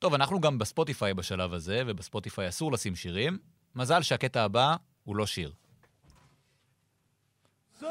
טוב, 0.00 0.14
אנחנו 0.14 0.40
גם 0.40 0.58
בספוטיפיי 0.58 1.14
בשלב 1.14 1.54
הזה, 1.54 1.82
ובספוטיפיי 1.86 2.48
אסור 2.48 2.72
לשים 2.72 2.96
שירים. 2.96 3.38
מזל 3.74 4.02
שהקטע 4.02 4.42
הבא 4.42 4.76
הוא 5.04 5.16
לא 5.16 5.26
שיר. 5.26 5.52
So 7.80 7.84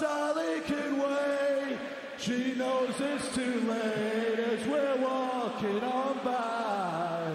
Sally 0.00 0.54
can 0.70 0.90
wait. 1.04 1.78
She 2.24 2.40
knows 2.60 2.94
it's 3.10 3.28
too 3.38 3.56
late 3.72 4.38
as 4.52 4.62
we're 4.72 4.98
walking 5.06 5.80
on 5.98 6.14
by. 6.24 7.30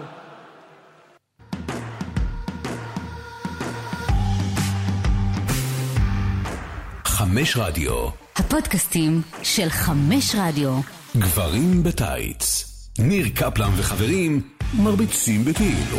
חמש 7.04 7.56
רדיו, 7.56 8.08
הפודקאסטים 8.36 9.22
של 9.42 9.68
חמש 9.68 10.34
רדיו. 10.38 10.80
גברים 11.16 11.82
בטייץ. 11.82 12.71
ניר 13.02 13.26
קפלן 13.34 13.70
וחברים 13.76 14.40
מרביצים 14.74 15.44
בכאילו. 15.44 15.98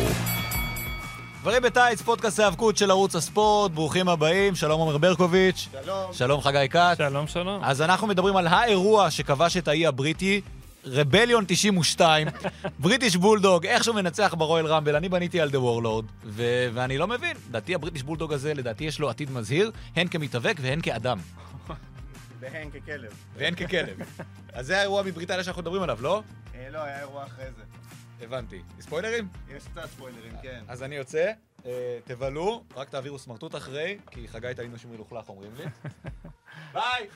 דברים 1.40 1.62
בטייץ, 1.62 2.02
פודקאסט 2.02 2.38
ההיאבקות 2.38 2.76
של 2.76 2.90
ערוץ 2.90 3.16
הספורט, 3.16 3.70
ברוכים 3.72 4.08
הבאים, 4.08 4.54
שלום 4.54 4.80
עומר 4.80 4.98
ברקוביץ'. 4.98 5.68
שלום. 5.84 6.12
שלום 6.12 6.40
חגי 6.40 6.66
כץ. 6.70 6.98
שלום, 6.98 7.26
שלום. 7.26 7.60
אז 7.64 7.82
אנחנו 7.82 8.06
מדברים 8.06 8.36
על 8.36 8.46
האירוע 8.46 9.10
שכבש 9.10 9.56
את 9.56 9.68
האי 9.68 9.86
הבריטי, 9.86 10.40
רבליון 10.86 11.44
92, 11.48 12.28
בריטיש 12.78 13.16
בולדוג, 13.16 13.66
איכשהו 13.66 13.94
מנצח 13.94 14.34
ברואל 14.38 14.66
רמבל, 14.66 14.96
אני 14.96 15.08
בניתי 15.08 15.40
על 15.40 15.50
דה 15.50 15.60
וורלורד, 15.60 16.04
ו- 16.26 16.68
ואני 16.74 16.98
לא 16.98 17.06
מבין, 17.06 17.36
לדעתי 17.48 17.74
הבריטיש 17.74 18.02
בולדוג 18.02 18.32
הזה, 18.32 18.54
לדעתי 18.54 18.84
יש 18.84 18.98
לו 18.98 19.10
עתיד 19.10 19.30
מזהיר, 19.30 19.70
הן 19.96 20.08
כמתאבק 20.08 20.56
והן 20.60 20.80
כאדם, 20.80 21.18
והן 22.52 22.70
ככלב. 22.70 23.24
והן 23.34 23.54
ככלב. 23.54 23.98
אז 24.52 24.66
זה 24.66 24.78
האירוע 24.78 25.02
מבריטניה 25.02 25.44
שאנחנו 25.44 25.62
מדברים 25.62 25.82
עליו, 25.82 25.98
לא? 26.02 26.22
אה, 26.54 26.68
לא, 26.70 26.78
היה 26.78 27.00
אירוע 27.00 27.24
אחרי 27.24 27.44
זה. 27.56 27.62
הבנתי. 28.24 28.62
ספוילרים? 28.80 29.28
יש 29.48 29.68
קצת 29.68 29.86
ספוילרים, 29.86 30.32
כן. 30.42 30.64
אז 30.68 30.82
אני 30.82 30.94
יוצא, 30.94 31.32
אה, 31.66 31.98
תבלו, 32.04 32.64
רק 32.76 32.88
תעבירו 32.88 33.18
סמרטוט 33.18 33.54
אחרי, 33.54 33.98
כי 34.10 34.28
חגי 34.28 34.52
טעינו 34.56 34.78
שהוא 34.78 34.92
מלוכלך, 34.92 35.28
אומרים 35.28 35.50
לי. 35.56 35.64
ביי! 36.74 37.08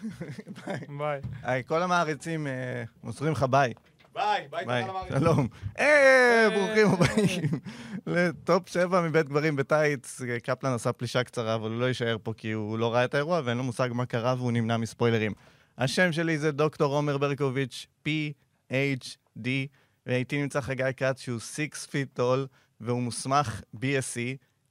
ביי. 0.99 1.21
היי, 1.43 1.65
כל 1.65 1.83
המעריצים 1.83 2.47
אה, 2.47 2.83
מוסרים 3.03 3.33
לך 3.33 3.43
ביי. 3.43 3.75
ביי! 4.19 4.67
ביי. 4.67 4.85
שלום. 5.09 5.49
אה, 5.79 6.49
ברוכים 6.55 6.87
הבאים 6.87 7.61
ל 8.07 8.22
top 8.22 8.69
7 8.69 9.01
מבית 9.01 9.29
גברים 9.29 9.57
בטייץ. 9.57 10.21
קפלן 10.43 10.73
עשה 10.73 10.93
פלישה 10.93 11.25
קצרה, 11.25 11.55
אבל 11.55 11.71
הוא 11.71 11.81
לא 11.81 11.85
יישאר 11.85 12.17
פה 12.23 12.33
כי 12.37 12.53
הוא 12.53 12.79
לא 12.79 12.95
ראה 12.95 13.05
את 13.05 13.15
האירוע 13.15 13.41
ואין 13.45 13.59
לו 13.59 13.65
מושג 13.65 13.89
מה 13.93 14.07
קרה 14.07 14.35
והוא 14.39 14.53
נמנע 14.53 14.77
מספוילרים. 14.77 15.33
השם 15.79 16.13
שלי 16.13 16.39
זה 16.39 16.53
דוקטור 16.53 16.95
עומר 16.95 17.19
ברקוביץ', 17.19 17.87
PhD, 18.09 19.49
ואיתי 20.07 20.43
נמצא 20.43 20.61
חגי 20.61 20.85
כץ 20.97 21.21
שהוא 21.21 21.41
6 21.41 21.61
feet 21.85 22.19
tall 22.19 22.47
והוא 22.81 23.03
מוסמך 23.03 23.63
BSc. 23.77 24.19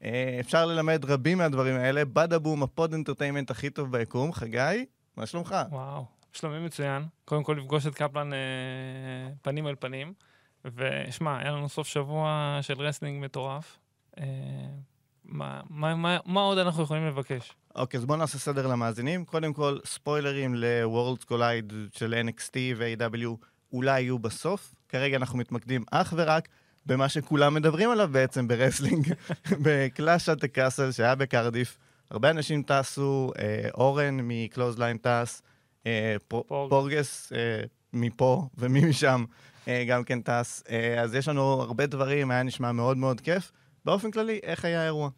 אה, 0.03 0.37
אפשר 0.39 0.65
ללמד 0.65 1.05
רבים 1.05 1.37
מהדברים 1.37 1.75
האלה. 1.75 2.05
בדה 2.05 2.39
בום, 2.39 2.63
הפוד 2.63 2.93
entertainment 2.93 3.51
הכי 3.51 3.69
טוב 3.69 3.91
ביקום. 3.91 4.33
חגי, 4.33 4.85
מה 5.17 5.25
שלומך? 5.25 5.55
וואו. 5.71 6.16
שלומי 6.33 6.59
מצוין. 6.59 7.05
קודם 7.25 7.43
כל 7.43 7.55
לפגוש 7.59 7.87
את 7.87 7.95
קפלן 7.95 8.33
אה, 8.33 8.39
פנים 9.41 9.67
אל 9.67 9.75
פנים. 9.79 10.13
ושמע, 10.65 11.37
היה 11.37 11.51
לנו 11.51 11.69
סוף 11.69 11.87
שבוע 11.87 12.59
של 12.61 12.81
wrestling 12.81 13.23
מטורף. 13.23 13.79
אה, 14.19 14.23
מה, 15.25 15.61
מה, 15.69 15.95
מה, 15.95 16.17
מה 16.25 16.41
עוד 16.41 16.57
אנחנו 16.57 16.83
יכולים 16.83 17.07
לבקש? 17.07 17.53
אוקיי, 17.75 17.97
אז 17.97 18.05
בואו 18.05 18.17
נעשה 18.17 18.39
סדר 18.39 18.67
למאזינים. 18.67 19.25
קודם 19.25 19.53
כל, 19.53 19.77
ספוילרים 19.85 20.55
ל-Worlds 20.55 21.25
Collide 21.31 21.97
של 21.97 22.23
NXT 22.27 22.55
ו-AEW 22.77 23.45
אולי 23.73 24.01
יהיו 24.01 24.19
בסוף. 24.19 24.75
כרגע 24.89 25.17
אנחנו 25.17 25.37
מתמקדים 25.37 25.83
אך 25.91 26.13
ורק 26.17 26.47
במה 26.85 27.09
שכולם 27.09 27.53
מדברים 27.53 27.89
עליו 27.89 28.09
בעצם 28.11 28.47
ב 28.47 28.53
wrestling, 28.53 29.13
ב 29.63 29.74
Clash 29.74 30.29
at 30.29 30.35
the 30.35 30.43
Castle 30.43 30.91
שהיה 30.91 31.15
בקרדיף. 31.15 31.77
הרבה 32.11 32.29
אנשים 32.29 32.63
טסו, 32.63 33.31
אה, 33.39 33.69
אורן 33.73 34.19
מקלוזליין 34.23 34.97
טס, 34.97 35.41
פורגס. 36.27 36.69
פורגס 36.69 37.33
אה, 37.33 37.63
מפה 37.93 38.47
ומשם 38.57 39.25
אה, 39.67 39.85
גם 39.87 40.03
כן 40.03 40.21
טס. 40.21 40.63
אה, 40.69 41.01
אז 41.01 41.15
יש 41.15 41.27
לנו 41.27 41.41
הרבה 41.41 41.85
דברים, 41.85 42.31
היה 42.31 42.43
נשמע 42.43 42.71
מאוד 42.71 42.97
מאוד 42.97 43.21
כיף. 43.21 43.51
באופן 43.85 44.11
כללי, 44.11 44.39
איך 44.43 44.65
היה 44.65 44.81
האירוע? 44.81 45.09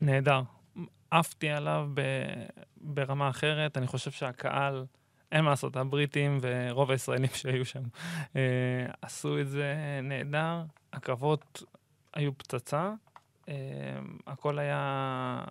נהדר. 0.00 0.42
עפתי 1.10 1.48
עליו 1.48 1.88
ב, 1.94 2.02
ברמה 2.76 3.28
אחרת. 3.28 3.76
אני 3.76 3.86
חושב 3.86 4.10
שהקהל, 4.10 4.84
אין 5.32 5.44
מה 5.44 5.50
לעשות, 5.50 5.76
הבריטים 5.76 6.38
ורוב 6.40 6.90
הישראלים 6.90 7.30
שהיו 7.40 7.64
שם 7.64 7.82
אה, 8.36 8.86
עשו 9.02 9.40
את 9.40 9.48
זה 9.48 9.74
נהדר. 10.02 10.62
הקרבות 10.92 11.62
היו 12.14 12.38
פצצה. 12.38 12.92
אה, 13.48 13.54
הכל 14.26 14.58
היה, 14.58 15.44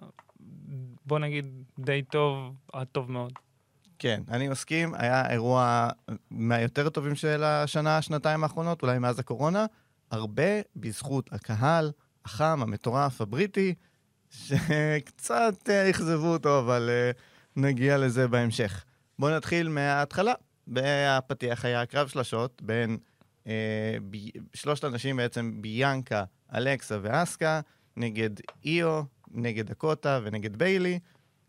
בוא 1.05 1.19
נגיד, 1.19 1.45
די 1.79 2.01
טוב 2.01 2.55
עד 2.73 2.87
טוב 2.87 3.11
מאוד. 3.11 3.33
כן, 3.99 4.21
אני 4.29 4.47
מסכים, 4.47 4.93
היה 4.93 5.31
אירוע 5.31 5.89
מהיותר 6.31 6.89
טובים 6.89 7.15
של 7.15 7.43
השנה, 7.43 8.01
שנתיים 8.01 8.43
האחרונות, 8.43 8.81
אולי 8.81 8.99
מאז 8.99 9.19
הקורונה, 9.19 9.65
הרבה 10.11 10.61
בזכות 10.75 11.33
הקהל 11.33 11.91
החם, 12.25 12.59
המטורף, 12.61 13.21
הבריטי, 13.21 13.73
שקצת 14.29 15.69
אה, 15.69 15.89
אכזבו 15.89 16.27
אותו, 16.27 16.59
אבל 16.59 16.89
אה, 16.89 17.11
נגיע 17.55 17.97
לזה 17.97 18.27
בהמשך. 18.27 18.83
בואו 19.19 19.35
נתחיל 19.35 19.69
מההתחלה. 19.69 20.33
בפתיח 20.67 21.65
היה 21.65 21.85
קרב 21.85 22.07
שלשות 22.07 22.61
בין 22.61 22.97
אה, 23.47 23.97
ב... 24.09 24.17
שלושת 24.53 24.85
אנשים 24.85 25.17
בעצם, 25.17 25.61
ביאנקה, 25.61 26.23
אלכסה 26.55 26.97
ואסקה, 27.01 27.61
נגד 27.97 28.29
איו, 28.65 29.01
נגד 29.31 29.67
דקוטה 29.67 30.19
ונגד 30.23 30.55
ביילי. 30.55 30.99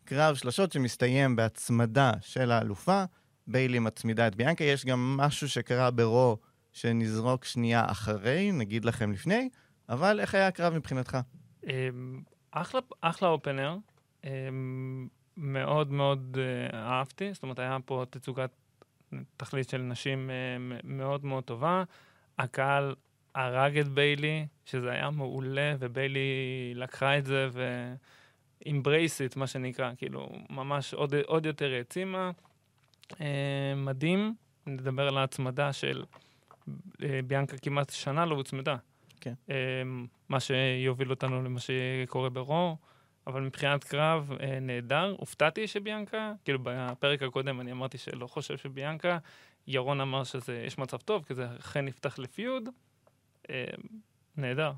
קרב 0.09 0.35
שלשות 0.35 0.73
שמסתיים 0.73 1.37
בהצמדה 1.37 2.13
של 2.21 2.51
האלופה. 2.51 3.05
ביילי 3.47 3.79
מצמידה 3.79 4.27
את 4.27 4.35
ביאנקה. 4.35 4.65
יש 4.65 4.87
גם 4.87 5.17
משהו 5.17 5.49
שקרה 5.49 5.91
ברו 5.91 6.37
שנזרוק 6.73 7.45
שנייה 7.45 7.85
אחרי, 7.87 8.53
נגיד 8.53 8.85
לכם 8.85 9.13
לפני, 9.13 9.49
אבל 9.89 10.21
איך 10.21 10.35
היה 10.35 10.47
הקרב 10.47 10.75
מבחינתך? 10.75 11.19
אמ, 11.67 12.23
אחלה, 12.51 12.81
אחלה 13.01 13.29
אופנר, 13.29 13.77
אמ, 14.25 15.09
מאוד 15.37 15.93
מאוד 15.93 16.39
אה, 16.41 16.79
אהבתי, 16.79 17.33
זאת 17.33 17.43
אומרת, 17.43 17.59
היה 17.59 17.77
פה 17.85 18.05
תצוגת 18.11 18.51
תכלית 19.37 19.69
של 19.69 19.79
נשים 19.83 20.31
אה, 20.31 20.79
מאוד 20.85 21.25
מאוד 21.25 21.45
טובה. 21.45 21.85
הקהל 22.39 22.95
הרג 23.35 23.79
את 23.79 23.89
ביילי, 23.89 24.47
שזה 24.65 24.91
היה 24.91 25.11
מעולה, 25.11 25.75
וביילי 25.79 26.73
לקחה 26.75 27.19
את 27.19 27.27
זה 27.27 27.49
ו-embrace 28.67 29.33
it, 29.33 29.39
מה 29.39 29.47
שנקרא, 29.47 29.93
כאילו, 29.97 30.29
ממש 30.51 30.95
עוד, 30.95 31.15
עוד 31.27 31.47
יותר 31.47 31.73
העצימה. 31.73 32.31
אה, 33.21 33.75
מדהים, 33.77 34.35
נדבר 34.67 35.09
על 35.09 35.19
ההצמדה 35.19 35.73
של 35.73 36.05
אה, 37.03 37.21
ביאנקה 37.27 37.59
כמעט 37.59 37.91
שנה 37.91 38.27
לא 38.27 38.35
הוצמדה. 38.35 38.77
כן. 39.21 39.35
אמ, 39.49 40.07
מה 40.29 40.41
שיוביל 40.41 41.11
אותנו 41.11 41.43
למה 41.43 41.61
שקורה 41.61 42.29
ברו, 42.29 42.77
אבל 43.27 43.43
מבחינת 43.43 43.85
קרב, 43.85 44.33
אה, 44.41 44.61
נהדר. 44.61 45.15
הופתעתי 45.19 45.67
שביאנקה, 45.67 46.33
כאילו 46.45 46.59
בפרק 46.63 47.23
הקודם 47.23 47.61
אני 47.61 47.73
אמרתי 47.73 47.99
שלא 47.99 48.27
חושב 48.27 48.57
שביאנקה, 48.57 49.19
ירון 49.67 50.01
אמר 50.01 50.23
שיש 50.25 50.79
מצב 50.79 50.97
טוב, 50.97 51.25
כי 51.25 51.35
זה 51.35 51.47
אכן 51.61 51.85
נפתח 51.85 52.19
לפיוד. 52.19 52.69
אה, 53.51 53.65
נהדר. 54.37 54.73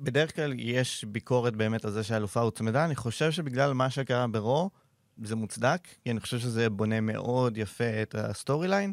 בדרך 0.00 0.36
כלל 0.36 0.54
יש 0.58 1.04
ביקורת 1.04 1.56
באמת 1.56 1.84
על 1.84 1.90
זה 1.90 2.02
שהאלופה 2.02 2.40
הוצמדה. 2.40 2.84
אני 2.84 2.96
חושב 2.96 3.30
שבגלל 3.30 3.72
מה 3.72 3.90
שקרה 3.90 4.26
ברו, 4.26 4.70
זה 5.22 5.36
מוצדק, 5.36 5.88
כי 6.04 6.10
אני 6.10 6.20
חושב 6.20 6.38
שזה 6.38 6.70
בונה 6.70 7.00
מאוד 7.00 7.56
יפה 7.56 8.02
את 8.02 8.14
ה 8.14 8.68
storyline. 8.68 8.92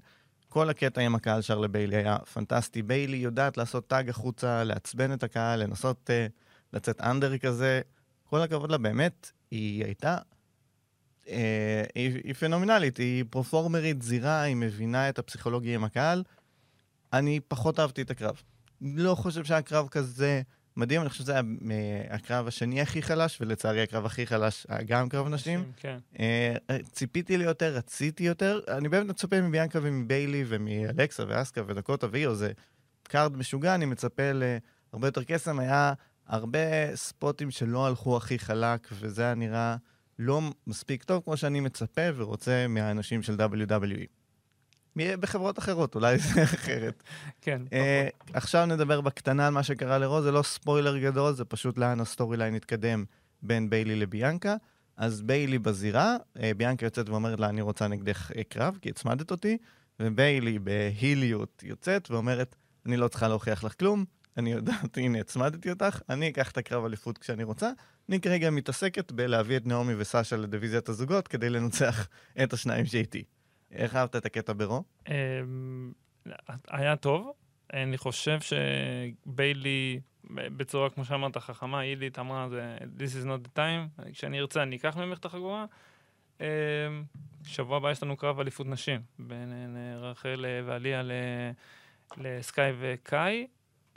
כל 0.49 0.69
הקטע 0.69 1.01
עם 1.01 1.15
הקהל 1.15 1.41
שר 1.41 1.59
לביילי 1.59 1.95
היה 1.95 2.17
פנטסטי. 2.33 2.81
ביילי 2.81 3.17
יודעת 3.17 3.57
לעשות 3.57 3.87
tag 3.87 4.09
החוצה, 4.09 4.63
לעצבן 4.63 5.13
את 5.13 5.23
הקהל, 5.23 5.63
לנסות 5.63 6.09
אה, 6.09 6.31
לצאת 6.73 7.01
under 7.01 7.37
כזה. 7.37 7.81
כל 8.23 8.41
הכבוד 8.41 8.71
לה, 8.71 8.77
באמת, 8.77 9.31
היא 9.51 9.85
הייתה... 9.85 10.17
אה, 11.25 11.29
היא, 11.95 12.21
היא 12.23 12.33
פנומנלית, 12.33 12.97
היא 12.97 13.23
פרפורמרית 13.29 14.01
זירה, 14.01 14.41
היא 14.41 14.55
מבינה 14.55 15.09
את 15.09 15.19
הפסיכולוגיה 15.19 15.75
עם 15.75 15.83
הקהל. 15.83 16.23
אני 17.13 17.39
פחות 17.47 17.79
אהבתי 17.79 18.01
את 18.01 18.11
הקרב. 18.11 18.41
לא 18.81 19.15
חושב 19.15 19.45
שהיה 19.45 19.61
קרב 19.61 19.87
כזה 19.87 20.41
מדהים, 20.79 21.01
אני 21.01 21.09
חושב 21.09 21.23
שזה 21.23 21.31
היה 21.31 21.41
אה, 21.71 22.15
הקרב 22.15 22.47
השני 22.47 22.81
הכי 22.81 23.01
חלש, 23.01 23.41
ולצערי 23.41 23.81
הקרב 23.81 24.05
הכי 24.05 24.27
חלש 24.27 24.65
היה 24.69 24.83
גם 24.83 25.09
קרב 25.09 25.27
נשים. 25.27 25.71
כן. 25.77 25.97
אה, 26.19 26.55
ציפיתי 26.91 27.37
לי 27.37 27.43
יותר, 27.43 27.75
רציתי 27.75 28.23
יותר. 28.23 28.59
אני 28.67 28.89
באמת 28.89 29.07
מצפה 29.07 29.41
מביאנקה 29.41 29.79
ומביילי 29.81 30.43
ומאלכסה 30.47 31.23
ואסקה 31.27 31.61
ודקוטה 31.67 32.07
ואיו, 32.11 32.35
זה 32.35 32.51
card 33.03 33.37
משוגע, 33.37 33.75
אני 33.75 33.85
מצפה 33.85 34.23
להרבה 34.33 35.07
יותר 35.07 35.23
קסם. 35.23 35.59
היה 35.59 35.93
הרבה 36.27 36.95
ספוטים 36.95 37.51
שלא 37.51 37.87
הלכו 37.87 38.17
הכי 38.17 38.39
חלק, 38.39 38.87
וזה 38.91 39.23
היה 39.23 39.35
נראה 39.35 39.75
לא 40.19 40.41
מספיק 40.67 41.03
טוב 41.03 41.23
כמו 41.23 41.37
שאני 41.37 41.59
מצפה 41.59 42.01
ורוצה 42.15 42.65
מהאנשים 42.69 43.23
של 43.23 43.35
WWE. 43.35 44.18
בחברות 45.19 45.59
אחרות, 45.59 45.95
אולי 45.95 46.17
זה 46.17 46.43
אחרת. 46.55 47.03
כן. 47.41 47.61
אה, 47.73 48.07
עכשיו 48.33 48.65
נדבר 48.65 49.01
בקטנה 49.01 49.47
על 49.47 49.53
מה 49.53 49.63
שקרה 49.63 49.97
לרוז, 49.97 50.23
זה 50.23 50.31
לא 50.31 50.41
ספוילר 50.41 50.97
גדול, 50.97 51.33
זה 51.33 51.45
פשוט 51.45 51.77
לאן 51.77 51.99
ה 51.99 52.37
storyline 52.37 52.55
התקדם 52.55 53.05
בין 53.41 53.69
ביילי 53.69 53.95
לביאנקה. 53.95 54.55
אז 54.97 55.21
ביילי 55.21 55.59
בזירה, 55.59 56.17
אה, 56.41 56.51
ביאנקה 56.57 56.85
יוצאת 56.85 57.09
ואומרת 57.09 57.39
לה, 57.39 57.49
אני 57.49 57.61
רוצה 57.61 57.87
נגדך 57.87 58.31
אה, 58.37 58.43
קרב, 58.43 58.77
כי 58.81 58.89
הצמדת 58.89 59.31
אותי, 59.31 59.57
וביילי 59.99 60.59
בהיליות 60.59 61.63
יוצאת 61.63 62.11
ואומרת, 62.11 62.55
אני 62.85 62.97
לא 62.97 63.07
צריכה 63.07 63.27
להוכיח 63.27 63.63
לך 63.63 63.73
כלום, 63.79 64.05
אני 64.37 64.51
יודעת, 64.51 64.97
הנה, 64.97 65.19
הצמדתי 65.19 65.69
אותך, 65.69 66.01
אני 66.09 66.29
אקח 66.29 66.51
את 66.51 66.57
הקרב 66.57 66.85
אליפות 66.85 67.17
כשאני 67.17 67.43
רוצה. 67.43 67.71
אני 68.09 68.21
כרגע 68.21 68.49
מתעסקת 68.49 69.11
בלהביא 69.11 69.57
את 69.57 69.65
נעמי 69.65 69.93
וסשה 69.97 70.37
לדיוויזיית 70.37 70.89
הזוגות 70.89 71.27
כדי 71.27 71.49
לנצח 71.49 72.07
את 72.43 72.53
השניים 72.53 72.85
שאיתי. 72.85 73.23
איך 73.71 73.95
אהבת 73.95 74.15
את 74.15 74.25
הקטע 74.25 74.53
ברו? 74.53 74.83
אמ, 75.07 75.91
היה 76.67 76.95
טוב. 76.95 77.31
אני 77.73 77.97
חושב 77.97 78.37
שביילי, 78.41 79.99
בצורה, 80.23 80.89
כמו 80.89 81.05
שאמרת, 81.05 81.37
חכמה, 81.37 81.81
אילית 81.81 82.19
אמרה, 82.19 82.47
This 82.97 83.23
is 83.23 83.25
not 83.25 83.47
the 83.47 83.57
time, 83.57 84.11
כשאני 84.11 84.39
ארצה 84.39 84.63
אני 84.63 84.75
אקח 84.75 84.97
ממך 84.97 85.19
את 85.19 85.25
החגורה. 85.25 85.65
אמ, 86.39 86.45
שבוע 87.45 87.77
הבא 87.77 87.91
יש 87.91 88.03
לנו 88.03 88.17
קרב 88.17 88.39
אליפות 88.39 88.67
נשים, 88.67 89.01
בין 89.19 89.77
אה, 89.77 89.97
רחל 89.97 90.45
אה, 90.45 90.61
ועליה 90.65 91.01
לסקאי 92.17 92.71
וקאי. 92.79 93.47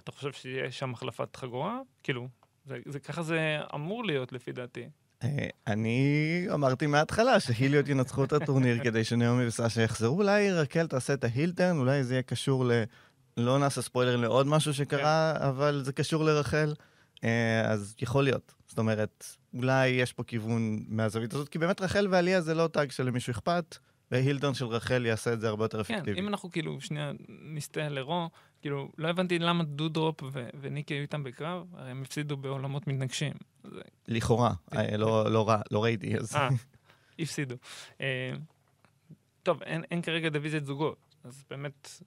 אתה 0.00 0.12
חושב 0.12 0.32
שיש 0.32 0.78
שם 0.78 0.92
החלפת 0.92 1.36
חגורה? 1.36 1.80
כאילו, 2.02 2.28
ככה 3.04 3.22
זה 3.22 3.58
אמור 3.74 4.04
להיות 4.04 4.32
לפי 4.32 4.52
דעתי. 4.52 4.88
אה, 5.24 5.46
אני 5.66 6.46
אמרתי 6.54 6.86
מההתחלה 6.86 7.40
שהיליות 7.40 7.88
ינצחו 7.88 8.24
את 8.24 8.32
הטורניר 8.32 8.78
כדי 8.84 9.04
שנעמי 9.04 9.46
וסשה 9.46 9.82
יחזרו. 9.82 10.16
אולי 10.16 10.52
רקל 10.52 10.86
תעשה 10.86 11.14
את 11.14 11.24
ה 11.24 11.30
heel 11.30 11.51
turn, 11.51 11.78
אולי 11.78 12.04
זה 12.04 12.14
יהיה 12.14 12.22
קשור 12.22 12.64
ל... 12.64 12.72
לא 13.36 13.58
נעשה 13.58 13.82
ספוילר 13.82 14.16
לעוד 14.16 14.46
משהו 14.46 14.74
שקרה, 14.74 15.34
אבל 15.48 15.82
זה 15.84 15.92
קשור 15.92 16.24
לרחל. 16.24 16.74
אה, 17.24 17.70
אז 17.70 17.94
יכול 18.00 18.24
להיות. 18.24 18.54
זאת 18.66 18.78
אומרת, 18.78 19.26
אולי 19.54 19.88
יש 19.88 20.12
פה 20.12 20.24
כיוון 20.24 20.84
מהזווית 20.88 21.34
הזאת, 21.34 21.48
כי 21.48 21.58
באמת 21.58 21.80
רחל 21.80 22.08
ועליה 22.10 22.40
זה 22.40 22.54
לא 22.54 22.68
tag 22.68 22.90
שלמישהו 22.90 23.30
אכפת, 23.30 23.78
ו 24.10 24.15
heel 24.15 24.35
turn 24.35 24.54
של 24.54 24.66
רחל 24.66 25.06
יעשה 25.06 25.32
את 25.32 25.40
זה 25.40 25.48
הרבה 25.48 25.64
יותר 25.64 25.82
כן, 25.82 25.94
אפקטיבי. 25.94 26.20
אם 26.20 26.28
אנחנו 26.28 26.50
כאילו 26.50 26.80
שנייה 26.80 27.12
נסטה 27.28 27.88
לרו, 27.88 28.28
כאילו, 28.62 28.88
לא 28.98 29.08
הבנתי 29.08 29.38
למה 29.38 29.64
דודרופ 29.64 30.22
ו- 30.22 30.48
וניקי 30.60 30.94
היו 30.94 31.02
איתם 31.02 31.24
בקרב, 31.24 31.66
הרי 31.74 31.90
הם 31.90 32.02
הפסידו 32.02 32.36
בעולמות 32.36 32.86
מתנגשים. 32.86 33.32
לכאורה, 34.08 34.52
אה, 34.74 34.96
לא 34.96 35.30
לא 35.30 35.48
רע, 35.48 35.60
לא 35.70 35.84
ראיתי, 35.84 36.16
אז... 36.18 36.36
אה, 36.36 36.48
הפסידו. 37.18 37.54
אה, 38.00 38.32
טוב, 39.42 39.62
אין, 39.62 40.02
כרגע 40.02 40.28
דיוויזיית 40.28 40.64
זוגות, 40.64 41.16
אז 41.24 41.44
באמת, 41.50 42.00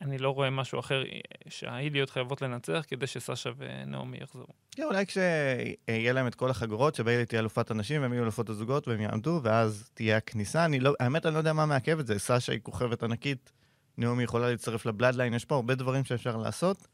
אני 0.00 0.18
לא 0.18 0.30
רואה 0.30 0.50
משהו 0.50 0.80
אחר 0.80 1.02
אה, 1.02 1.20
שההיליות 1.48 2.10
חייבות 2.10 2.42
לנצח 2.42 2.84
כדי 2.88 3.06
שסשה 3.06 3.50
ונעמי 3.56 4.18
יחזרו. 4.20 4.46
כן, 4.70 4.82
אולי 4.82 5.06
כשיהיה 5.06 6.12
להם 6.12 6.26
את 6.26 6.34
כל 6.34 6.50
החגורות, 6.50 6.94
שביילי 6.94 7.26
תהיה 7.26 7.40
אלופת 7.40 7.70
הנשים 7.70 8.02
והם 8.02 8.12
יהיו 8.12 8.22
אלופות 8.22 8.48
הזוגות 8.48 8.88
והם 8.88 9.00
יעמדו, 9.00 9.40
ואז 9.42 9.90
תהיה 9.94 10.16
הכניסה. 10.16 10.64
אני 10.64 10.80
לא, 10.80 10.94
האמת, 11.00 11.26
אני 11.26 11.34
לא 11.34 11.38
יודע 11.38 11.52
מה 11.52 11.66
מעכב 11.66 11.98
את 11.98 12.06
זה. 12.06 12.18
סשה 12.18 12.52
היא 12.52 12.60
כוכבת 12.62 13.02
ענקית, 13.02 13.52
נעמי 14.00 14.22
יכולה 14.22 14.50
להצטרף 14.50 14.86
לבלאדליין, 14.86 15.34
יש 15.34 15.44
פה 15.44 15.54
הרבה 15.54 15.74
דברים 15.74 16.04
שאפשר 16.04 16.36
לעשות. 16.36 16.88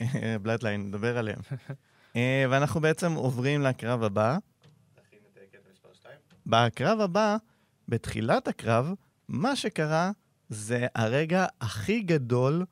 בלאדליין, 0.42 0.86
נדבר 0.86 1.18
עליהם. 1.18 1.38
אה, 2.16 2.44
ואנחנו 2.50 2.80
בעצם 2.80 3.12
עוברים 3.12 3.62
לקרב 3.62 4.02
הבא. 4.02 4.38
בקרב 6.46 7.00
הבא, 7.00 7.36
בתחילת 7.88 8.48
הקרב, 8.48 8.92
מה 9.28 9.56
שקרה 9.56 10.10
זה 10.48 10.86
הרגע 10.94 11.46
הכי 11.60 12.00
גדול, 12.00 12.64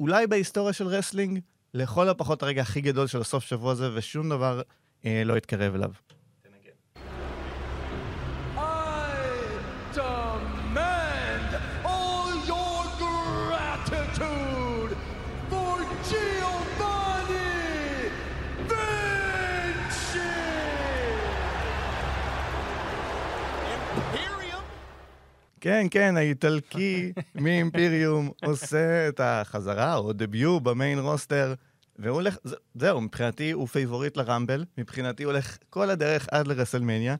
אולי 0.00 0.26
בהיסטוריה 0.26 0.72
של 0.72 0.86
wrestling, 0.86 1.40
לכל 1.74 2.08
הפחות 2.08 2.42
הרגע 2.42 2.62
הכי 2.62 2.80
גדול 2.80 3.06
של 3.06 3.20
הסוף 3.20 3.44
שבוע 3.44 3.72
הזה, 3.72 3.90
ושום 3.94 4.28
דבר 4.28 4.62
אה, 5.04 5.22
לא 5.24 5.36
התקרב 5.36 5.74
אליו. 5.74 5.90
כן, 25.60 25.86
כן, 25.90 26.16
האיטלקי 26.16 27.12
מאימפיריום 27.34 28.30
עושה 28.44 29.08
את 29.08 29.20
החזרה, 29.20 29.96
או 29.96 30.12
debut 30.12 30.62
ב 30.62 30.69
main 30.69 30.98
roster, 30.98 31.54
והוא 31.98 32.14
הולך, 32.14 32.36
זהו, 32.74 33.00
מבחינתי 33.00 33.50
הוא 33.50 33.66
favorite 33.66 34.16
לרמבל, 34.16 34.64
מבחינתי 34.78 35.22
הוא 35.22 35.32
הולך 35.32 35.58
כל 35.70 35.90
הדרך 35.90 36.28
עד 36.30 36.46
לרסלמניה. 36.46 37.16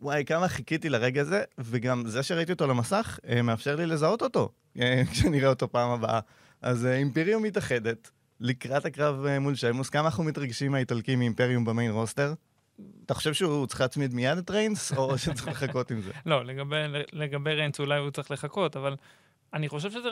וואי, 0.00 0.24
כמה 0.24 0.48
חיכיתי 0.48 0.88
לרגע 0.88 1.20
הזה, 1.20 1.42
וגם 1.58 2.06
זה 2.06 2.22
שראיתי 2.22 2.52
אותו 2.52 2.66
למסך, 2.66 3.18
אה, 3.28 3.42
מאפשר 3.42 3.76
לי 3.76 3.86
לזהות 3.86 4.22
אותו, 4.22 4.52
אה, 4.80 5.02
כשנראה 5.10 5.48
אותו 5.48 5.72
פעם 5.72 5.90
הבאה. 5.90 6.20
אז 6.62 6.86
אה, 6.86 6.96
אימפיריום 6.96 7.42
מתאחדת, 7.42 8.10
לקראת 8.40 8.84
הקרב 8.84 9.38
מול 9.38 9.54
שיימוס, 9.54 9.88
כמה 9.90 10.04
אנחנו 10.04 10.24
מתרגשים 10.24 10.72
מהאיטלקי 10.72 11.16
מאימפריום 11.16 11.64
ב 11.64 11.69
main 11.69 11.90
roster? 11.90 12.34
אתה 13.06 13.14
חושב 13.14 13.34
שהוא 13.34 13.66
צריך 13.66 13.80
להצמיד 13.80 14.14
מיד 14.14 14.38
את 14.38 14.50
ריינס, 14.50 14.92
או 14.92 15.18
שצריך 15.18 15.48
לחכות 15.48 15.90
עם 15.90 16.00
זה? 16.00 16.12
לא, 16.26 16.44
לגבי, 16.44 16.76
לגבי 17.12 17.54
ריינס 17.54 17.80
אולי 17.80 17.98
הוא 17.98 18.10
צריך 18.10 18.30
לחכות, 18.30 18.76
אבל 18.76 18.96
אני 19.52 19.68
חושב 19.68 19.90
שזה... 19.90 20.10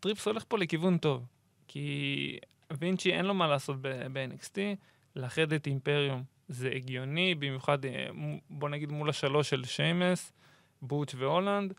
טריפס 0.00 0.26
הולך 0.26 0.44
פה 0.48 0.58
לכיוון 0.58 0.98
טוב. 0.98 1.26
כי 1.68 2.38
וינצ'י 2.78 3.12
אין 3.12 3.24
לו 3.24 3.34
מה 3.34 3.48
לעשות 3.48 3.76
ב-NXT, 3.80 4.58
לאחד 5.16 5.52
את 5.52 5.66
אימפריום 5.66 6.22
זה 6.48 6.70
הגיוני, 6.74 7.34
במיוחד, 7.34 7.84
אה, 7.84 8.08
בוא 8.50 8.68
נגיד 8.68 8.92
מול 8.92 9.10
השלוש 9.10 9.50
של 9.50 9.64
שיימוס, 9.64 10.32
בוטש 10.82 11.14
והולנד, 11.14 11.74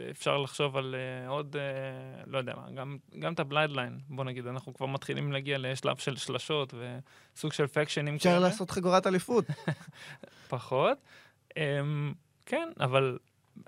ואפשר 0.00 0.36
לחשוב 0.36 0.76
על 0.76 0.94
אה, 0.94 1.28
עוד, 1.28 1.56
אה, 1.56 2.22
לא 2.26 2.38
יודע 2.38 2.54
מה, 2.56 2.70
גם, 2.70 2.98
גם 3.18 3.32
את 3.32 3.40
הבלאדליין, 3.40 3.98
בוא 4.08 4.24
נגיד, 4.24 4.46
אנחנו 4.46 4.74
כבר 4.74 4.86
מתחילים 4.86 5.32
להגיע 5.32 5.58
לשלב 5.58 5.96
של 5.96 6.16
שלשות 6.16 6.74
וסוג 6.74 7.52
של 7.52 7.66
פקשנים 7.66 8.14
אפשר 8.14 8.38
לעשות 8.38 8.70
חגורת 8.70 9.06
אליפות. 9.06 9.44
פחות. 10.48 10.98
Um, 11.50 11.56
כן, 12.46 12.68
אבל 12.80 13.18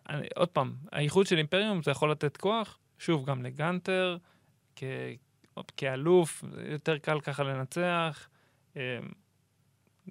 אני, 0.08 0.26
עוד 0.36 0.48
פעם, 0.48 0.74
האיחוד 0.92 1.26
של 1.26 1.38
אימפריום 1.38 1.82
זה 1.82 1.90
יכול 1.90 2.10
לתת 2.10 2.36
כוח, 2.36 2.78
שוב, 2.98 3.26
גם 3.26 3.42
לגנטר, 3.42 4.16
כ, 4.76 4.84
כאלוף, 5.76 6.44
יותר 6.70 6.98
קל 6.98 7.20
ככה 7.20 7.42
לנצח. 7.42 8.28
Um, 8.74 8.78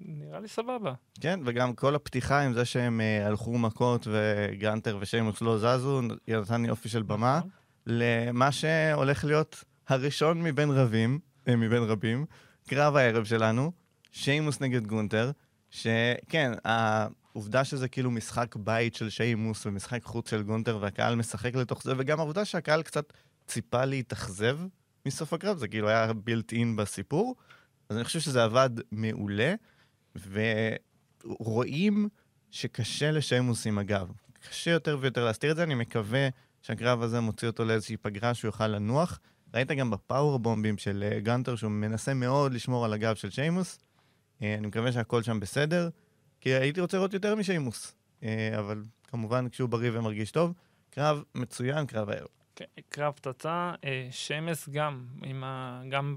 נראה 0.04 0.40
לי 0.40 0.48
סבבה. 0.48 0.92
כן, 1.20 1.40
וגם 1.44 1.74
כל 1.74 1.94
הפתיחה 1.94 2.40
עם 2.40 2.52
זה 2.52 2.64
שהם 2.64 3.00
אה, 3.00 3.26
הלכו 3.26 3.58
מכות 3.58 4.06
וגנטר 4.10 4.98
ושיימוס 5.00 5.42
לא 5.42 5.58
זזו, 5.58 6.00
נתן 6.28 6.62
לי 6.62 6.70
אופי 6.70 6.88
של 6.88 7.02
במה, 7.02 7.38
נכון? 7.38 7.50
למה 7.86 8.52
שהולך 8.52 9.24
להיות 9.24 9.64
הראשון 9.88 10.42
מבין 10.42 10.70
רבים, 10.70 11.18
אה, 11.48 11.56
מבין 11.56 11.82
רבים, 11.82 12.26
קרב 12.68 12.96
הערב 12.96 13.24
שלנו, 13.24 13.72
שיימוס 14.12 14.60
נגד 14.60 14.86
גונטר, 14.86 15.30
שכן, 15.70 16.52
העובדה 16.64 17.64
שזה 17.64 17.88
כאילו 17.88 18.10
משחק 18.10 18.56
בית 18.56 18.94
של 18.94 19.10
שיימוס 19.10 19.66
ומשחק 19.66 20.02
חוץ 20.02 20.30
של 20.30 20.42
גונטר 20.42 20.78
והקהל 20.80 21.14
משחק 21.14 21.54
לתוך 21.54 21.82
זה, 21.82 21.92
וגם 21.98 22.18
העובדה 22.18 22.44
שהקהל 22.44 22.82
קצת 22.82 23.12
ציפה 23.46 23.84
להתאכזב 23.84 24.58
מסוף 25.06 25.32
הקרב, 25.32 25.58
זה 25.58 25.68
כאילו 25.68 25.88
היה 25.88 26.12
בילט 26.12 26.52
אין 26.52 26.76
בסיפור, 26.76 27.36
אז 27.88 27.96
אני 27.96 28.04
חושב 28.04 28.20
שזה 28.20 28.44
עבד 28.44 28.70
מעולה. 28.92 29.54
ורואים 31.24 32.08
שקשה 32.50 33.10
לשיימוס 33.10 33.66
עם 33.66 33.78
הגב. 33.78 34.12
קשה 34.48 34.70
יותר 34.70 34.98
ויותר 35.00 35.24
להסתיר 35.24 35.50
את 35.50 35.56
זה, 35.56 35.62
אני 35.62 35.74
מקווה 35.74 36.28
שהקרב 36.62 37.02
הזה 37.02 37.20
מוציא 37.20 37.48
אותו 37.48 37.64
לאיזושהי 37.64 37.96
פגרה 37.96 38.34
שהוא 38.34 38.48
יוכל 38.48 38.66
לנוח. 38.66 39.20
ראית 39.54 39.70
גם 39.70 39.90
בפאוור 39.90 40.38
בומבים 40.38 40.78
של 40.78 41.04
אה, 41.12 41.20
גנטר 41.20 41.56
שהוא 41.56 41.70
מנסה 41.70 42.14
מאוד 42.14 42.52
לשמור 42.52 42.84
על 42.84 42.92
הגב 42.92 43.14
של 43.14 43.30
שיימוס. 43.30 43.78
אה, 44.42 44.54
אני 44.54 44.66
מקווה 44.66 44.92
שהכל 44.92 45.22
שם 45.22 45.40
בסדר, 45.40 45.88
כי 46.40 46.50
הייתי 46.50 46.80
רוצה 46.80 46.96
לראות 46.96 47.14
יותר 47.14 47.34
משיימוס. 47.34 47.94
אה, 48.22 48.58
אבל 48.58 48.82
כמובן 49.08 49.48
כשהוא 49.48 49.68
בריא 49.68 49.90
ומרגיש 49.94 50.30
טוב, 50.30 50.52
קרב 50.90 51.22
מצוין, 51.34 51.86
קרב 51.86 52.10
הערב. 52.10 52.37
קרב 52.88 53.12
פצצה, 53.12 53.72
אה, 53.84 54.08
שמס 54.10 54.68
גם, 54.68 55.04
ה, 55.44 55.82
גם 55.88 56.14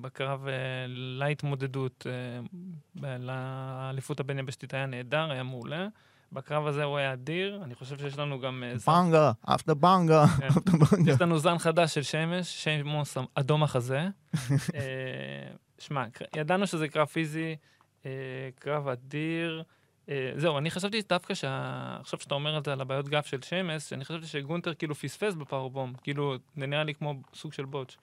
בקרב 0.00 0.46
אה, 0.46 0.52
להתמודדות 0.88 2.06
אה, 2.06 3.16
לאליפות 3.18 4.20
הבין-יבשתית 4.20 4.74
היה 4.74 4.86
נהדר, 4.86 5.30
היה 5.30 5.42
מעולה. 5.42 5.88
בקרב 6.32 6.66
הזה 6.66 6.84
הוא 6.84 6.98
היה 6.98 7.12
אדיר, 7.12 7.60
אני 7.64 7.74
חושב 7.74 7.98
שיש 7.98 8.18
לנו 8.18 8.40
גם... 8.40 8.64
בנגה, 8.86 9.32
אפטר 9.44 9.74
בנגה, 9.74 10.26
כן. 10.26 10.46
אפטר 10.46 10.72
בנגה. 10.72 11.12
יש 11.12 11.20
לנו 11.20 11.38
זן 11.38 11.58
חדש 11.58 11.94
של 11.94 12.02
שמש, 12.02 12.64
שמוס 12.64 13.16
אדום 13.34 13.62
החזה. 13.62 14.08
שמע, 15.78 16.04
ידענו 16.36 16.66
שזה 16.66 16.88
קרב 16.88 17.06
פיזי, 17.06 17.56
קרב 18.54 18.88
אדיר. 18.88 19.62
אה, 20.08 20.32
זהו, 20.36 20.58
אני 20.58 20.70
חשבתי 20.70 21.02
דווקא 21.08 21.34
שה... 21.34 21.96
עכשיו 22.00 22.20
שאתה 22.20 22.34
אומר 22.34 22.58
את 22.58 22.64
זה 22.64 22.72
על 22.72 22.80
הבעיות 22.80 23.08
גב 23.08 23.22
של 23.22 23.42
שמס, 23.42 23.86
שאני 23.90 24.04
חשבתי 24.04 24.26
שגונטר 24.26 24.74
כאילו 24.74 24.94
פספס 24.94 25.34
בפאורבום, 25.34 25.94
כאילו, 26.02 26.34
זה 26.56 26.66
נראה 26.66 26.84
לי 26.84 26.94
כמו 26.94 27.14
סוג 27.34 27.52
של 27.52 27.64
בוטש. 27.64 27.96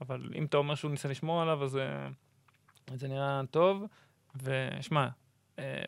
אבל 0.00 0.30
אם 0.34 0.44
אתה 0.44 0.56
אומר 0.56 0.74
שהוא 0.74 0.90
ניסה 0.90 1.08
לשמור 1.08 1.42
עליו, 1.42 1.64
אז 1.64 1.76
אה, 1.76 2.08
זה 2.94 3.08
נראה 3.08 3.40
טוב. 3.50 3.84
ושמע, 4.42 5.08
אה, 5.58 5.82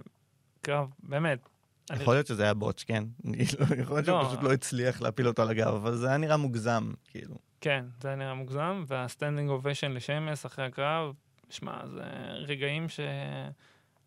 קרב, 0.62 0.88
באמת. 1.02 1.48
אני- 1.90 2.02
יכול 2.02 2.14
להיות 2.14 2.26
שזה 2.26 2.42
היה 2.42 2.54
בוטש, 2.54 2.84
כן. 2.84 3.04
יכול 3.78 3.96
להיות 3.96 4.04
שהוא 4.06 4.18
לא. 4.22 4.28
פשוט 4.28 4.42
לא 4.42 4.52
הצליח 4.52 5.00
להפיל 5.00 5.28
אותו 5.28 5.42
על 5.42 5.48
הגב, 5.50 5.66
אבל 5.74 5.94
זה 5.94 6.08
היה 6.08 6.16
נראה 6.16 6.36
מוגזם, 6.36 6.92
כאילו. 7.08 7.34
כן, 7.60 7.84
זה 8.00 8.08
היה 8.08 8.16
נראה 8.16 8.34
מוגזם, 8.34 8.84
וה 8.86 8.99
standing 8.99 9.50
ovation 9.50 9.92
לשיימוס 9.92 10.46
אחרי 10.46 10.64
הקרב, 10.64 11.14
שמע, 11.50 11.86
זה 11.86 12.02
רגעים 12.32 12.88
ש... 12.88 13.00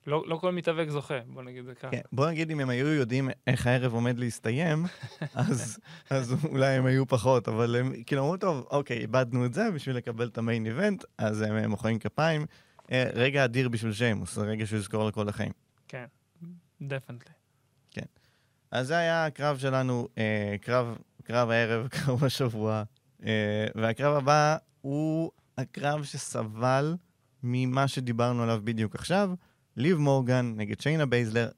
לא, 0.08 0.24
לא 0.28 0.36
כל 0.36 0.52
מתאבק 0.52 0.90
זוכה, 0.90 1.20
בוא 1.28 1.44
נגיד 1.44 1.66
זה 1.66 1.76
ככה. 1.76 1.90
כן, 1.92 2.02
בוא 2.12 2.30
נגיד 2.30 2.52
אם 2.52 2.60
הם 2.60 2.70
היו 2.70 2.88
יודעים 2.88 3.30
איך 3.48 3.68
הערב 3.68 3.94
עומד 3.94 4.20
להסתיים, 4.20 4.86
אז, 5.34 5.80
אז 6.10 6.36
אולי 6.50 6.76
הם 6.76 6.86
היו 6.86 7.08
פחות, 7.08 7.48
אבל 7.48 7.76
הם 7.76 7.94
כאילו 8.06 8.22
אמרו, 8.22 8.38
טוב, 8.38 8.68
אוקיי, 8.72 8.98
איבדנו 8.98 9.46
את 9.46 9.54
זה 9.54 9.72
בשביל 9.72 9.96
לקבל 9.96 10.28
את 10.28 10.38
ה 10.38 10.43
main 10.43 10.66
event, 10.66 11.04
אז 11.18 11.42
הם 11.42 11.58
אה, 11.58 11.68
מוחאים 11.68 12.00
כפיים. 12.00 12.46
אה, 12.92 13.10
רגע 13.14 13.46
אדיר 13.46 13.70
בשביל 13.70 13.94
שיימוס, 13.94 14.36
זה 14.36 14.42
רגע 14.42 14.66
שהוא 14.66 14.80
יזכור 14.80 15.08
לכל 15.08 15.30
החיים. 15.30 15.52
כן, 15.88 16.06
definitely. 16.82 17.36
אז 18.76 18.88
זה 18.88 18.98
היה 18.98 19.26
הקרב 19.26 19.58
שלנו, 19.58 20.08
אה, 20.18 20.56
קרב, 20.62 20.98
קרב 21.24 21.50
הערב, 21.50 21.88
קרב 21.96 22.24
השבוע, 22.24 22.84
אה, 23.26 23.68
והקרב 23.76 24.16
הבא 24.16 24.58
הוא 24.82 25.32
הקרב 25.58 26.04
שסבל 26.04 26.96
ממה 27.44 27.88
שדיברנו 27.88 28.44
עליו 28.44 28.62
בדיוק 28.64 28.96
עכשיו, 28.96 29.30
ליב 29.78 29.98
מורגן 29.98 30.54
נגד 30.58 30.82
שיינה 30.82 31.06
בייזלר. 31.06 31.50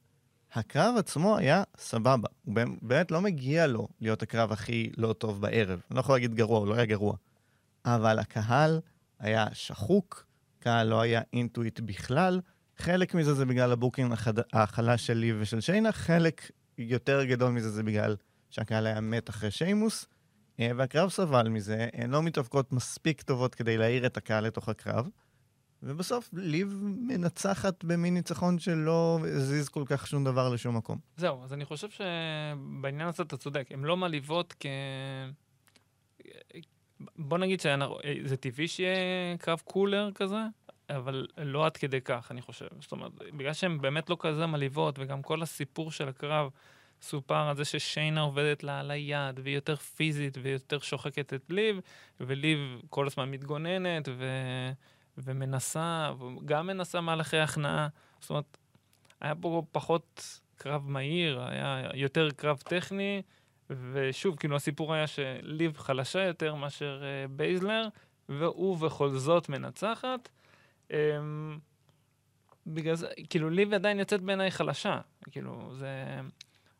הקרב 0.54 0.96
עצמו 0.98 1.38
היה 1.38 1.64
סבבה, 1.78 2.28
הוא 2.46 2.56
באמת- 2.82 3.12
לא 3.12 3.22
מגיע 3.22 3.68
לו 3.68 3.88
להיות 4.02 4.24
הקרב 4.24 4.52
הכי 4.52 4.92
לא 4.98 5.14
טוב 5.14 5.42
בערב. 5.42 5.82
אני 5.90 5.96
לא 5.96 6.00
יכול 6.00 6.16
להגיד 6.16 6.36
גרוע, 6.36 6.60
הוא 6.60 6.68
לא 6.68 6.74
היה 6.74 6.86
גרוע. 6.86 7.16
אבל 7.86 8.20
הקהל 8.20 8.80
היה 9.20 9.46
שחוק, 9.54 10.26
קהל 10.60 10.88
לא 10.88 11.02
היה 11.02 11.22
into 11.34 11.64
it 11.64 11.80
בכלל. 11.80 12.42
חלק 12.78 13.16
מזה 13.16 13.34
זה 13.34 13.46
בגלל 13.46 13.72
ה 13.72 13.77
booking 13.77 14.12
החד... 14.12 14.34
החלש 14.54 15.10
ליב 15.10 15.38
ושל 15.40 15.62
שיינה, 15.62 15.92
חלק 15.92 16.52
יותר 16.78 17.24
גדול 17.24 17.52
מזה 17.52 17.70
זה 17.70 17.84
בגלל 17.84 18.16
שהקהל 18.50 18.88
היה 18.88 19.02
מת 19.02 19.30
אחרי 19.30 19.52
שיימוס, 19.52 20.06
אה, 20.60 20.72
והקרב 20.76 21.10
סבל 21.10 21.50
מזה, 21.50 21.88
הן 21.94 22.10
לא 22.10 22.24
מתאבקות 22.24 22.72
מספיק 22.72 23.22
טובות 23.22 23.56
כדי 23.56 23.78
להעיר 23.78 24.06
את 24.06 24.18
הקהל 24.18 24.44
לתוך 24.44 24.70
הקרב, 24.70 25.10
ובסוף 25.84 26.30
ליב 26.34 26.84
מנצחת 26.84 27.84
במין 27.84 28.14
ניצחון 28.14 28.60
שלא 28.60 29.20
הזיז 29.24 29.70
כל 29.70 29.84
כך 29.86 30.08
שום 30.08 30.24
דבר 30.24 30.50
לשום 30.50 30.78
מקום. 30.78 30.98
זהו, 31.18 31.44
אז 31.44 31.54
אני 31.54 31.66
חושב 31.66 31.88
שבעניין 31.90 33.08
הזה 33.08 33.24
אתה 33.24 33.38
צודק, 33.38 33.68
הן 33.72 33.84
לא 33.84 33.98
מעליבות 33.98 34.54
כ... 34.60 34.66
בוא 37.16 37.38
נגיד 37.38 37.60
שזה 37.60 38.38
טבעי 38.38 38.68
שיהיה 38.68 39.38
קרב 39.38 39.62
קולר 39.66 40.10
כזה, 40.16 40.44
אבל 40.90 41.28
לא 41.38 41.66
עד 41.66 41.78
כדי 41.78 42.02
כך, 42.02 42.28
אני 42.32 42.42
חושב. 42.42 42.68
זאת 42.82 42.92
אומרת, 42.92 43.12
בגלל 43.38 43.54
שהן 43.54 43.82
באמת 43.82 44.10
לא 44.10 44.18
כזה 44.20 44.46
מעליבות, 44.46 45.00
וגם 45.00 45.22
כל 45.22 45.42
הסיפור 45.42 45.92
של 45.92 46.08
הקרב 46.08 46.50
סופר 47.02 47.36
על 47.36 47.58
זה 47.58 47.66
ששיינה 47.66 48.22
עובדת 48.22 48.64
לה 48.64 48.80
על 48.80 48.92
היד, 48.92 49.40
והיא 49.44 49.56
יותר 49.56 49.76
פיזית 49.76 50.38
ויותר 50.42 50.80
שוחקת 50.80 51.34
את 51.34 51.46
ליב, 51.50 51.80
וליב 52.20 52.60
כל 52.90 53.08
הזמן 53.08 53.32
מתגוננת 53.32 54.10
ו... 54.18 54.26
ומנסה, 55.18 56.12
גם 56.46 56.68
מנסה 56.68 57.02
מהלכי 57.02 57.38
הכנעה. 57.38 57.88
זאת 58.20 58.30
אומרת, 58.30 58.58
היה 59.22 59.36
פה 59.36 59.64
פחות 59.72 60.40
קרב 60.56 60.90
מהיר, 60.90 61.42
היה 61.42 61.82
יותר 61.94 62.32
קרב 62.32 62.58
טכני, 62.58 63.22
ושוב, 63.70 64.36
כאילו 64.36 64.56
הסיפור 64.56 64.94
היה 64.94 65.08
שליב 65.08 65.78
חלשה 65.78 66.24
יותר 66.24 66.56
מאשר 66.56 67.02
אה, 67.02 67.32
בייזלר, 67.32 67.88
והוא 68.30 68.78
בכל 68.78 69.10
זאת 69.10 69.50
מנצחת. 69.50 70.30
אממ, 70.90 70.94
בגלל 72.68 72.96
זה, 72.96 73.08
כאילו 73.30 73.50
ליב 73.50 73.74
עדיין 73.74 74.00
יוצאת 74.00 74.22
בעיניי 74.22 74.52
חלשה, 74.52 75.00
כאילו 75.32 75.74
זה... 75.76 76.20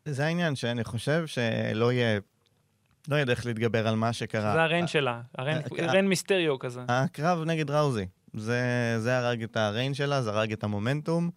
זה 0.04 0.26
העניין 0.26 0.56
שאני 0.56 0.84
חושב 0.84 1.26
שלא 1.26 1.92
יהיה, 1.92 2.20
לא 3.08 3.14
יהיה 3.14 3.24
דרך 3.24 3.46
להתגבר 3.46 3.88
על 3.88 3.96
מה 3.96 4.12
שקרה. 4.12 4.52
זה 4.52 4.62
ה 4.62 4.66
reign 4.66 4.86
שלה, 4.86 5.20
ה 5.38 5.41
reign, 5.41 5.58
אה, 5.58 5.90
reign 5.92 6.08
מיסטריו 6.08 6.58
כזה. 6.58 6.80
הקרב 6.88 7.44
נגד 7.44 7.70
ראוזי, 7.70 8.06
זה, 8.34 8.94
זה 8.98 9.18
הרג 9.18 9.42
את 9.42 9.56
ה 9.56 9.62
reign 9.62 9.94
שלה, 9.94 10.22
זה 10.22 10.30
הרג 10.30 10.52
את 10.52 10.64
המומנטום, 10.64 11.30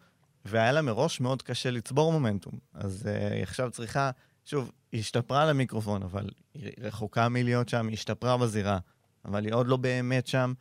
והיה 0.46 0.72
לה 0.72 0.82
מראש 0.82 1.20
מאוד 1.20 1.42
קשה 1.42 1.72
לצבור 1.72 2.12
מומנטום. 2.12 2.54
אז 2.74 3.08
אה, 3.08 3.34
היא 3.34 3.44
עכשיו 3.44 3.72
צריכה, 3.72 4.12
שוב, 4.46 4.72
היא 4.92 5.00
השתפרה 5.00 5.46
למיקרופון, 5.46 6.04
אבל 6.04 6.30
היא 6.54 6.72
רחוקה 6.80 7.30
מלהיות 7.30 7.70
שם, 7.70 7.88
היא 7.88 7.94
השתפרה 7.94 8.38
בזירה, 8.38 8.80
אבל 9.26 9.46
היא 9.46 9.54
עוד 9.54 9.68
לא 9.68 9.78
באמת 9.78 10.28
שם. 10.28 10.54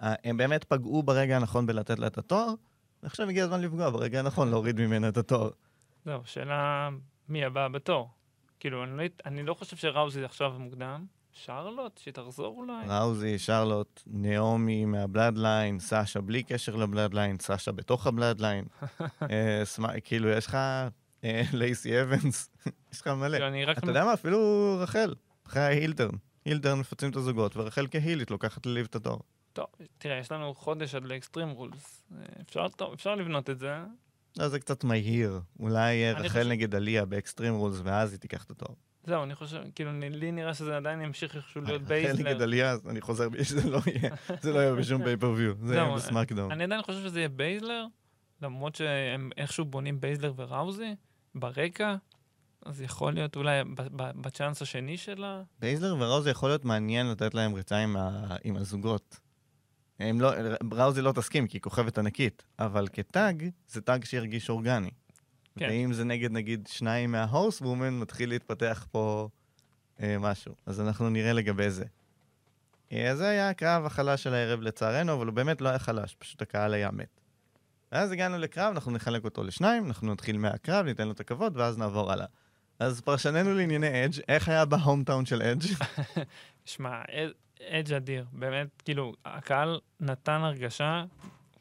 Uh, 0.00 0.04
הם 0.24 0.36
באמת 0.36 0.64
פגעו 0.64 1.02
ברגע 1.02 1.36
הנכון 1.36 1.66
בלתת 1.66 1.98
לה 1.98 2.06
את 2.06 2.18
התואר, 2.18 2.54
ועכשיו 3.02 3.28
הגיע 3.28 3.44
הזמן 3.44 3.60
לפגוע 3.60 3.90
ברגע 3.90 4.18
הנכון, 4.18 4.50
להוריד 4.50 4.80
ממנה 4.80 5.08
את 5.08 5.16
התואר. 5.16 5.50
זהו, 6.04 6.20
שאלה 6.24 6.88
מי 7.28 7.44
הבא 7.44 7.68
בתור. 7.68 8.10
כאילו, 8.60 8.84
אני 8.84 8.96
לא, 8.96 9.04
אני 9.26 9.42
לא 9.42 9.54
חושב 9.54 9.76
שראוזי 9.76 10.24
עכשיו 10.24 10.54
מוקדם. 10.58 11.06
שרלוט, 11.32 11.98
שתחזור 11.98 12.56
אולי. 12.56 12.86
ראוזי, 12.88 13.38
שרלוט, 13.38 14.02
נעמי 14.06 14.84
מהבלאדליין, 14.84 15.78
סאשה 15.78 16.20
בלי 16.20 16.42
קשר 16.42 16.76
לבלאדליין, 16.76 17.38
סאשה 17.38 17.72
בתוך 17.72 18.06
הבלאדליין. 18.06 18.64
אה, 19.30 19.62
כאילו, 20.04 20.28
יש 20.28 20.46
לך 20.46 20.54
אה, 21.24 21.42
לייסי 21.52 22.02
אבנס, 22.02 22.50
יש 22.92 23.00
לך 23.00 23.06
מלא. 23.06 23.38
כאילו. 23.38 23.72
אתה 23.72 23.90
יודע 23.90 24.04
מה? 24.04 24.14
אפילו 24.14 24.76
רחל, 24.80 25.14
אחרי 25.46 25.62
ה 25.62 25.67
heel 25.67 25.88
turn. 25.88 26.14
heel 26.44 26.61
turn 26.61 26.78
מפצלים 26.78 27.10
את 27.10 27.16
הזוגות, 27.16 27.56
ורחל 27.56 27.86
כהילית 27.90 28.30
לוקחת 28.30 28.66
לליב 28.66 28.86
את 28.90 28.96
התואר. 28.96 29.18
טוב, 29.52 29.66
תראה, 29.98 30.18
יש 30.18 30.32
לנו 30.32 30.54
חודש 30.54 30.94
עד 30.94 31.04
לאקסטרים 31.04 31.50
רולס. 31.50 32.04
אפשר, 32.40 32.68
טוב, 32.68 32.92
אפשר 32.92 33.14
לבנות 33.14 33.50
את 33.50 33.58
זה. 33.58 33.76
לא, 34.36 34.48
זה 34.48 34.60
קצת 34.60 34.84
מהיר. 34.84 35.40
אולי 35.60 36.04
אה, 36.04 36.12
רחל 36.12 36.48
נגד 36.48 36.74
עליה 36.74 37.04
באקסטרים 37.04 37.54
רולס, 37.54 37.80
ואז 37.82 38.12
היא 38.12 38.20
תיקח 38.20 38.44
את 38.44 38.50
התואר. 38.50 38.74
זהו, 39.08 39.22
אני 39.22 39.34
חושב, 39.34 39.62
כאילו, 39.74 39.92
לי 40.00 40.32
נראה 40.32 40.54
שזה 40.54 40.76
עדיין 40.76 41.00
ימשיך 41.00 41.36
איכשהו 41.36 41.60
להיות 41.60 41.82
רחל 41.82 41.92
נגד 41.92 42.24
בייזלר. 42.24 42.42
עליה, 42.42 42.70
אז 42.70 42.88
אני 42.88 43.00
חוזר, 43.00 43.28
בי, 43.28 43.44
שזה 43.44 43.70
לא 43.70 43.80
יהיה, 43.86 44.10
זה 44.40 44.52
לא 44.52 44.58
יהיה 44.58 44.74
בשום 44.74 45.02
pay-per-view, 45.04 45.54
זה 45.62 45.74
יהיה 45.74 45.94
בסמאקדאון. 45.94 46.52
אני 46.52 46.64
עדיין 46.64 46.82
חושב 46.82 47.02
שזה 47.02 47.20
יהיה 47.20 47.28
בייזלר, 47.28 47.86
למרות 48.42 48.74
שהם 48.74 49.30
איכשהו 49.36 49.64
בונים 49.64 50.00
בייזלר 50.00 50.32
וראוזי 50.36 50.94
ברקע, 51.34 51.96
אז 52.66 52.82
יכול 52.82 53.12
להיות 53.12 53.36
אולי 53.36 53.62
ב 53.96 54.05
chance 54.05 54.62
השני 54.62 54.96
שלה. 54.96 55.42
בייזלר 55.58 55.96
וראוזי 55.98 56.30
יכול 56.30 56.48
להיות 56.48 56.64
מעניין 56.64 57.10
לתת 57.10 57.34
להם 57.34 57.54
ריצה. 57.54 57.84
עם 58.44 58.56
הזוגות. 58.56 59.20
הם 59.98 60.20
לא, 60.20 60.30
ראוזי 60.72 61.02
לא 61.02 61.12
תסכים 61.12 61.46
כי 61.46 61.56
היא 61.56 61.62
כוכבת 61.62 61.98
ענקית, 61.98 62.42
אבל 62.58 62.88
כ 62.92 63.11
tag, 63.11 63.48
זה 63.68 63.80
tag 63.80 64.04
שירגיש 64.04 64.50
אורגני. 64.50 64.90
כן. 65.58 65.68
ואם 65.70 65.92
זה 65.92 66.04
נגד 66.04 66.32
נגיד 66.32 66.66
שניים 66.72 67.12
מה 67.12 67.60
horsewomen, 67.60 67.98
מתחיל 67.98 68.28
להתפתח 68.28 68.86
פה 68.90 69.28
אה, 70.02 70.16
משהו. 70.18 70.54
אז 70.66 70.80
אנחנו 70.80 71.10
נראה 71.10 71.32
לגבי 71.32 71.70
זה. 71.70 71.84
אה, 72.92 73.16
זה 73.16 73.28
היה 73.28 73.48
הקרב 73.50 73.86
החלש 73.86 74.22
של 74.22 74.34
הערב 74.34 74.60
לצערנו, 74.60 75.12
אבל 75.14 75.26
הוא 75.26 75.34
באמת 75.34 75.60
לא 75.60 75.68
היה 75.68 75.78
חלש, 75.78 76.14
פשוט 76.18 76.42
הקהל 76.42 76.74
היה 76.74 76.90
מת. 76.90 77.20
ואז 77.92 78.12
הגענו 78.12 78.38
לקרב, 78.38 78.72
אנחנו 78.74 78.92
נחלק 78.92 79.24
אותו 79.24 79.44
לשניים, 79.44 79.86
אנחנו 79.86 80.12
נתחיל 80.12 80.38
מהקרב, 80.38 80.86
ניתן 80.86 81.06
לו 81.06 81.12
את 81.12 81.20
הכבוד, 81.20 81.56
ואז 81.56 81.78
נעבור 81.78 82.12
הלאה. 82.12 82.26
אז 82.78 83.00
פרשננו 83.00 83.54
לענייני 83.54 84.04
אדג', 84.04 84.20
איך 84.28 84.48
היה 84.48 84.64
בהומטאון 84.64 85.26
של 85.26 85.42
אדג'? 85.42 85.66
שמע, 86.64 87.02
אד- 87.10 87.32
אדג' 87.62 87.92
אדיר, 87.92 88.24
באמת, 88.32 88.82
כאילו, 88.84 89.12
הקהל 89.24 89.80
נתן 90.00 90.40
הרגשה, 90.40 91.04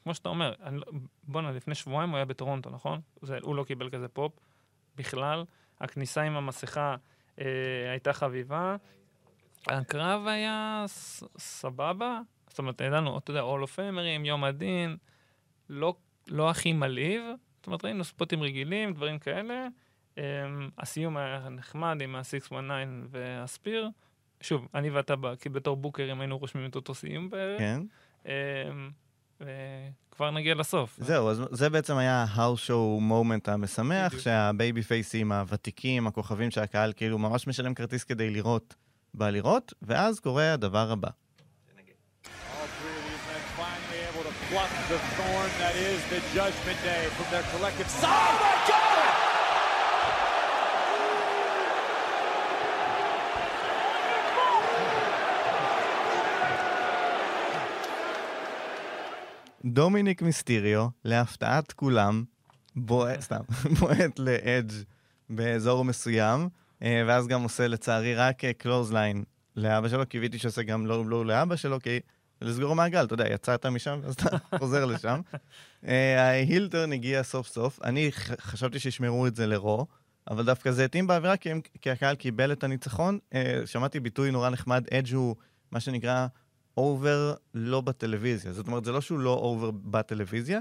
כמו 0.08 0.14
שאתה 0.14 0.30
אומר, 0.30 0.54
אני 0.64 0.78
לא- 0.78 0.86
בואנה, 1.24 1.52
לפני 1.52 1.76
שבועיים 1.76 2.10
הוא 2.10 2.16
היה 2.16 2.26
בטורונטו, 2.26 2.70
נכון? 2.70 3.02
זה, 3.22 3.38
הוא 3.42 3.56
לא 3.56 3.64
קיבל 3.64 3.90
כזה 3.90 4.08
פופ 4.08 4.40
בכלל. 4.96 5.46
הכניסה 5.80 6.22
עם 6.22 6.36
המסכה 6.36 6.96
אה, 7.42 7.46
הייתה 7.92 8.14
חביבה. 8.14 8.76
הקרב 9.68 10.28
היה 10.28 10.84
ס, 10.88 11.24
סבבה, 11.38 12.20
זאת 12.48 12.60
אומרת, 12.60 12.82
ידענו, 12.82 13.18
אתה 13.18 13.32
יודע, 13.32 13.42
אול 13.42 13.62
אוף 13.62 13.80
אמרים, 13.80 14.26
יום 14.26 14.44
הדין, 14.44 14.98
לא, 15.70 15.96
לא 16.28 16.50
הכי 16.50 16.74
מלהיב, 16.74 17.24
זאת 17.58 17.68
אומרת, 17.68 17.86
ראינו 17.86 18.04
ספוטים 18.04 18.44
רגילים, 18.44 18.94
דברים 18.94 19.20
כאלה. 19.20 19.68
Um, 20.16 20.20
הסיום 20.78 21.18
היה 21.18 21.50
נחמד 21.50 21.98
עם 22.02 22.16
ה-619 22.16 22.54
והספיר. 23.10 23.90
שוב, 24.42 24.68
אני 24.74 24.90
ואתה, 24.90 25.14
כי 25.42 25.50
בתור 25.50 25.78
בוקרים 25.78 26.22
היינו 26.22 26.38
רושמים 26.38 26.70
את 26.70 26.76
אותו 26.76 26.96
סיום 26.96 27.30
בערב. 27.30 27.60
כן. 27.60 27.82
Um, 28.24 28.28
וכבר 29.42 30.32
נגיע 30.32 30.56
לסוף. 30.56 31.00
זהו, 31.02 31.30
אז 31.30 31.42
זה 31.52 31.70
בעצם 31.70 31.98
היה 31.98 32.24
ה-house 32.24 32.68
show 32.68 33.02
moment 33.12 33.52
המשמח, 33.52 34.08
בדיוק. 34.08 34.24
שה-baby 34.24 34.82
face 34.82 35.15
ים 35.15 35.32
הוותיקים, 35.32 36.08
הכוכבים 36.08 36.52
שהקהל 36.52 36.94
כאילו 36.96 37.18
ממש 37.18 37.48
משלם 37.48 37.74
כרטיס 37.74 38.04
כדי 38.04 38.30
לראות, 38.30 38.76
בא 39.14 39.30
לראות, 39.30 39.74
ואז 39.82 40.20
קורה 40.20 40.54
הדבר 40.54 40.92
הבא. 40.92 41.08
All 41.08 42.30
three 42.80 42.96
of 43.00 43.04
these 43.10 43.26
men 43.30 43.44
finally 43.62 44.00
able 44.10 44.24
to 44.30 44.34
pluck 44.50 44.72
the 44.92 45.00
thorn 45.18 45.50
that 45.62 45.76
is 45.90 46.00
the 46.14 46.22
Judgment 46.36 46.80
Day 46.84 47.04
from 47.16 47.28
their 47.34 47.46
collective 47.54 47.90
side. 48.02 48.08
Oh 48.08 48.44
my 48.46 48.56
God! 48.70 48.77
דומיניק 59.66 60.22
מיסטיריו, 60.22 60.88
להפתעת 61.06 61.72
כולם, 61.72 62.24
בועט, 62.76 63.22
סתם, 63.22 63.42
בועט 63.80 64.20
לאדג' 64.20 64.74
באזור 65.30 65.86
מסוים, 65.86 66.50
אה, 66.82 67.04
ואז 67.08 67.28
גם 67.28 67.44
עושה 67.44 67.68
לצערי 67.68 68.16
רק 68.16 68.46
clothesline 68.46 69.24
לאבא 69.56 69.90
שלו, 69.90 70.06
קיוויתי 70.06 70.40
שעושה 70.40 70.64
גם 70.64 70.86
low 70.86 71.04
blow 71.04 71.24
לאבא 71.24 71.56
שלו, 71.56 71.80
כי 71.80 72.00
לסגור 72.42 72.76
מעגל, 72.76 73.06
אתה 73.06 73.14
יודע, 73.14 73.34
יצאת 73.34 73.66
משם, 73.66 74.00
אז 74.04 74.14
אתה 74.14 74.38
חוזר 74.60 74.86
לשם. 74.86 75.22
אה, 75.88 76.30
ה-heel 76.30 76.68
turn 76.68 76.94
הגיע 76.94 77.24
סוף 77.24 77.48
סוף, 77.48 77.80
אני 77.84 78.12
חשבתי 78.42 78.80
שישמרו 78.80 79.28
את 79.28 79.36
זה 79.36 79.48
לרו, 79.48 79.88
אבל 80.32 80.46
דווקא 80.46 80.72
זה 80.72 80.86
התאים 80.86 81.08
באווירה, 81.08 81.38
כי, 81.38 81.52
הם, 81.52 81.62
כי 81.82 81.92
הקהל 81.92 82.16
קיבל 82.16 82.52
את 82.52 82.64
הניצחון. 82.64 83.20
אה, 83.34 83.62
שמעתי 83.66 84.00
ביטוי 84.00 84.32
נורא 84.32 84.50
נחמד, 84.50 84.88
אדג' 84.94 85.14
הוא 85.14 85.36
מה 85.72 85.80
שנקרא 85.80 86.28
over 86.78 87.34
לא 87.54 87.82
בטלוויזיה. 87.82 88.54
זאת 88.54 88.68
אומרת, 88.68 88.86
זה 88.86 88.92
לא 88.92 89.02
שהוא 89.02 89.20
לא 89.20 89.34
over 89.34 89.72
בטלוויזיה, 89.72 90.60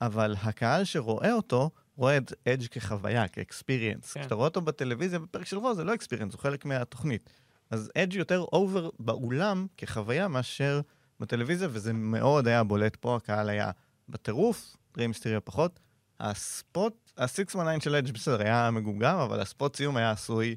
אבל 0.00 0.34
הקהל 0.42 0.84
שרואה 0.84 1.32
אותו, 1.32 1.70
רואה 1.96 2.16
את 2.16 2.32
אדג' 2.48 2.66
כחוויה, 2.66 3.28
כאקספיריאנס. 3.28 4.12
כן. 4.12 4.20
כשאתה 4.20 4.34
רואה 4.34 4.48
אותו 4.48 4.60
בטלוויזיה, 4.60 5.18
בפרק 5.18 5.46
של 5.46 5.58
Raw, 5.58 5.74
זה 5.74 5.84
לא 5.84 5.94
experience, 5.94 6.32
הוא 6.32 6.40
חלק 6.40 6.64
מהתוכנית. 6.64 7.30
אז 7.70 7.90
אדג' 7.98 8.14
יותר 8.14 8.40
over 8.40 8.90
באולם 8.98 9.66
כחוויה 9.76 10.28
מאשר 10.28 10.80
בטלוויזיה, 11.20 11.68
וזה 11.72 11.92
מאוד 11.92 12.48
היה 12.48 12.64
בולט 12.64 12.96
פה, 12.96 13.16
הקהל 13.16 13.48
היה 13.48 13.70
בטירוף, 14.08 14.76
ריי 14.96 15.09
מיסטריו 15.09 15.40
פחות. 15.40 15.80
ה-spot, 16.20 17.12
ה-619 17.16 17.80
של 17.80 17.94
אדג' 17.94 18.12
בסדר, 18.12 18.40
היה 18.40 18.70
מגומגם, 18.70 19.18
אבל 19.18 19.40
ה-spot 19.40 19.76
סיום 19.76 19.96
היה 19.96 20.10
עשוי 20.10 20.56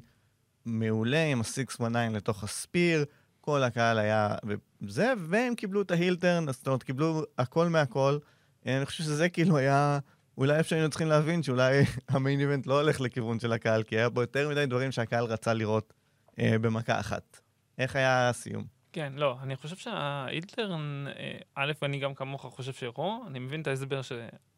מעולה 0.64 1.24
עם 1.24 1.40
ה-619 1.40 1.84
לתוך 2.10 2.44
הספיר, 2.44 3.04
כל 3.42 3.62
הקהל 3.62 3.98
היה 3.98 4.34
זה, 4.80 5.12
והם 5.18 5.54
קיבלו 5.54 5.82
את 5.82 5.90
ההילטרן, 5.90 6.52
זאת 6.52 6.66
אומרת, 6.66 6.82
קיבלו 6.82 7.22
הכל 7.38 7.68
מהכל. 7.68 8.18
אני 8.66 8.86
חושב 8.86 9.04
שזה 9.04 9.28
כאילו 9.28 9.56
היה, 9.56 9.98
אולי 10.38 10.58
איפה 10.58 10.68
שהיינו 10.68 10.88
צריכים 10.88 11.08
להבין 11.08 11.42
שאולי 11.42 11.82
המיין 12.08 12.40
איבנט 12.40 12.66
לא 12.66 12.80
הולך 12.80 13.00
לכיוון 13.00 13.40
של 13.40 13.52
הקהל, 13.52 13.82
כי 13.82 13.96
היה 13.96 14.08
בו 14.08 14.20
יותר 14.20 14.48
מדי 14.48 14.66
דברים 14.66 14.92
שהקהל 14.92 15.24
רצה 15.24 15.54
לראות 15.54 15.92
אה, 16.38 16.58
במכה 16.58 17.00
אחת. 17.00 17.40
איך 17.78 17.96
היה 17.96 18.28
הסיום? 18.28 18.64
כן, 18.92 19.12
לא, 19.16 19.36
אני 19.42 19.56
חושב 19.56 19.76
שהאילטרן, 19.76 21.04
אה, 21.18 21.38
א', 21.54 21.72
אני 21.82 21.98
גם 21.98 22.14
כמוך 22.14 22.42
חושב 22.42 22.72
שאירוע, 22.72 23.18
אני 23.26 23.38
מבין 23.38 23.62
את 23.62 23.66
ההסבר 23.66 24.02
ש... 24.02 24.12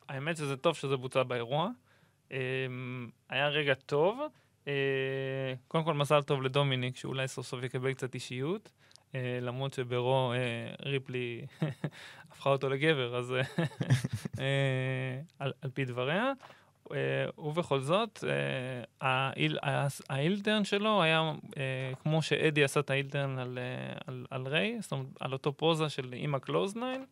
האמת 0.09 0.37
שזה 0.37 0.57
טוב 0.57 0.77
שזה 0.77 0.97
בוצע 0.97 1.23
באירוע. 1.23 1.71
אה, 2.33 2.39
היה 3.31 3.49
רגע 3.49 3.75
טוב. 3.75 4.21
אה, 4.69 5.55
קודם 5.69 5.85
כל, 5.85 5.95
מזל 5.95 6.23
טוב 6.23 6.43
לדומיניק, 6.43 6.97
שאולי 6.97 7.29
סוף 7.29 7.47
סוף 7.47 7.63
יקבל 7.63 7.93
קצת 7.93 8.15
אישיות. 8.15 8.71
אה, 9.15 9.39
למרות 9.43 9.75
שברו 9.75 10.33
אה, 10.33 10.75
ריפלי 10.83 11.47
הפכה 12.31 12.51
אותו 12.51 12.69
לגבר, 12.69 13.17
אז 13.17 13.35
על, 15.39 15.53
על 15.63 15.71
פי 15.71 15.85
דבריה. 15.85 16.33
ובכל 17.39 17.81
זאת, 17.81 18.25
האילטרן 20.11 20.65
שלו 20.65 21.03
היה 21.03 21.33
כמו 22.03 22.23
שאדי 22.23 22.65
עשה 22.65 22.81
את 22.81 22.91
האילטרן 22.91 23.39
על, 23.39 23.59
על, 24.07 24.27
על 24.31 24.47
ריי, 24.47 24.79
זאת 24.81 24.93
אומרת, 24.93 25.07
על 25.21 25.33
אותו 25.33 25.53
פוזה 25.53 25.89
של 25.89 26.13
אימא 26.13 26.39
קלוזניין. 26.39 27.05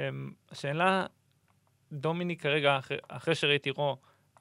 אה, 0.00 0.08
השאלה, 0.50 1.06
דומיני 1.92 2.36
כרגע, 2.36 2.78
אחרי, 2.78 2.98
אחרי 3.08 3.34
שראיתי 3.34 3.70
רו, 3.70 3.96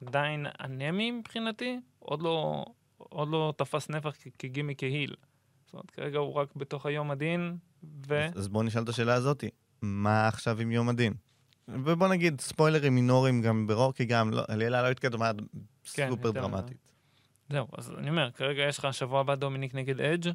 עדיין 0.08 0.46
אנמי 0.60 1.12
מבחינתי, 1.12 1.80
עוד 2.04 2.22
לא, 2.22 2.66
עוד 2.98 3.28
לא 3.28 3.54
תפס 3.58 3.90
נפח 3.90 4.16
כגימי 4.40 4.74
כהיל. 4.78 5.16
זאת 5.66 5.74
אומרת, 5.74 5.92
כרגע 5.92 6.20
הוא 6.20 6.34
רק 6.34 6.56
בתוך 6.56 6.86
היום 6.86 7.12
הדין, 7.12 7.58
ו... 8.08 8.26
אז, 8.26 8.38
אז 8.38 8.48
בואו 8.48 8.64
נשאל 8.64 8.84
את 8.84 8.90
השאלה 8.90 9.14
הזאתי, 9.14 9.50
מה 9.82 10.28
עכשיו 10.28 10.62
עם 10.62 10.72
יום 10.72 10.90
הדין? 10.90 11.14
ובוא 11.68 12.08
נגיד 12.08 12.42
ספוילרים 12.42 12.96
מינוריים 12.96 13.42
גם 13.42 13.68
ברוקי 13.68 14.06
גם, 14.06 14.32
לא, 14.32 14.44
אליאלה 14.50 14.82
לא 14.82 14.88
התקדמה 14.88 15.32
כן, 15.94 16.10
סופר 16.10 16.32
דרמטית. 16.32 16.78
זהו, 17.50 17.68
אז 17.78 17.92
אני 17.98 18.10
אומר, 18.10 18.32
כרגע 18.32 18.64
יש 18.64 18.80
לך 18.80 18.94
שבוע 18.94 19.20
הבא 19.20 19.36
דומיניק 19.36 19.76
נגד 19.76 20.02
אדג'. 20.02 20.32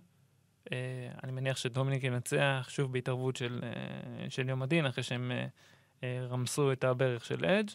אה, 0.72 0.78
אני 1.24 1.33
מניח 1.33 1.57
שדומיניק 1.57 2.04
ינצח 2.04 2.66
שוב 2.70 2.92
בהתערבות 2.92 3.37
של, 3.37 3.61
אה, 3.62 4.31
של 4.31 4.48
יום 4.48 4.62
הדין, 4.62 4.87
אחרי 4.87 5.04
שהם 5.04 5.33
אה, 5.33 5.46
אה, 6.02 6.26
רמסו 6.28 6.72
את 6.72 6.85
הברך 6.85 7.24
של 7.24 7.44
אדג'. 7.44 7.70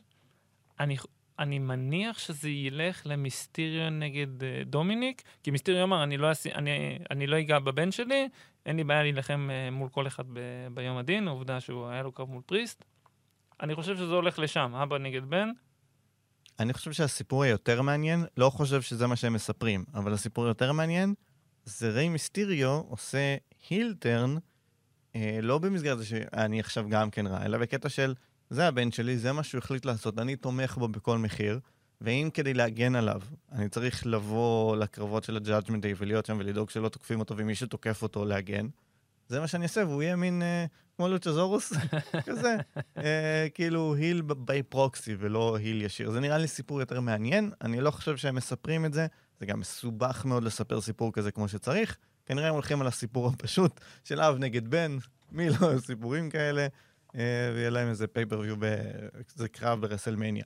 אני, 0.79 0.97
אני 1.39 1.59
מניח 1.59 2.19
שזה 2.19 2.49
ילך 2.49 3.01
למיסטיריו 3.05 3.89
נגד 3.89 4.43
אה, 4.43 4.61
דומיניק, 4.65 5.21
כי 5.43 5.51
מיסטיריו 5.51 5.83
אמר, 5.83 6.03
אני 6.03 6.17
לא, 6.17 6.27
אני, 6.55 6.99
אני 7.11 7.27
לא 7.27 7.39
אגע 7.39 7.59
בבן 7.59 7.91
שלי, 7.91 8.27
אין 8.65 8.75
לי 8.75 8.83
בעיה 8.83 9.01
להילחם 9.03 9.49
אה, 9.51 9.71
מול 9.71 9.89
כל 9.89 10.07
אחד 10.07 10.23
ב, 10.33 10.39
ביום 10.73 10.97
הדין, 10.97 11.27
העובדה 11.27 11.59
שהוא 11.59 11.87
היה 11.87 12.03
לו 12.03 12.11
קרב 12.11 12.29
מול 12.29 12.41
פריסט. 12.45 12.83
אני 13.61 13.75
חושב 13.75 13.97
שזה 13.97 14.13
הולך 14.13 14.39
לשם, 14.39 14.75
אבא 14.75 14.97
נגד 14.97 15.25
בן. 15.25 15.49
אני 16.59 16.73
חושב 16.73 16.91
שהסיפור 16.91 17.43
היותר 17.43 17.81
מעניין, 17.81 18.25
לא 18.37 18.49
חושב 18.49 18.81
שזה 18.81 19.07
מה 19.07 19.15
שהם 19.15 19.33
מספרים, 19.33 19.85
אבל 19.93 20.13
הסיפור 20.13 20.45
היותר 20.45 20.71
מעניין, 20.71 21.13
זה 21.65 21.89
ריי 21.89 22.09
מיסטיריו 22.09 22.69
עושה 22.69 23.35
הילטרן, 23.69 24.35
אה, 25.15 25.39
לא 25.41 25.57
במסגרת 25.57 25.97
זה 25.97 26.05
שאני 26.05 26.59
עכשיו 26.59 26.85
גם 26.89 27.09
כן 27.09 27.27
רע, 27.27 27.45
אלא 27.45 27.57
בקטע 27.57 27.89
של, 27.89 28.13
זה 28.49 28.67
הבן 28.67 28.91
שלי, 28.91 29.17
זה 29.17 29.32
מה 29.32 29.43
שהוא 29.43 29.60
החליט 29.60 29.86
לעשות, 29.86 30.19
אני 30.19 30.36
תומך 30.36 30.77
בו 30.77 30.88
בכל 30.88 31.17
מחיר, 31.17 31.60
ואם 32.01 32.29
כדי 32.34 32.53
להגן 32.53 32.95
עליו, 32.95 33.21
אני 33.51 33.69
צריך 33.69 34.06
לבוא 34.06 34.77
לקרבות 34.77 35.23
של 35.23 35.38
ה-Judgment 35.38 35.82
Day 35.82 35.95
ולהיות 35.97 36.25
שם 36.25 36.38
ולדאוג 36.39 36.69
שלא 36.69 36.89
תוקפים 36.89 37.19
אותו, 37.19 37.38
ומי 37.38 37.56
שתוקף 37.56 38.01
אותו 38.01 38.25
להגן, 38.25 38.67
זה 39.27 39.39
מה 39.39 39.47
שאני 39.47 39.63
אעשה, 39.63 39.86
והוא 39.88 40.03
יהיה 40.03 40.15
מין 40.15 40.41
אה, 40.41 40.65
כמו 40.95 41.08
לוצ'זורוס, 41.08 41.73
כזה, 42.25 42.56
אה, 42.97 43.47
כאילו 43.53 43.95
היל 43.95 44.21
ביי 44.21 44.63
פרוקסי 44.63 45.15
ולא 45.19 45.56
היל 45.56 45.82
ישיר. 45.82 46.12
זה 46.12 46.19
נראה 46.19 46.38
לי 46.38 46.47
סיפור 46.47 46.79
יותר 46.79 46.99
מעניין, 46.99 47.51
אני 47.62 47.82
לא 47.82 47.91
חושב 47.91 48.17
שהם 48.17 48.36
מספרים 48.36 48.86
את 48.86 48.93
זה, 48.93 49.08
זה 49.39 49.45
גם 49.45 49.60
מסובך 49.60 50.25
מאוד 50.25 50.43
לספר 50.43 50.82
סיפור 50.82 51.13
כזה 51.13 51.32
כמו 51.32 51.47
שצריך. 51.47 51.97
כנראה 52.25 52.47
הם 52.47 52.53
הולכים 52.53 52.82
על 52.82 52.88
הסיפור 52.88 53.27
הפשוט 53.27 53.79
של 54.03 54.21
אב 54.21 54.38
נגד 54.39 54.67
בן, 54.67 54.97
מי 55.32 55.49
לא 55.49 55.79
סיפורים 55.79 56.29
כאלה, 56.29 56.67
ויהיה 57.15 57.69
להם 57.69 57.89
איזה 57.89 58.08
pay-per-view, 58.07 58.55
איזה 59.36 59.47
קרב 59.47 59.82
ב-WrestleMania. 59.81 60.45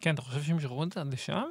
כן, 0.00 0.14
אתה 0.14 0.22
חושב 0.22 0.42
שהם 0.42 0.58
ישחררו 0.58 0.82
את 0.82 0.92
זה 0.92 1.00
עד 1.00 1.12
לשם? 1.12 1.42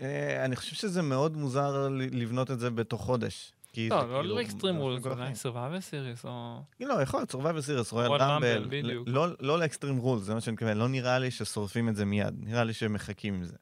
אה, 0.00 0.44
אני 0.44 0.56
חושב 0.56 0.76
שזה 0.76 1.02
מאוד 1.02 1.36
מוזר 1.36 1.88
לבנות 1.90 2.50
את 2.50 2.60
זה 2.60 2.70
בתוך 2.70 3.02
חודש. 3.02 3.52
לא, 3.76 4.24
לא 4.24 4.36
ל-Extreme 4.36 4.76
Rules, 4.76 5.06
אולי 5.06 5.14
החיים. 5.14 5.34
Survivor 5.34 5.80
Series 5.80 6.24
או... 6.24 6.60
לא, 6.80 7.02
יכול 7.02 7.20
להיות 7.20 7.30
Survivor, 7.30 7.60
Royal 7.90 8.10
Rumble, 8.12 8.56
Rumble, 8.56 8.66
בדיוק. 8.68 9.08
לא- 9.10 9.26
לא 9.40 9.58
ל-Extreme 9.58 9.96
Rules, 9.96 10.18
זה 10.18 10.34
מה 10.34 10.40
שאני 10.40 10.52
מתכוון, 10.54 10.76
לא 10.76 10.88
נראה 10.88 11.18
לי 11.18 11.30
ששורפים 11.30 11.88
את 11.88 11.96
זה 11.96 12.04
מיד, 12.04 12.34
נראה 12.38 12.64
לי 12.64 12.72
שהם 12.72 12.92
מחכים 12.92 13.34
עם 13.34 13.44
זה. 13.44 13.56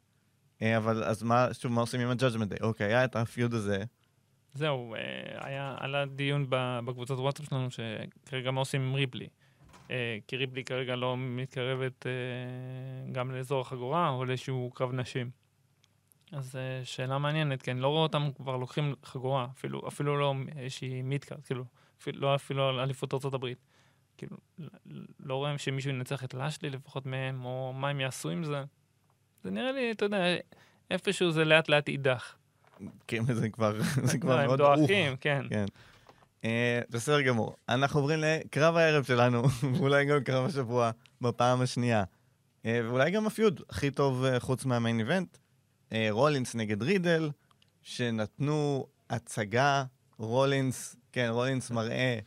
אה, 0.62 0.76
אבל 0.76 1.04
אז 1.04 1.22
מה, 1.22 1.48
שוב, 1.54 1.72
מה 1.72 1.80
עושים 1.80 2.00
עם 2.00 2.08
ה-Judgment 2.08 2.58
Day? 2.58 2.62
אוקיי, 2.62 2.86
היה 2.86 3.04
את 3.04 3.16
הפיוד 3.16 3.54
הזה, 3.54 3.84
זהו, 4.54 4.94
אה, 4.94 5.00
היה, 5.46 5.76
עלה 5.80 6.06
דיון 6.06 6.46
בקבוצת 6.84 7.14
וואטסאפ 7.14 7.46
שלנו, 7.48 7.68
שכרגע 7.70 8.50
מה 8.50 8.60
עושים 8.60 8.82
עם 8.82 8.94
ריבלי. 8.94 9.28
אה, 9.92 10.18
כי 10.26 10.36
ריבלי 10.36 10.64
כרגע 10.64 10.96
לא 10.96 11.16
מתקרבת 11.18 12.06
אה, 12.06 12.12
גם 13.12 13.30
לאזור 13.30 13.60
החגורה 13.60 14.08
או 14.08 14.24
לאיזשהו 14.24 14.70
קרב 14.74 14.92
נשים. 14.92 15.30
אז 16.32 16.56
אה, 16.56 16.84
שאלה 16.84 17.18
מעניינת, 17.18 17.62
כי 17.62 17.70
אני 17.70 17.80
לא 17.80 17.88
רואה 17.88 18.02
אותם 18.02 18.28
כבר 18.36 18.56
לוקחים 18.56 18.94
חגורה, 19.04 19.46
אפילו, 19.56 19.88
אפילו 19.88 20.18
לא 20.20 20.34
איזושהי 20.56 21.02
מידקארט, 21.02 21.46
כאילו, 21.46 21.64
אפילו, 22.00 22.20
לא 22.20 22.34
אפילו 22.34 22.68
על 22.68 22.80
אליפות 22.80 23.14
ארצות 23.14 23.34
הברית. 23.34 23.58
כאילו, 24.16 24.36
לא 25.20 25.34
רואים 25.34 25.58
שמישהו 25.58 25.90
ינצח 25.90 26.24
את 26.24 26.34
לאשלי 26.34 26.70
לפחות 26.70 27.06
מהם, 27.06 27.44
או 27.44 27.72
מה 27.76 27.88
הם 27.88 28.00
יעשו 28.00 28.30
עם 28.30 28.44
זה. 28.44 28.64
זה 29.44 29.50
נראה 29.50 29.72
לי, 29.72 29.92
אתה 29.92 30.04
יודע, 30.04 30.24
איפשהו 30.90 31.30
זה 31.30 31.44
לאט 31.44 31.68
לאט 31.68 31.88
יידח. 31.88 32.36
כן, 33.06 33.34
זה 33.34 33.50
כבר, 33.50 33.82
זה 33.82 34.18
כבר 34.20 34.38
הם 34.38 34.46
מאוד 34.46 34.60
ערוך. 34.60 34.78
דועכים, 34.78 35.16
כן. 35.16 35.46
כן. 35.50 35.64
אה, 36.44 36.80
בסדר 36.90 37.20
גמור. 37.20 37.56
אנחנו 37.68 38.00
עוברים 38.00 38.18
לקרב 38.22 38.76
הערב 38.76 39.04
שלנו, 39.04 39.42
ואולי 39.78 40.04
גם 40.04 40.24
קרב 40.24 40.46
השבוע 40.46 40.90
בפעם 41.20 41.60
השנייה. 41.60 42.04
אה, 42.66 42.80
ואולי 42.84 43.10
גם 43.10 43.26
הפיוד 43.26 43.60
הכי 43.70 43.90
טוב 43.90 44.24
אה, 44.24 44.40
חוץ 44.40 44.64
מהמיין 44.64 44.98
איבנט. 44.98 45.38
רולינס 46.10 46.54
נגד 46.54 46.82
רידל, 46.82 47.30
שנתנו 47.82 48.86
הצגה, 49.10 49.84
רולינס, 50.18 50.96
כן, 51.12 51.28
רולינס 51.30 51.70
מראה 51.70 52.18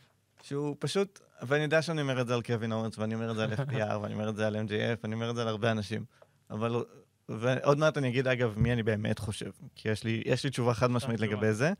שהוא 0.42 0.76
פשוט, 0.78 1.20
ואני 1.42 1.62
יודע 1.62 1.82
שאני 1.82 2.00
אומר 2.00 2.20
את 2.20 2.26
זה 2.26 2.34
על 2.34 2.42
קווין 2.42 2.72
אורנס, 2.72 2.98
ואני 2.98 3.14
אומר 3.14 3.30
את 3.30 3.36
זה 3.36 3.44
על 3.44 3.52
FPR, 3.52 3.96
ואני 4.02 4.14
אומר 4.14 4.28
את 4.28 4.36
זה 4.36 4.46
על 4.46 4.56
MJF, 4.56 4.98
אני 5.04 5.14
אומר 5.14 5.30
את 5.30 5.36
זה 5.36 5.42
על 5.42 5.48
הרבה 5.48 5.70
אנשים. 5.70 6.04
אבל, 6.50 6.84
ועוד 7.28 7.78
מעט 7.78 7.98
אני 7.98 8.08
אגיד, 8.08 8.28
אגב, 8.28 8.54
מי 8.56 8.72
אני 8.72 8.82
באמת 8.82 9.18
חושב, 9.18 9.50
כי 9.74 9.88
יש 9.88 10.04
לי, 10.04 10.22
יש 10.26 10.44
לי 10.44 10.50
תשובה 10.50 10.74
חד 10.74 10.90
משמעית. 10.90 11.20
לגבי 11.20 11.52
זה, 11.52 11.72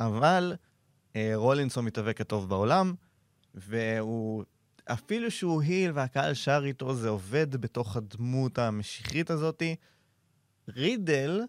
אבל 0.00 0.54
אה, 1.18 1.32
רולינס 1.34 1.76
הוא 1.76 1.82
המתאבק 1.82 2.20
הטוב 2.20 2.48
בעולם, 2.48 2.94
והוא, 3.54 4.44
אפילו 4.84 5.30
שהוא 5.30 5.62
heel 5.62 5.90
והקהל 5.94 6.34
שר 6.34 6.62
איתו, 6.64 6.94
זה 6.94 7.08
עובד 7.08 7.56
בתוך 7.56 7.96
הדמות 7.96 8.58
המשיחית 8.58 9.30
הזאתי. 9.30 9.76
רידל 10.68 11.42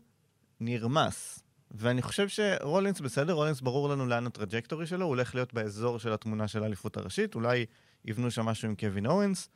נרמס. 0.60 1.40
ואני 1.72 2.02
חושב 2.02 2.28
שרולינס 2.28 3.00
בסדר, 3.00 3.34
רולינס 3.34 3.62
ברור 3.62 3.90
לנו 3.90 4.06
לאן 4.06 4.28
ה-trajectory 4.28 4.88
שלו, 4.88 5.06
הוא 5.06 5.10
הולך 5.10 5.36
להיות 5.36 5.54
באזור 5.54 6.00
של 6.00 6.14
התמונה 6.14 6.48
של 6.48 6.64
האליפות 6.64 6.98
הראשית, 6.98 7.36
אולי 7.36 7.66
יבנו 8.06 8.32
שם 8.32 8.46
משהו 8.46 8.70
עם 8.70 8.76
קווין 8.76 9.06
אורנס, 9.06 9.50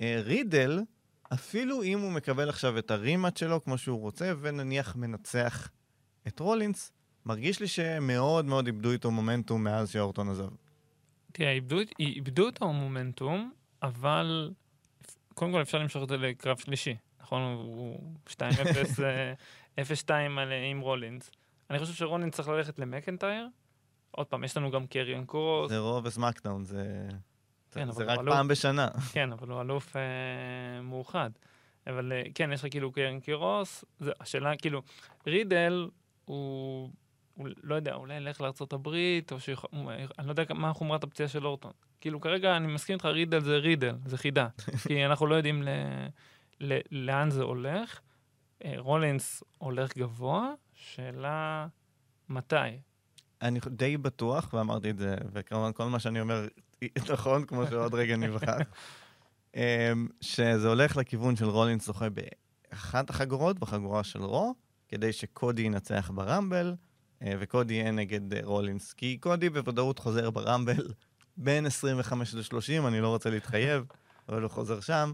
אה, 0.00 0.20
רידל, 0.24 0.80
אפילו 1.32 1.82
אם 1.82 2.00
הוא 2.00 2.12
מקבל 2.12 2.48
עכשיו 2.48 2.78
את 2.78 2.90
הרימאט 2.90 3.36
שלו 3.36 3.64
כמו 3.64 3.78
שהוא 3.78 4.00
רוצה, 4.00 4.32
ונניח 4.40 4.96
מנצח 4.96 5.70
את 6.26 6.40
רולינס, 6.40 6.92
מרגיש 7.26 7.60
לי 7.60 7.68
שמאוד 7.68 8.44
מאוד 8.44 8.66
איבדו 8.66 8.92
איתו 8.92 9.10
מומנטום 9.10 9.64
מאז 9.64 9.90
שאורטון 9.90 10.28
עזב. 10.30 10.48
תראה, 11.32 11.52
איבדו, 11.52 11.76
איבדו 11.98 12.48
את 12.48 12.62
המומנטום, 12.62 13.52
אבל 13.82 14.50
קודם 15.34 15.52
כל 15.52 15.62
אפשר 15.62 15.78
למשוך 15.78 16.02
את 16.02 16.08
זה 16.08 16.16
לקרב 16.16 16.56
שלישי. 16.58 16.96
נכון? 17.20 17.42
הוא 17.42 18.14
2-0, 18.28 18.32
אה, 19.04 19.32
0-2 19.82 20.10
על- 20.38 20.52
אה, 20.52 20.64
עם 20.70 20.80
רולינס. 20.80 21.30
אני 21.70 21.78
חושב 21.78 21.92
שרולינס 21.92 22.34
צריך 22.34 22.48
ללכת 22.48 22.78
למקנטייר. 22.78 23.48
עוד 24.10 24.26
פעם, 24.26 24.44
יש 24.44 24.56
לנו 24.56 24.70
גם 24.70 24.86
קריון 24.86 25.24
קרוס. 25.26 25.70
זה 25.70 25.78
רוב 25.78 26.06
ו-SmackDown, 26.06 26.64
זה... 26.64 27.08
כן, 27.72 27.90
זה 27.90 28.04
רק 28.04 28.18
אלוף. 28.18 28.34
פעם 28.34 28.48
בשנה. 28.48 28.88
כן, 29.12 29.32
אבל 29.32 29.48
הוא 29.48 29.60
אלוף 29.60 29.96
אה, 29.96 30.02
מאוחד. 30.82 31.30
אבל 31.86 32.12
אה, 32.12 32.22
כן, 32.34 32.52
יש 32.52 32.60
לך 32.64 32.70
כאילו 32.70 32.92
קריון 32.92 33.20
קרוס, 33.20 33.84
זה, 34.00 34.10
השאלה 34.20 34.56
כאילו, 34.56 34.82
רידל 35.26 35.88
הוא 36.24 36.90
לא 37.62 37.74
יודע, 37.74 37.94
אולי 37.94 38.14
ילך 38.14 38.40
לארה"ב, 38.40 38.86
או 38.86 39.36
הוא- 39.70 39.90
אני 40.18 40.26
לא 40.26 40.32
יודע 40.32 40.44
מה 40.54 40.72
חומרת 40.72 41.04
הפציעה 41.04 41.28
של 41.28 41.46
אורטון. 41.46 41.72
כאילו 42.00 42.20
כרגע 42.20 42.56
אני 42.56 42.66
מסכים 42.74 42.94
איתך, 42.94 43.04
רידל 43.04 43.40
זה 43.40 43.56
רידל, 43.56 43.94
זה 44.06 44.18
חידה. 44.18 44.48
כי 44.88 45.06
אנחנו 45.06 45.26
לא 45.26 45.34
יודעים 45.34 45.62
ל, 45.62 45.68
ל, 46.60 46.78
לאן 46.90 47.30
זה 47.30 47.42
הולך. 47.42 48.00
אה, 48.64 48.74
רולינס 48.76 49.42
הולך 49.58 49.96
גבוה, 49.98 50.50
שאלה 50.74 51.66
מתי. 52.28 52.54
אני 53.42 53.60
די 53.66 53.96
בטוח, 53.96 54.54
ואמרתי 54.54 54.90
את 54.90 54.98
זה, 54.98 55.14
וכמובן 55.32 55.72
כל 55.72 55.84
מה 55.84 55.98
שאני 55.98 56.20
אומר 56.20 56.46
נכון, 57.12 57.46
כמו 57.46 57.66
שעוד 57.66 57.94
רגע 57.94 58.16
נבחר, 58.16 58.56
אמ, 59.56 60.08
שזה 60.20 60.68
הולך 60.68 60.96
לכיוון 60.96 61.36
של 61.36 61.44
רולינס 61.44 61.86
זוכה 61.86 62.06
באחת 62.10 63.10
החגורות, 63.10 63.58
בחגורה 63.58 64.04
של 64.04 64.22
רו, 64.22 64.54
כדי 64.88 65.12
שקודי 65.12 65.62
ינצח 65.62 66.10
ברמבל, 66.14 66.66
אה, 66.66 66.74
וקודי 67.22 67.74
יהיה 67.74 67.90
נגד 67.90 68.34
אה, 68.34 68.40
רולינס. 68.42 68.92
כי 68.92 69.18
קודי 69.18 69.50
בוודאות 69.50 69.98
חוזר 69.98 70.30
ברמבל 70.30 70.88
בין 71.36 71.66
25 71.66 72.34
ל-30, 72.34 72.86
אני 72.88 73.00
לא 73.00 73.08
רוצה 73.08 73.30
להתחייב, 73.30 73.84
אבל 74.28 74.42
הוא 74.42 74.50
חוזר 74.50 74.80
שם. 74.80 75.12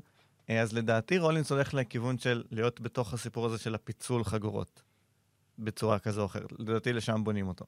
אה, 0.50 0.60
אז 0.60 0.72
לדעתי 0.72 1.18
רולינס 1.18 1.50
הולך 1.50 1.74
לכיוון 1.74 2.18
של 2.18 2.44
להיות 2.50 2.80
בתוך 2.80 3.14
הסיפור 3.14 3.46
הזה 3.46 3.58
של 3.58 3.74
הפיצול 3.74 4.24
חגורות, 4.24 4.82
בצורה 5.58 5.98
כזו 5.98 6.20
או 6.20 6.26
אחרת. 6.26 6.52
לדעתי 6.58 6.92
לשם 6.92 7.24
בונים 7.24 7.48
אותו. 7.48 7.64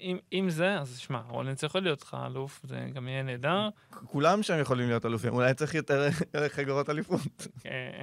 אם, 0.00 0.18
אם 0.32 0.50
זה, 0.50 0.78
אז 0.78 0.98
שמע, 0.98 1.20
רולינס 1.28 1.62
יכול 1.62 1.82
להיות 1.82 2.02
לך 2.02 2.16
אלוף, 2.26 2.60
זה 2.64 2.86
גם 2.94 3.08
יהיה 3.08 3.22
נהדר. 3.22 3.68
כולם 3.90 4.42
שם 4.42 4.60
יכולים 4.60 4.88
להיות 4.88 5.06
אלופים, 5.06 5.34
אולי 5.34 5.54
צריך 5.54 5.74
יותר 5.74 6.08
חגורות 6.48 6.90
אליפות. 6.90 7.46
אה, 7.66 8.02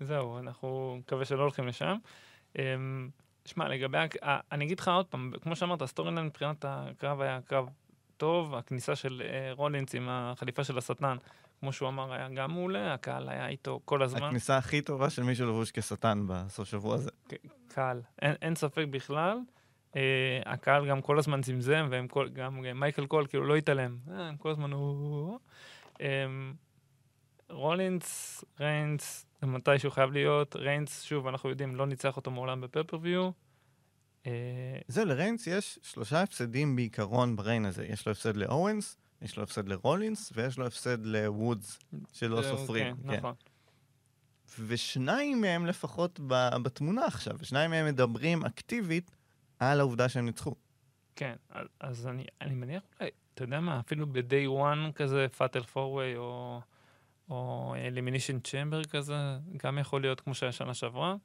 זהו, 0.00 0.38
אנחנו 0.38 0.96
מקווה 0.98 1.24
שלא 1.24 1.42
הולכים 1.42 1.68
לשם. 1.68 1.96
אמ, 2.58 3.10
שמע, 3.44 3.68
לגבי, 3.68 3.98
אני 4.52 4.64
אגיד 4.64 4.80
לך 4.80 4.88
עוד 4.88 5.06
פעם, 5.06 5.32
כמו 5.42 5.56
שאמרת, 5.56 5.82
ה-story 5.82 6.10
line 6.14 6.26
מבחינת 6.26 6.64
הקרב 6.68 7.20
היה 7.20 7.40
קרב 7.44 7.68
טוב, 8.16 8.54
הכניסה 8.54 8.96
של 8.96 9.22
אה, 9.24 9.52
רולינס 9.52 9.94
עם 9.94 10.08
החליפה 10.08 10.64
של 10.64 10.78
השטן, 10.78 11.16
כמו 11.60 11.72
שהוא 11.72 11.88
אמר, 11.88 12.12
היה 12.12 12.28
גם 12.28 12.50
מעולה, 12.50 12.94
הקהל 12.94 13.28
היה 13.28 13.48
איתו 13.48 13.80
כל 13.84 14.02
הזמן. 14.02 14.22
הכניסה 14.22 14.56
הכי 14.56 14.80
טובה 14.82 15.10
של 15.10 15.22
מישהו 15.22 15.48
לבוש 15.48 15.70
כשטן 15.70 16.24
בסוף 16.26 16.68
שבוע 16.68 16.94
הזה. 16.94 17.10
קהל, 17.68 18.02
אין, 18.22 18.34
אין 18.42 18.54
ספק 18.54 18.84
בכלל. 18.90 19.38
Uh, 19.92 19.96
הקהל 20.46 20.88
גם 20.88 21.02
כל 21.02 21.18
הזמן 21.18 21.42
זמזם, 21.42 21.88
והם 21.90 22.08
כל, 22.08 22.28
גם 22.28 22.64
אה, 22.64 22.74
מייקל 22.74 23.06
קול 23.06 23.26
כאילו 23.26 23.44
לא 23.44 23.56
התעלם. 23.56 23.96
אה, 24.10 24.28
הם 24.28 24.36
כל 24.36 24.50
הזמן 24.50 24.72
הוא... 24.72 25.38
Um, 25.94 26.00
רולינס, 27.50 28.44
ריינס, 28.60 29.26
זה 29.40 29.46
מתי 29.46 29.78
שהוא 29.78 29.92
חייב 29.92 30.10
להיות. 30.10 30.56
ריינס, 30.56 31.02
שוב, 31.02 31.26
אנחנו 31.26 31.48
יודעים, 31.48 31.76
לא 31.76 31.86
ניצח 31.86 32.16
אותו 32.16 32.30
מעולם 32.30 32.60
ב-pay-per-view. 32.60 33.30
Uh, 34.24 34.28
זהו, 34.88 35.04
לריינס 35.04 35.46
יש 35.46 35.78
שלושה 35.82 36.22
הפסדים 36.22 36.76
בעיקרון 36.76 37.36
ב-reign 37.36 37.64
הזה. 37.64 37.86
יש 37.86 38.06
לו 38.06 38.12
הפסד 38.12 38.36
לאוונס, 38.36 38.96
יש 39.22 39.36
לו 39.36 39.42
הפסד 39.42 39.68
לרולינס, 39.68 40.32
ויש 40.34 40.58
לו 40.58 40.66
הפסד 40.66 41.06
לוודס, 41.06 41.78
שלא 42.12 42.42
סופרים. 42.42 42.96
כן, 42.96 43.16
נכון. 43.16 43.34
ושניים 44.66 45.40
מהם 45.40 45.66
לפחות 45.66 46.20
בתמונה 46.62 47.06
עכשיו, 47.06 47.36
ושניים 47.38 47.70
מהם 47.70 47.86
מדברים 47.86 48.44
אקטיבית 48.44 49.16
על 49.58 49.80
העובדה 49.80 50.08
שהם 50.08 50.26
ניצחו. 50.26 50.54
כן, 51.16 51.34
אז, 51.50 51.66
אז 51.80 52.06
אני, 52.06 52.24
אני 52.40 52.54
מניח 52.54 52.82
אתה 53.38 53.44
יודע 53.44 53.60
מה, 53.60 53.80
אפילו 53.80 54.06
ב-day 54.06 54.48
one 54.48 54.92
כזה, 54.92 55.26
פאטל 55.36 55.62
פורווי 55.62 56.16
או, 56.16 56.60
או 57.30 57.74
אלימינישן 57.78 58.40
צ'מבר 58.40 58.84
כזה, 58.84 59.16
גם 59.64 59.78
יכול 59.78 60.00
להיות 60.00 60.20
כמו 60.20 60.34
שהיה 60.34 60.52
שנה 60.52 60.74
שעברה. 60.74 61.16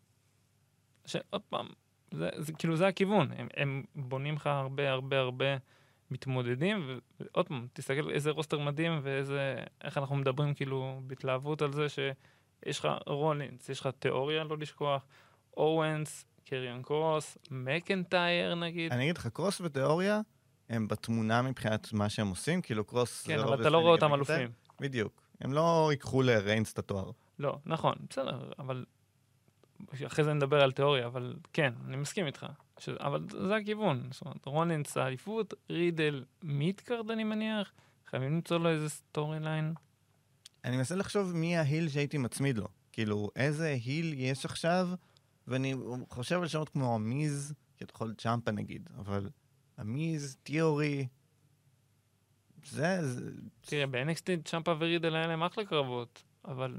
שעוד 1.06 1.42
פעם, 1.50 1.68
זה, 2.12 2.30
זה 2.38 2.54
כאילו 2.54 2.76
זה 2.76 2.88
הכיוון, 2.88 3.32
הם, 3.32 3.48
הם 3.58 3.84
בונים 3.96 4.36
לך 4.36 4.48
הרבה 4.48 4.92
הרבה 4.92 5.20
הרבה 5.20 5.46
מתמודדים, 6.12 7.00
ועוד 7.20 7.48
פעם, 7.48 7.68
תסתכל 7.74 8.10
איזה 8.10 8.32
רוסטר 8.32 8.60
מדהים 8.60 9.00
ואיזה, 9.04 9.56
איך 9.84 9.98
אנחנו 9.98 10.16
מדברים 10.16 10.54
כאילו 10.54 11.02
בהתלהבות 11.08 11.62
על 11.62 11.74
זה 11.74 11.90
שיש 11.90 12.80
לך 12.80 12.88
רולינס, 13.08 13.70
יש 13.70 13.80
לך 13.80 13.90
תיאוריה, 14.00 14.44
לא 14.44 14.58
לשכוח, 14.58 15.06
אורנס, 15.58 16.26
קריון 16.46 16.82
קרוס, 16.82 17.38
מקנטייר 17.52 18.56
נגיד. 18.56 18.92
אני 18.92 19.04
אגיד 19.04 19.18
לך, 19.18 19.28
קרוס 19.28 19.62
ותיאוריה 19.62 20.22
הם 20.70 20.88
בתמונה 20.88 21.42
מבחינת 21.42 21.94
מה 21.94 22.10
שהם 22.10 22.28
עושים, 22.28 22.62
כאילו 22.62 22.84
קרוס... 22.84 23.28
כן, 23.28 23.38
זה 23.38 23.44
אבל 23.44 23.62
אתה 23.62 23.70
לא 23.70 23.78
רואה 23.78 23.92
אותם. 23.92 24.14
אלופים. 24.14 24.52
בדיוק. 24.80 25.23
הם 25.42 25.54
לא 25.54 25.88
ייקחו 25.92 26.22
לריינס 26.22 26.74
את 26.74 26.80
התואר. 26.80 27.12
לא, 27.40 27.58
נכון, 27.66 27.96
בסדר, 28.10 28.52
אבל... 28.60 28.86
אחרי 30.08 30.24
זה 30.24 30.34
נדבר 30.34 30.62
על 30.62 30.72
תיאוריה, 30.72 31.06
אבל 31.06 31.36
כן, 31.54 31.74
אני 31.88 31.98
מסכים 31.98 32.26
איתך. 32.26 32.46
ש... 32.80 32.90
אבל 32.90 33.26
זה 33.30 33.56
הכיוון. 33.56 34.10
זאת 34.12 34.22
אומרת, 34.22 34.46
רולינס 34.46 34.98
האליפות, 34.98 35.54
רידל 35.70 36.26
mid-card, 36.44 37.12
אני 37.12 37.24
מניח. 37.24 37.72
חייבים 38.10 38.34
למצוא 38.34 38.58
לו 38.58 38.70
איזה 38.70 38.90
story 38.90 39.40
line. 39.40 39.74
אני 40.66 40.78
מנסה 40.78 40.96
לחשוב 40.96 41.36
מי 41.36 41.58
ה-heel 41.58 41.90
שהייתי 41.90 42.18
מצמיד 42.18 42.58
לו. 42.58 42.68
כאילו, 42.92 43.30
איזה 43.36 43.68
heel 43.68 44.14
יש 44.18 44.46
עכשיו, 44.46 44.90
ואני 45.48 45.76
חושב 46.10 46.42
על 46.42 46.48
שמות 46.48 46.70
כמו 46.70 46.96
The 46.96 47.21
Miz, 47.21 47.54
כי 47.78 47.84
אתה 47.84 47.94
יכול 47.96 48.14
צ'מפה 48.18 48.52
נגיד, 48.52 48.90
אבל 48.98 49.30
The 49.80 50.05
Miz, 50.05 50.38
תיאורי, 50.44 51.08
זה. 52.66 53.00
תראה, 53.62 53.88
ב-NXT 53.88 54.26
צ'מפה 54.46 54.74
ורידל 54.80 55.16
היה 55.16 55.28
להם 55.28 55.44
אחלה 55.44 55.66
קרבות, 55.66 56.24
אבל 56.46 56.78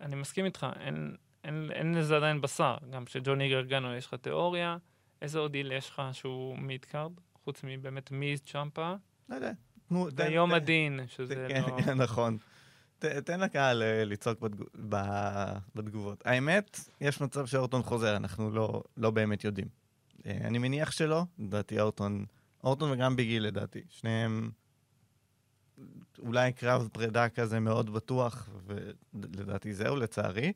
אני 0.00 0.16
מסכים 0.16 0.44
איתך, 0.44 0.66
אין, 0.80 1.16
אין, 1.44 1.70
אין 1.72 1.94
לזה 1.94 2.16
עדיין 2.16 2.40
בשר. 2.40 2.76
גם 2.90 3.06
שג'וני 3.06 3.48
גרגנו 3.48 3.94
יש 3.94 4.06
לך 4.06 4.14
תיאוריה, 4.14 4.76
איזה 5.22 5.38
עוד 5.38 5.54
היל 5.54 5.72
יש 5.72 5.90
לך 5.90 6.02
שהוא 6.12 6.58
מידקארד, 6.58 7.12
חוץ 7.44 7.60
מבאמת 7.64 8.10
מיז 8.10 8.40
צ'מפה? 8.40 8.94
לא 9.28 9.34
יודע. 9.34 9.52
תנו, 9.88 10.10
תן- 10.10 10.16
תן- 10.48 10.54
הדין, 10.54 11.00
שזה 11.08 11.46
כן, 11.48 11.62
לא... 11.68 11.82
כן, 11.82 11.94
נכון. 12.04 12.38
ת- 12.98 13.04
תן 13.04 13.40
לקהל 13.40 13.82
אה, 13.82 14.04
לצעוק 14.04 14.38
בתגובות. 15.74 16.22
האמת, 16.26 16.80
יש 17.00 17.20
מצב 17.20 17.46
שאורטון 17.46 17.82
חוזר, 17.82 18.16
אנחנו 18.16 18.50
לא- 18.50 18.82
לא 18.96 19.10
באמת 19.10 19.44
יודעים. 19.44 19.68
אה, 20.26 20.38
אני 20.44 20.58
מניח 20.58 20.90
שלא, 20.90 21.22
לדעתי 21.38 21.80
אורטון, 21.80 22.24
אורטון 22.64 22.90
וגם 22.90 23.16
ביגי 23.16 23.40
לדעתי, 23.40 23.82
שניהם 23.88 24.50
אולי 26.18 26.52
קרב 26.52 26.88
פרידה 26.92 27.28
כזה 27.28 27.60
מאוד 27.60 27.92
בטוח, 27.92 28.48
ולדעתי 28.66 29.74
זהו, 29.74 29.96
לצערי. 29.96 30.52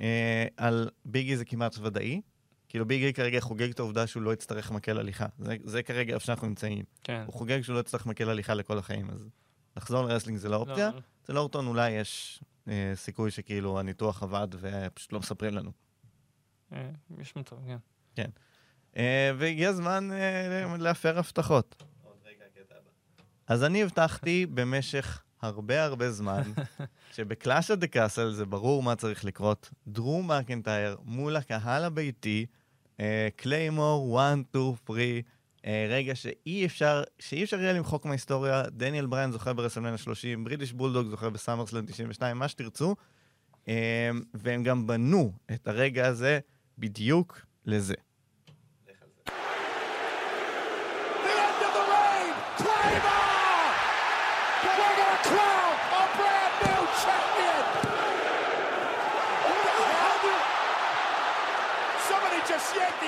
אה, 0.00 0.46
על 0.56 0.90
ביגי 1.04 1.36
זה 1.36 1.44
כמעט 1.44 1.78
ודאי. 1.78 2.20
כאילו 2.68 2.86
ביגי 2.86 3.12
כרגע 3.12 3.40
חוגג 3.40 3.70
את 3.70 3.78
העובדה 3.78 4.06
שהוא 4.06 4.22
לא 4.22 4.32
יצטרך 4.32 4.70
מקל 4.70 4.98
הליכה. 4.98 5.26
זה, 5.38 5.56
זה 5.64 5.82
כרגע 5.82 6.14
איפה 6.14 6.26
שאנחנו 6.26 6.48
נמצאים. 6.48 6.84
כן. 7.04 7.22
הוא 7.26 7.34
חוגג 7.34 7.60
שהוא 7.62 7.74
לא 7.74 7.80
יצטרך 7.80 8.06
מקל 8.06 8.30
הליכה 8.30 8.54
לכל 8.54 8.78
החיים, 8.78 9.10
אז 9.10 9.28
לחזור 9.76 10.02
ל-wrestling 10.02 10.38
זה 10.38 10.48
לא 10.48 10.56
אופציה. 10.56 10.90
לא, 10.90 11.00
אצל 11.22 11.38
אורטון 11.38 11.66
אולי 11.66 11.90
יש 11.90 12.42
אה, 12.68 12.92
סיכוי 12.94 13.30
שכאילו 13.30 13.78
הניתוח 13.80 14.22
עבד 14.22 14.48
ופשוט 14.60 15.12
לא 15.12 15.18
מספרים 15.18 15.54
לנו. 15.54 15.72
אה, 16.72 16.90
יש 17.18 17.36
מצב, 17.36 17.56
כן. 17.66 17.76
אה, 18.18 18.24
והגיע 19.38 19.68
הזמן 19.68 20.10
אה, 20.12 20.76
להפר 20.78 21.18
הבטחות. 21.18 21.82
אז 23.46 23.64
אני 23.64 23.82
הבטחתי 23.82 24.46
במשך 24.46 25.22
הרבה 25.42 25.84
הרבה 25.84 26.10
זמן, 26.10 26.42
שב-Clash 27.14 27.70
at 27.70 27.76
the 27.76 27.86
Castle 27.86 28.30
זה 28.30 28.46
ברור 28.46 28.82
מה 28.82 28.96
צריך 28.96 29.24
לקרות. 29.24 29.70
דרו 29.86 30.22
מקנטייר 30.22 30.96
מול 31.04 31.36
הקהל 31.36 31.84
הביתי, 31.84 32.46
אה, 33.00 33.28
Claymore, 33.36 34.20
1, 34.20 34.36
2, 34.50 34.74
3, 34.86 34.98
אה, 35.66 35.86
רגע 35.90 36.14
שאי 36.14 36.66
אפשר, 36.66 37.02
שאי 37.18 37.44
אפשר 37.44 37.60
יהיה 37.60 37.72
למחוק 37.72 38.04
מההיסטוריה, 38.04 38.62
דניאל 38.70 39.06
בריין 39.06 39.32
זוכה 39.32 39.52
ב-WrestleMania 39.52 39.98
30, 39.98 40.44
British 40.44 40.72
Bulldog 40.72 41.08
זוכה 41.08 41.30
ב-SummerSlam 41.30 41.90
92, 41.90 42.38
מה 42.38 42.48
שתרצו. 42.48 42.94
אה, 43.68 44.10
והם 44.34 44.62
גם 44.62 44.86
בנו 44.86 45.32
את 45.54 45.68
הרגע 45.68 46.06
הזה 46.06 46.38
בדיוק 46.78 47.40
לזה. 47.66 47.94
The 51.24 51.34
end 51.46 51.60
of 51.66 51.72
the 51.78 51.84
reign! 51.92 52.32
Claymore! 52.62 53.72
We're 54.64 54.96
gonna 55.00 55.18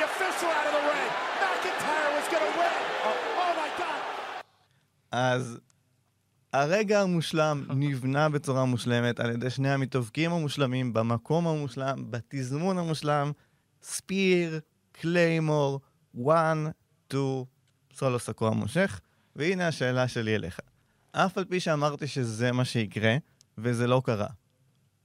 official 0.03 0.49
out 0.49 0.67
of 0.67 0.73
the 0.73 0.85
ring. 0.91 1.11
McIntyre 1.41 2.11
was 2.17 2.27
going 2.33 2.45
to 2.45 2.59
win. 2.59 2.81
Oh, 3.05 3.17
oh 3.45 3.53
my 3.55 3.71
God. 3.77 4.01
אז 5.13 5.59
הרגע 6.53 7.01
המושלם 7.01 7.65
נבנה 7.77 8.29
בצורה 8.29 8.65
מושלמת 8.65 9.21
על 9.21 9.31
ידי 9.31 9.51
שני 9.51 9.71
המתאבקים 9.71 10.33
המושלמים, 10.33 10.93
במקום 10.93 11.47
המושלם, 11.47 12.11
בתזמון 12.11 12.79
המושלם, 12.79 13.33
spear, 13.83 14.61
Claymore, 14.93 15.81
1, 16.31 16.57
2, 17.09 17.45
סולו 17.95 18.19
סקוע 18.19 18.51
מושך, 18.51 19.01
והנה 19.37 19.69
השאלה 19.69 20.09
שלי 20.09 20.35
אליך. 20.35 20.61
אף 21.13 21.39
על 21.39 21.45
פי 21.45 21.61
שאמרתי 21.61 22.07
שזה 22.07 22.53
מה 22.53 22.65
שיקרה, 22.65 23.17
וזה 23.59 23.87
לא 23.87 24.03
קרה. 24.05 24.27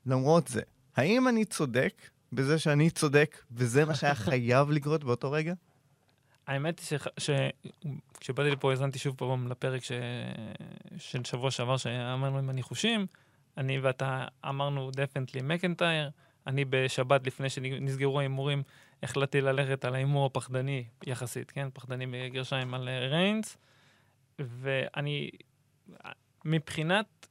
למרות 0.05 0.47
זה, 0.47 0.61
האם 0.95 1.27
אני 1.27 1.45
צודק 1.45 1.93
בזה 2.31 2.59
שאני 2.59 2.89
צודק, 2.89 3.37
וזה 3.51 3.85
מה 3.85 3.95
שהיה 3.95 4.15
חייב 4.25 4.71
לקרות 4.71 5.03
באותו 5.03 5.31
רגע? 5.31 5.53
האמת 6.47 6.79
היא 6.79 6.99
שכשבאתי 7.17 8.51
לפה 8.51 8.71
האזנתי 8.71 8.99
שוב 8.99 9.15
פעם 9.17 9.47
לפרק 9.47 9.83
ש... 9.83 9.91
של 10.97 11.23
שבוע 11.23 11.51
שעבר 11.51 11.77
שאמרנו 11.77 12.37
עם 12.37 12.49
הניחושים, 12.49 13.05
אני 13.57 13.79
ואתה 13.79 14.25
אמרנו 14.49 14.91
definitely 14.91 15.41
מקנטייר, 15.41 16.09
אני 16.47 16.65
בשבת 16.65 17.27
לפני 17.27 17.49
שנסגרו 17.49 18.19
ההימורים 18.19 18.63
החלטתי 19.03 19.41
ללכת 19.41 19.85
על 19.85 19.95
ההימור 19.95 20.25
הפחדני 20.25 20.83
יחסית, 21.05 21.51
כן? 21.51 21.67
פחדני 21.73 22.07
בגרשיים 22.07 22.73
על 22.73 22.87
אה, 22.89 23.07
ריינס, 23.07 23.57
ואני, 24.39 25.29
מבחינת 26.45 27.27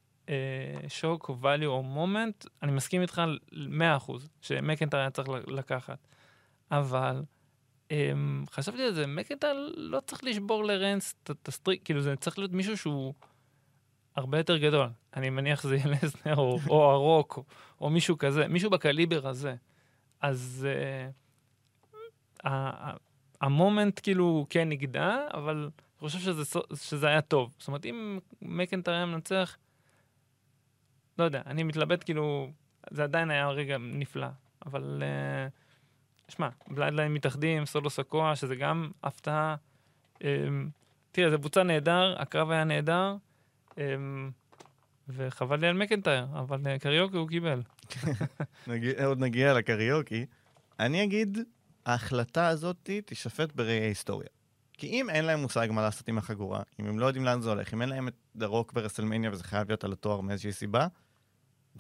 שוק 0.88 1.28
או 1.28 1.36
value 1.42 1.66
או 1.66 1.82
moment, 1.82 2.46
אני 2.62 2.72
מסכים 2.72 3.02
איתך 3.02 3.22
100% 3.52 4.12
שמקנטייר 4.40 5.00
היה 5.00 5.10
צריך 5.10 5.28
לקחת, 5.46 5.98
אבל... 6.70 7.22
אממ, 7.88 8.50
חשבתי 8.50 8.82
על 8.82 8.94
זה, 8.94 9.06
מקנטייר 9.06 9.72
לא 9.76 10.00
צריך 10.00 10.24
לשבור 10.24 10.64
לריינס 10.64 11.14
את 11.24 11.48
ה 11.48 11.52
streak, 11.52 11.80
כאילו 11.84 12.00
זה 12.00 12.16
צריך 12.16 12.38
להיות 12.38 12.52
מישהו 12.52 12.76
שהוא 12.76 13.14
הרבה 14.16 14.38
יותר 14.38 14.56
גדול. 14.56 14.88
אני 15.16 15.30
מניח 15.30 15.62
שזה 15.62 15.76
יהיה 15.76 15.86
לסנר 16.02 16.36
או, 16.36 16.58
או 16.68 16.90
הרוק 16.90 17.36
או, 17.36 17.44
או 17.80 17.90
מישהו 17.90 18.18
כזה, 18.18 18.48
מישהו 18.48 18.70
בקליבר 18.70 19.28
הזה. 19.28 19.54
אז 20.20 20.66
אה, 22.44 22.48
ה 23.40 23.49
moment 23.49 24.00
כאילו 24.02 24.46
כן 24.50 24.68
נגדע, 24.68 25.18
אבל 25.34 25.56
אני 25.56 26.08
חושב 26.08 26.18
שזה, 26.18 26.60
שזה 26.74 27.06
היה 27.06 27.20
טוב. 27.20 27.54
זאת 27.58 27.68
אומרת, 27.68 27.86
אם 27.86 28.18
מקנטייר 28.42 28.96
היה 28.96 29.06
מנצח, 29.06 29.56
לא 31.18 31.24
יודע, 31.24 31.42
אני 31.46 31.62
מתלבט 31.62 32.04
כאילו, 32.04 32.50
זה 32.90 33.02
עדיין 33.02 33.30
היה 33.30 33.48
רגע 33.48 33.78
נפלא, 33.78 34.28
אבל... 34.66 35.02
אה, 35.02 35.63
שמע, 36.28 36.48
בלאדליין 36.68 37.14
מתאחדים, 37.14 37.66
סולו 37.66 37.90
סיקואה, 37.90 38.36
שזה 38.36 38.56
גם 38.56 38.90
הפתעה. 39.02 39.56
אממ, 40.18 40.22
תראה, 41.12 41.30
זה 41.30 41.38
בוצע 41.38 41.62
נהדר, 41.62 42.14
הקרב 42.18 42.50
היה 42.50 42.64
נהדר, 42.64 43.16
אממ, 43.70 43.76
וחבל 45.08 45.60
לי 45.60 45.66
על 45.66 45.76
מקנטייר, 45.76 46.26
אבל 46.32 46.58
אה, 46.58 46.78
קריוקי 46.78 47.16
הוא 47.16 47.28
קיבל. 47.28 47.62
עוד 49.06 49.20
נגיע 49.20 49.54
לקריוקי. 49.54 50.26
אני 50.80 51.04
אגיד, 51.04 51.38
ההחלטה 51.86 52.48
הזאת 52.48 52.90
תישפט 53.04 53.52
בראי 53.52 53.80
ההיסטוריה. 53.80 54.28
כי 54.72 54.86
אם 54.86 55.10
אין 55.10 55.24
להם 55.24 55.40
מושג 55.40 55.68
מה 55.70 55.82
לעשות 55.82 56.08
עם 56.08 56.18
החגורה, 56.18 56.62
אם 56.80 56.86
הם 56.86 56.98
לא 56.98 57.06
יודעים 57.06 57.24
לאן 57.24 57.40
זה 57.40 57.48
הולך, 57.48 57.74
אם 57.74 57.82
אין 57.82 57.88
להם 57.88 58.08
את 58.08 58.14
דה 58.36 58.46
רוק 58.46 58.72
ברסלמניה 58.72 59.30
וזה 59.30 59.44
חייב 59.44 59.68
להיות 59.68 59.84
על 59.84 59.92
התואר 59.92 60.20
מאיזושהי 60.20 60.52
סיבה, 60.52 60.86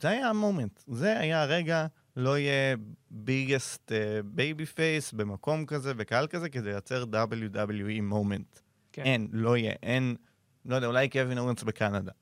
זה 0.00 0.08
היה 0.08 0.28
ה 0.28 0.35
moment. 0.35 0.82
זה 0.86 1.18
היה 1.18 1.42
הרגע 1.42 1.86
לא 2.16 2.38
יהיה 2.38 2.76
biggest 3.10 3.92
babyface 4.24 5.12
במקום 5.12 5.66
כזה, 5.66 5.94
בקהל 5.94 6.26
כזה, 6.26 6.48
כדי 6.48 6.70
לייצר 6.70 7.04
WWE 7.12 8.02
moment. 8.02 8.58
כן. 8.92 9.02
אין, 9.02 9.28
לא 9.32 9.56
יהיה, 9.56 9.72
אין, 9.82 10.16
לא 10.64 10.74
יודע, 10.74 10.86
אולי 10.86 11.08
קווין 11.08 11.38
אוונס 11.38 11.62
בקנדה. 11.62 12.12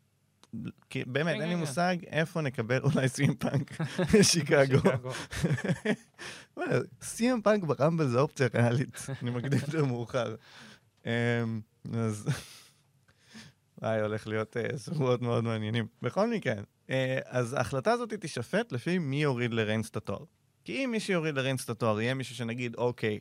כי 0.90 1.04
באמת, 1.04 1.34
כן, 1.34 1.40
אין 1.40 1.48
לי 1.48 1.54
כן, 1.54 1.60
מושג 1.60 1.96
איפה 2.06 2.40
נקבל 2.40 2.80
אולי 2.82 3.08
סי.אם 3.14 3.34
פאנק 3.34 3.80
בשיקגו. 4.14 4.90
סי.אם 7.02 7.40
פאנק 7.44 7.64
ברמבל 7.64 8.06
זה 8.06 8.20
אופציה 8.20 8.48
ריאלית, 8.54 9.06
אני 9.22 9.30
מקדים 9.30 9.58
יותר 9.66 9.84
מאוחר. 9.84 10.34
אמ, 11.06 11.10
אז... 11.94 12.28
וואי, 13.82 14.00
הולך 14.00 14.26
להיות 14.26 14.56
אה, 14.56 14.78
שבועות 14.78 15.22
מאוד 15.22 15.44
מעניינים. 15.44 15.86
בכל 16.02 16.30
מקרה, 16.30 16.54
אה, 16.90 17.18
אז 17.24 17.52
ההחלטה 17.52 17.92
הזאת 17.92 18.12
תישפט 18.12 18.72
לפי 18.72 18.98
מי 18.98 19.22
יוריד 19.22 19.54
לריינס 19.54 19.90
את 19.90 19.96
התואר. 19.96 20.24
כי 20.64 20.84
אם 20.84 20.90
מי 20.90 21.00
שיוריד 21.00 21.34
לריינס 21.34 21.64
את 21.64 21.70
התואר 21.70 22.00
יהיה 22.00 22.14
מישהו 22.14 22.36
שנגיד, 22.36 22.74
אוקיי, 22.74 23.18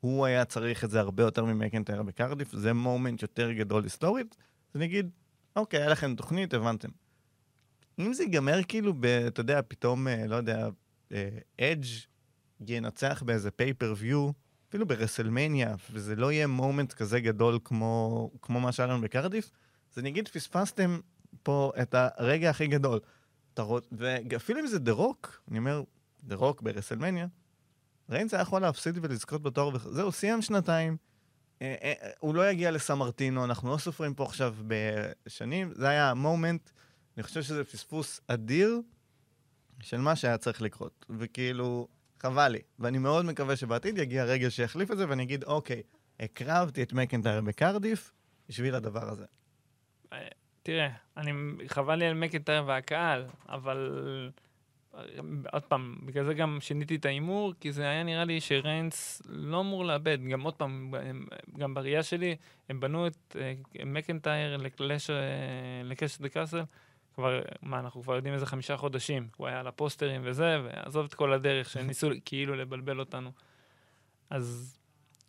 הוא 0.00 0.26
היה 0.26 0.44
צריך 0.44 0.84
את 0.84 0.90
זה 0.90 1.00
הרבה 1.00 1.22
יותר 1.22 1.44
ממקנטייר 1.44 2.02
בקרדיף, 2.02 2.52
זה 2.52 2.72
moment 2.72 3.22
יותר 3.22 3.52
גדול 3.52 3.84
היסטורית, 3.84 4.36
אז 4.74 4.80
נגיד, 4.80 5.10
אוקיי, 5.56 5.80
היה 5.80 5.88
לכם 5.88 6.14
תוכנית, 6.14 6.54
הבנתם. 6.54 6.88
אם 7.98 8.12
זה 8.12 8.22
ייגמר 8.22 8.62
כאילו, 8.68 8.94
ב, 9.00 9.04
אתה 9.06 9.40
יודע, 9.40 9.60
פתאום, 9.68 10.08
אה, 10.08 10.26
לא 10.26 10.36
יודע, 10.36 10.68
אדג' 11.60 11.86
ינצח 12.68 13.22
באיזה 13.26 13.50
pay-per-view, 13.50 14.30
אפילו 14.68 14.86
ברסלמניה, 14.86 15.74
וזה 15.90 16.16
לא 16.16 16.32
יהיה 16.32 16.46
moment 16.46 16.92
כזה 16.92 17.20
גדול 17.20 17.58
כמו, 17.64 18.30
כמו 18.42 18.60
מה 18.60 18.72
שהיה 18.72 18.86
לנו 18.86 19.00
בקרדיף, 19.00 19.50
אז 19.92 19.98
אני 19.98 20.08
אגיד, 20.08 20.28
פספסתם 20.28 21.00
פה 21.42 21.72
את 21.82 21.94
הרגע 21.94 22.50
הכי 22.50 22.66
גדול. 22.66 23.00
ואפילו 23.92 24.60
אם 24.60 24.66
זה 24.66 24.78
דה 24.78 24.92
רוק, 24.92 25.42
אני 25.50 25.58
אומר, 25.58 25.82
דה 26.24 26.36
רוק 26.36 26.62
ברסלמניה, 26.62 27.26
ריינס 28.10 28.34
היה 28.34 28.42
יכול 28.42 28.62
להפסיד 28.62 28.98
ולזכות 29.02 29.42
בתואר, 29.42 29.78
זהו, 29.78 30.12
סיים 30.12 30.42
שנתיים. 30.42 30.96
אה, 31.62 31.74
אה, 31.82 32.10
הוא 32.20 32.34
לא 32.34 32.50
יגיע 32.50 32.70
לסמרטינו, 32.70 33.44
אנחנו 33.44 33.72
לא 33.72 33.78
סופרים 33.78 34.14
פה 34.14 34.24
עכשיו 34.24 34.54
בשנים, 34.66 35.72
זה 35.74 35.88
היה 35.88 36.10
ה 36.10 36.18
moment, 36.18 36.70
אני 37.16 37.22
חושב 37.22 37.42
שזה 37.42 37.64
פספוס 37.64 38.20
אדיר 38.26 38.80
של 39.80 39.96
מה 39.96 40.16
שהיה 40.16 40.38
צריך 40.38 40.62
לקרות. 40.62 41.06
וכאילו, 41.18 41.88
חבל 42.20 42.48
לי. 42.48 42.60
ואני 42.78 42.98
מאוד 42.98 43.24
מקווה 43.24 43.56
שבעתיד 43.56 43.98
יגיע 43.98 44.24
רגע 44.24 44.50
שיחליף 44.50 44.90
את 44.90 44.98
זה, 44.98 45.08
ואני 45.08 45.22
אגיד, 45.22 45.44
אוקיי, 45.44 45.82
הקרבתי 46.20 46.82
את 46.82 46.92
מקנטייר 46.92 47.40
בקרדיף 47.40 48.12
בשביל 48.48 48.74
הדבר 48.74 49.10
הזה. 49.10 49.24
תראה, 50.62 50.88
אני, 51.16 51.32
חבל 51.68 51.94
לי 51.94 52.06
על 52.06 52.14
מקנטייר 52.14 52.64
והקהל, 52.66 53.24
אבל 53.48 54.30
עוד 55.52 55.62
פעם, 55.62 55.96
בגלל 56.04 56.24
זה 56.24 56.34
גם 56.34 56.58
שיניתי 56.60 56.96
את 56.96 57.06
ההימור, 57.06 57.54
כי 57.60 57.72
זה 57.72 57.82
היה 57.82 58.02
נראה 58.02 58.24
לי 58.24 58.40
שריינס 58.40 59.22
לא 59.26 59.60
אמור 59.60 59.84
לאבד. 59.84 60.18
גם 60.30 60.40
עוד 60.40 60.54
פעם, 60.54 60.94
גם 61.58 61.74
בראייה 61.74 62.02
שלי, 62.02 62.36
הם 62.68 62.80
בנו 62.80 63.06
את 63.06 63.36
מקנטייר 63.86 64.56
לקלאש 64.56 66.20
דה 66.20 66.28
קאסל, 66.28 66.62
כבר, 67.14 67.40
מה, 67.62 67.78
אנחנו 67.78 68.02
כבר 68.02 68.16
יודעים 68.16 68.34
איזה 68.34 68.46
חמישה 68.46 68.76
חודשים. 68.76 69.28
הוא 69.36 69.46
היה 69.46 69.60
על 69.60 69.66
הפוסטרים 69.66 70.20
וזה, 70.24 70.60
ועזוב 70.64 71.06
את 71.06 71.14
כל 71.14 71.32
הדרך 71.32 71.70
שניסו 71.70 72.08
כאילו 72.24 72.54
לבלבל 72.54 73.00
אותנו. 73.00 73.30
אז 74.30 74.78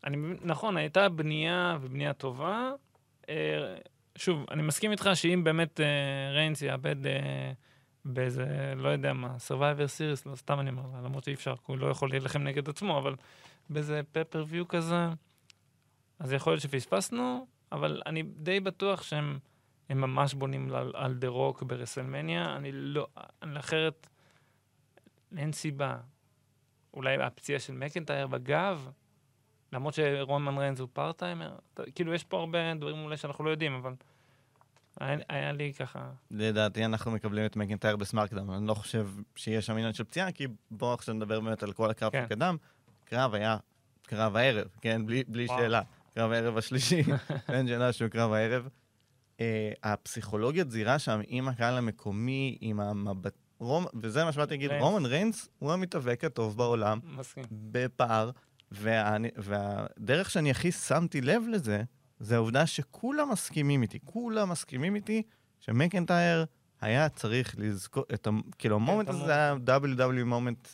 אני, 0.04 0.18
נכון, 0.42 0.78
הייתה 0.78 1.10
בנייה 1.10 1.78
ובנייה 1.82 2.14
טובה. 2.14 2.72
שוב, 4.18 4.46
אני 4.52 4.62
מסכים 4.62 4.92
איתך 4.92 5.10
שאם 5.14 5.44
באמת 5.44 5.80
uh, 5.80 5.84
ריינס 6.34 6.62
יאבד 6.62 7.06
uh, 7.06 7.10
באיזה, 8.06 8.74
לא 8.76 8.90
יודע 8.90 9.14
מה, 9.14 9.36
Survivor 9.48 9.88
Series, 9.98 10.30
לא 10.30 10.36
סתם 10.36 10.60
אני 10.60 10.70
אומר, 10.70 11.02
למרות 11.04 11.24
שאי 11.24 11.34
אפשר, 11.34 11.54
הוא 11.66 11.78
לא 11.78 11.88
יכול 11.88 12.10
להילחם 12.10 12.44
נגד 12.44 12.70
עצמו, 12.70 12.98
אבל 12.98 13.16
באיזה 13.70 14.02
פפר-ויו 14.12 14.68
כזה, 14.68 15.08
אז 16.20 16.34
יכול 16.34 16.54
להיות 16.54 16.62
שפספסנו, 16.62 17.48
אבל 17.72 18.02
אני 18.06 18.24
די 18.24 18.60
בטוח 18.60 19.04
שהם 19.04 19.40
ממש 19.90 20.34
בונים 20.34 20.76
על, 20.76 20.92
על 20.96 21.14
דה 21.14 21.28
רוק 21.28 21.64
ברסלמניה, 21.64 22.56
אני 22.56 22.72
לא, 22.72 23.08
אני 23.42 23.60
אחרת, 23.60 24.08
אין 25.38 25.52
סיבה. 25.52 25.98
אולי 26.94 27.24
הפציעה 27.24 27.60
של 27.60 27.74
מקנטייר 27.74 28.28
בגב, 28.28 28.90
למרות 29.74 29.94
שרומן 29.94 30.58
ריינס 30.58 30.80
הוא 30.80 30.88
פארטיימר, 30.94 31.56
כאילו 31.96 32.14
יש 32.14 32.24
פה 32.24 32.40
הרבה 32.40 32.74
דברים 32.74 33.04
אולי 33.04 33.18
שאנחנו 33.18 33.44
לא 33.44 33.50
יודעים, 33.50 33.76
אבל 33.76 33.94
היה, 35.00 35.18
היה 35.30 35.52
לי 35.52 35.74
ככה... 35.74 36.10
לדעתי 36.32 36.86
אנחנו 36.86 37.12
מקבלים 37.12 37.46
את 37.46 37.56
מקינטייר 37.56 37.96
בסמארקדאם, 37.96 38.52
אני 38.52 38.68
לא 38.68 38.74
חושב 38.74 39.08
שיש 39.36 39.66
שם 39.66 39.74
עניין 39.74 39.94
של 39.94 40.04
פציעה, 40.04 40.32
כי 40.32 40.48
בואו 40.72 40.94
עכשיו 40.94 41.16
נדבר 41.16 41.40
באמת 41.40 41.64
על 41.64 41.72
כל 41.72 41.90
הקרב 41.90 42.12
כן. 42.12 42.26
שקדם. 42.26 42.58
קרב 43.06 43.34
היה 43.34 43.58
קרב 44.08 44.36
הערב, 44.36 44.68
כן? 44.82 45.06
בלי, 45.06 45.24
בלי 45.28 45.48
שאלה. 45.48 45.82
קרב 46.16 46.32
הערב 46.32 46.58
השלישי, 46.58 47.04
אין 47.54 47.68
שאלה 47.68 47.94
שהוא 47.94 48.10
קרב 48.10 48.34
הערב. 48.34 48.68
Uh, 49.38 49.42
הפסיכולוגיית 49.84 50.72
זירה 50.72 51.00
שם 51.00 51.22
עם 51.28 51.48
הקהל 51.48 51.78
המקומי, 51.78 52.58
עם 52.62 52.80
המבט... 52.80 53.34
רום, 53.60 53.86
וזה 53.94 54.26
מה 54.26 54.32
שבאתי 54.32 54.54
להגיד, 54.54 54.72
רומן 54.80 55.06
ריינס 55.06 55.50
הוא 55.60 55.74
המתאבק 55.74 56.24
הטוב 56.24 56.58
בעולם. 56.58 57.00
מסכים. 57.04 57.44
בפער. 57.52 58.32
וה, 58.74 59.18
והדרך 59.38 60.30
שאני 60.30 60.52
הכי 60.52 60.72
שמתי 60.72 61.22
לב 61.22 61.44
לזה, 61.50 61.84
זה 62.20 62.36
העובדה 62.36 62.66
שכולם 62.66 63.32
מסכימים 63.32 63.82
איתי, 63.82 64.00
כולם 64.06 64.50
מסכימים 64.50 64.96
איתי 64.96 65.22
שמקנטייר 65.60 66.46
היה 66.82 67.10
צריך 67.10 67.56
לזכות, 67.58 68.04
את 68.14 68.28
ה... 68.28 68.30
כאילו, 68.58 68.76
ה 68.76 68.81
moment 68.81 69.10
הזה 69.10 69.34
היה 69.34 69.56
WWE 69.66 70.24
moment 70.26 70.68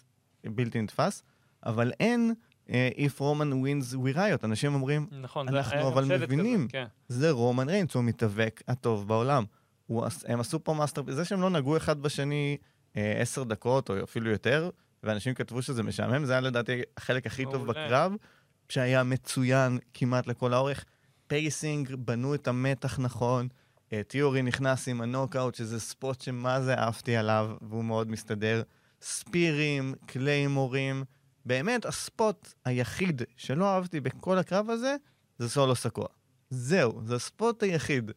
בלתי 0.45 0.81
נתפס, 0.81 1.23
אבל 1.65 1.91
אין 1.99 2.33
אה, 2.69 2.89
If 2.95 3.19
Roman 3.19 3.53
wins 3.53 3.95
we 3.95 4.15
riot. 4.15 4.43
אנשים 4.43 4.73
אומרים, 4.73 5.07
נכון, 5.21 5.47
אנחנו 5.47 5.87
אבל 5.87 6.05
שלט 6.05 6.13
כזה, 6.15 6.25
מבינים. 6.25 6.67
כן. 6.67 6.85
זה 7.07 7.31
רומן 7.31 7.69
ריינס, 7.69 7.93
הוא 7.93 8.03
המתאבק 8.03 8.61
הטוב 8.67 9.07
בעולם. 9.07 9.43
הוא, 9.85 10.05
הם 10.27 10.39
עשו 10.39 10.63
פה 10.63 10.73
מאסטר, 10.73 11.03
זה 11.07 11.25
שהם 11.25 11.41
לא 11.41 11.49
נגעו 11.49 11.77
אחד 11.77 12.01
בשני 12.01 12.57
אה, 12.97 13.21
עשר 13.21 13.43
דקות 13.43 13.89
או 13.89 14.03
אפילו 14.03 14.31
יותר, 14.31 14.69
ואנשים 15.03 15.33
כתבו 15.33 15.61
שזה 15.61 15.83
משעמם, 15.83 16.25
זה 16.25 16.31
היה 16.31 16.41
לדעתי 16.41 16.81
החלק 16.97 17.25
הכי 17.25 17.45
טוב. 17.45 17.65
בקרב, 17.67 18.13
שהיה 18.69 19.03
מצוין 19.03 19.79
כמעט 19.93 20.27
לכל 20.27 20.53
האורך. 20.53 20.85
pacing, 21.27 21.95
בנו 21.95 22.35
את 22.35 22.47
המתח 22.47 22.99
נכון, 22.99 23.47
אה, 23.93 24.03
תיאורי 24.03 24.41
נכנס 24.41 24.87
עם 24.87 25.01
הנוקאוט, 25.01 25.55
שזה 25.55 25.79
spot 25.79 26.21
שמה 26.21 26.61
זה 26.61 26.73
אהבתי 26.73 27.15
עליו, 27.15 27.51
והוא 27.61 27.83
מאוד 27.83 28.11
מסתדר. 28.11 28.61
ספירים, 29.01 29.95
קליימורים, 30.05 31.03
באמת 31.45 31.85
ה 31.85 31.99
spot 31.99 32.53
היחיד 32.65 33.21
שלא 33.37 33.65
אהבתי 33.75 33.99
בכל 33.99 34.37
הקרב 34.37 34.69
הזה, 34.69 34.95
זה 35.37 35.49
סולו 35.49 35.75
סקוע. 35.75 36.07
זהו, 36.49 37.01
זה 37.05 37.15
ה 37.15 37.25
spot 37.25 37.63
היחיד. 37.63 38.11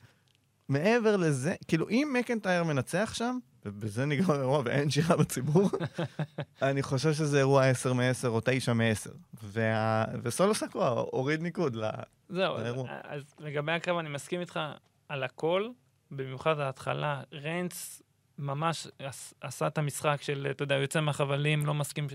מעבר 0.69 1.17
לזה, 1.17 1.55
כאילו, 1.69 1.89
אם 1.89 2.15
מקנטייר 2.19 2.65
מנצח 2.65 3.15
שם, 3.15 3.39
ובזה 3.65 4.05
נגמר 4.05 4.35
האירוע 4.35 4.63
ואין 4.65 4.91
שירה 4.91 5.17
בציבור, 5.17 5.71
אני 6.63 6.83
חושב 6.83 7.13
שזה 7.13 7.39
אירוע 7.39 7.65
10 7.65 7.93
מ-10 7.93 8.27
או 8.27 8.41
9 8.45 8.73
מ-10. 8.73 9.11
וה... 9.43 10.05
וסולו 10.23 10.55
סקוע 10.55 10.89
הוריד 10.89 11.43
ניקוד 11.43 11.77
ל... 11.77 11.91
זהו, 12.29 12.57
אז, 12.57 12.63
האירוע. 12.63 12.89
אז 13.05 13.23
לגבי 13.39 13.73
הקרב 13.73 13.99
אני 13.99 14.09
מסכים 14.09 14.41
איתך 14.41 14.61
על 15.09 15.23
הכל, 15.23 15.69
במיוחד 16.11 16.59
ההתחלה. 16.59 17.23
ריינס 17.33 18.03
ממש 18.39 18.89
עש, 18.99 19.35
עשה 19.41 19.67
את 19.67 19.79
המשחק 19.79 20.23
של, 20.23 20.47
אתה 20.51 20.63
יודע, 20.63 20.75
יוצא 20.75 21.01
מהחבלים, 21.01 21.67
לא 21.67 21.75
מסכים 21.75 22.09
ש, 22.09 22.13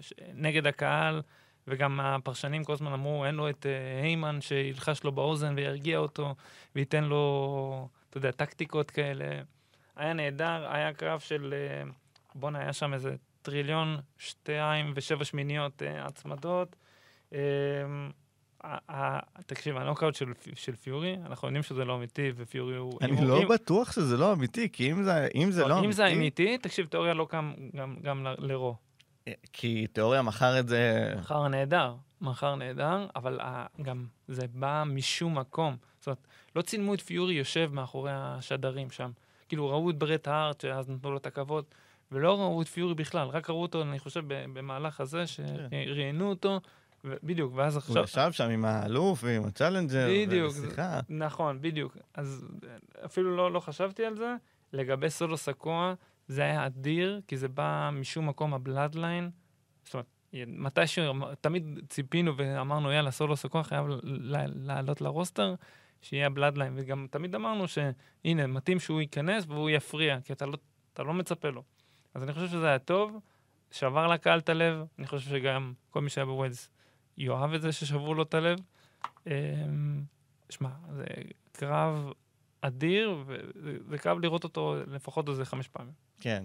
ש, 0.00 0.12
נגד 0.34 0.66
הקהל, 0.66 1.22
וגם 1.70 2.00
הפרשנים 2.00 2.64
כל 2.64 2.72
הזמן 2.72 2.92
אמרו, 2.92 3.24
אין 3.24 3.34
לו 3.34 3.48
את 3.48 3.66
היימן 4.02 4.40
שילחש 4.40 5.04
לו 5.04 5.12
באוזן 5.12 5.54
וירגיע 5.56 5.98
אותו, 5.98 6.34
וייתן 6.74 7.04
לו, 7.04 7.88
אתה 8.10 8.18
יודע, 8.18 8.30
טקטיקות 8.30 8.90
כאלה. 8.90 9.42
היה 9.96 10.12
נהדר, 10.12 10.66
היה 10.70 10.92
קרב 10.92 11.20
של, 11.20 11.54
uh, 11.86 11.92
בואנה, 12.34 12.58
היה 12.58 12.72
שם 12.72 12.94
איזה 12.94 13.14
טריליון, 13.42 13.96
שתיים 14.18 14.92
ושבע 14.94 15.24
שמיניות 15.24 15.82
uh, 15.82 16.08
הצמדות. 16.08 16.76
ה- 18.64 19.18
תקשיב, 19.46 19.76
הנוקאוט 19.76 20.14
של, 20.14 20.32
של 20.54 20.76
פיורי, 20.76 21.16
אנחנו 21.26 21.48
יודעים 21.48 21.62
שזה 21.62 21.84
לא 21.84 21.96
אמיתי, 21.96 22.32
ופיורי 22.36 22.76
הוא... 22.76 22.98
אני 23.02 23.26
לא 23.26 23.48
בטוח 23.48 23.92
שזה 23.92 24.16
לא 24.16 24.32
אמיתי, 24.32 24.68
כי 24.72 24.92
אם 24.92 25.02
זה, 25.02 25.28
אם 25.34 25.50
זה 25.50 25.66
לא 25.66 25.74
אמיתי... 25.74 25.86
אם 25.86 25.92
זה 25.92 26.06
אמיתי, 26.06 26.58
תקשיב, 26.58 26.86
תיאוריה 26.86 27.14
לא 27.14 27.26
קם 27.30 27.52
גם, 27.76 27.96
גם 28.02 28.26
לרו. 28.38 28.76
כי 29.52 29.86
תיאוריה 29.86 30.22
מכר 30.22 30.60
את 30.60 30.68
זה... 30.68 31.12
מחר 31.18 31.48
נהדר, 31.48 31.94
מחר 32.20 32.54
נהדר, 32.54 33.06
אבל 33.16 33.40
ה- 33.40 33.66
גם 33.82 34.06
זה 34.28 34.46
בא 34.54 34.84
משום 34.86 35.38
מקום. 35.38 35.76
זאת 35.98 36.06
אומרת, 36.06 36.18
לא 36.56 36.62
צילמו 36.62 36.94
את 36.94 37.00
פיורי 37.00 37.34
יושב 37.34 37.70
מאחורי 37.72 38.10
השדרים 38.14 38.90
שם. 38.90 39.10
כאילו, 39.48 39.68
ראו 39.70 39.90
את 39.90 39.98
ברט 39.98 40.28
הארט, 40.28 40.60
שאז 40.60 40.90
נתנו 40.90 41.10
לו 41.10 41.16
את 41.16 41.26
הכבוד, 41.26 41.64
ולא 42.12 42.40
ראו 42.40 42.62
את 42.62 42.68
פיורי 42.68 42.94
בכלל, 42.94 43.28
רק 43.28 43.50
ראו 43.50 43.62
אותו, 43.62 43.82
אני 43.82 43.98
חושב, 43.98 44.22
במהלך 44.26 45.00
הזה, 45.00 45.24
שראיינו 45.26 46.28
אותו, 46.28 46.60
בדיוק, 47.04 47.52
ואז 47.54 47.74
הוא 47.76 47.80
עכשיו... 47.80 48.04
ישב 48.04 48.32
שם 48.32 48.50
עם 48.50 48.64
האלוף 48.64 49.24
ועם 49.24 49.44
ה 49.44 49.49
challenger, 49.49 50.08
בדיוק. 50.10 50.52
ובשיחה. 50.56 51.00
נכון, 51.08 51.58
בדיוק. 51.60 51.96
אז 52.14 52.46
אה, 52.64 53.04
אפילו 53.04 53.36
לא, 53.36 53.52
לא 53.52 53.60
חשבתי 53.60 54.04
על 54.04 54.16
זה. 54.16 54.34
לגבי 54.72 55.10
סולו 55.10 55.36
סיקואה, 55.36 55.94
זה 56.30 56.42
היה 56.42 56.66
אדיר, 56.66 57.20
כי 57.28 57.36
זה 57.36 57.48
בא 57.48 57.90
משום 57.92 58.28
מקום 58.28 58.54
הבלאדליין. 58.54 59.30
זאת 59.84 59.94
אומרת, 59.94 60.06
מתישהו, 60.46 61.14
תמיד 61.40 61.80
ציפינו 61.88 62.36
ואמרנו, 62.36 62.92
יאללה, 62.92 63.10
סולו 63.10 63.36
סקוע 63.36 63.62
חייב 63.62 63.86
לעלות 64.54 65.00
לרוסטר, 65.00 65.54
שיהיה 66.02 66.26
הבלאדליין. 66.26 66.72
וגם 66.76 67.06
תמיד 67.10 67.34
אמרנו 67.34 67.68
שהנה, 67.68 68.46
מתאים 68.46 68.80
שהוא 68.80 69.00
ייכנס 69.00 69.44
והוא 69.48 69.70
יפריע, 69.70 70.20
כי 70.20 70.32
אתה 70.32 70.46
לא, 70.46 70.56
אתה 70.92 71.02
לא 71.02 71.14
מצפה 71.14 71.48
לו. 71.48 71.62
אז 72.14 72.22
אני 72.22 72.32
חושב 72.32 72.46
שזה 72.46 72.66
היה 72.66 72.78
טוב, 72.78 73.20
שבר 73.70 74.06
לקהל 74.06 74.38
את 74.38 74.48
הלב, 74.48 74.84
אני 74.98 75.06
חושב 75.06 75.30
שגם 75.30 75.72
כל 75.90 76.00
מי 76.00 76.10
שהיה 76.10 76.24
בווילס 76.24 76.70
יאהב 77.18 77.54
את 77.54 77.62
זה 77.62 77.72
ששברו 77.72 78.14
לו 78.14 78.22
את 78.22 78.34
הלב. 78.34 78.58
אמ, 79.26 79.32
שמע, 80.50 80.70
זה 80.92 81.04
קרב 81.52 82.12
אדיר, 82.60 83.24
וזה 83.26 83.78
זה 83.88 83.98
קרב 83.98 84.18
לראות 84.20 84.44
אותו 84.44 84.76
לפחות 84.86 85.28
איזה 85.28 85.44
חמש 85.44 85.68
פעמים. 85.68 86.09
כן, 86.20 86.44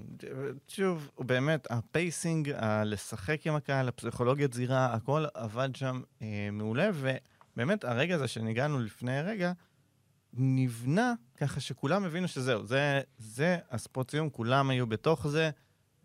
שוב, 0.68 1.12
באמת, 1.20 1.68
ה 1.72 1.81
pacing, 1.81 2.50
ה- 2.50 2.84
לשחק 2.84 3.48
עם 3.48 3.56
הקהל, 3.56 3.88
הפסיכולוגיית 3.88 4.54
זירה, 4.54 4.94
הכל 4.94 5.26
עבד 5.34 5.70
שם 5.76 6.02
אה, 6.22 6.50
מעולה, 6.52 6.90
ובאמת, 6.94 7.84
הרגע 7.84 8.16
הזה 8.16 8.28
שהגענו 8.28 8.80
לפני 8.80 9.22
רגע, 9.22 9.52
נבנה 10.34 11.14
ככה 11.38 11.60
שכולם 11.60 12.04
הבינו 12.04 12.28
שזהו, 12.28 12.66
זה, 12.66 13.02
זה 13.18 13.58
ה 13.72 13.80
spot 13.80 14.12
סיום, 14.12 14.30
כולם 14.30 14.70
היו 14.70 14.88
בתוך 14.88 15.28
זה. 15.28 15.50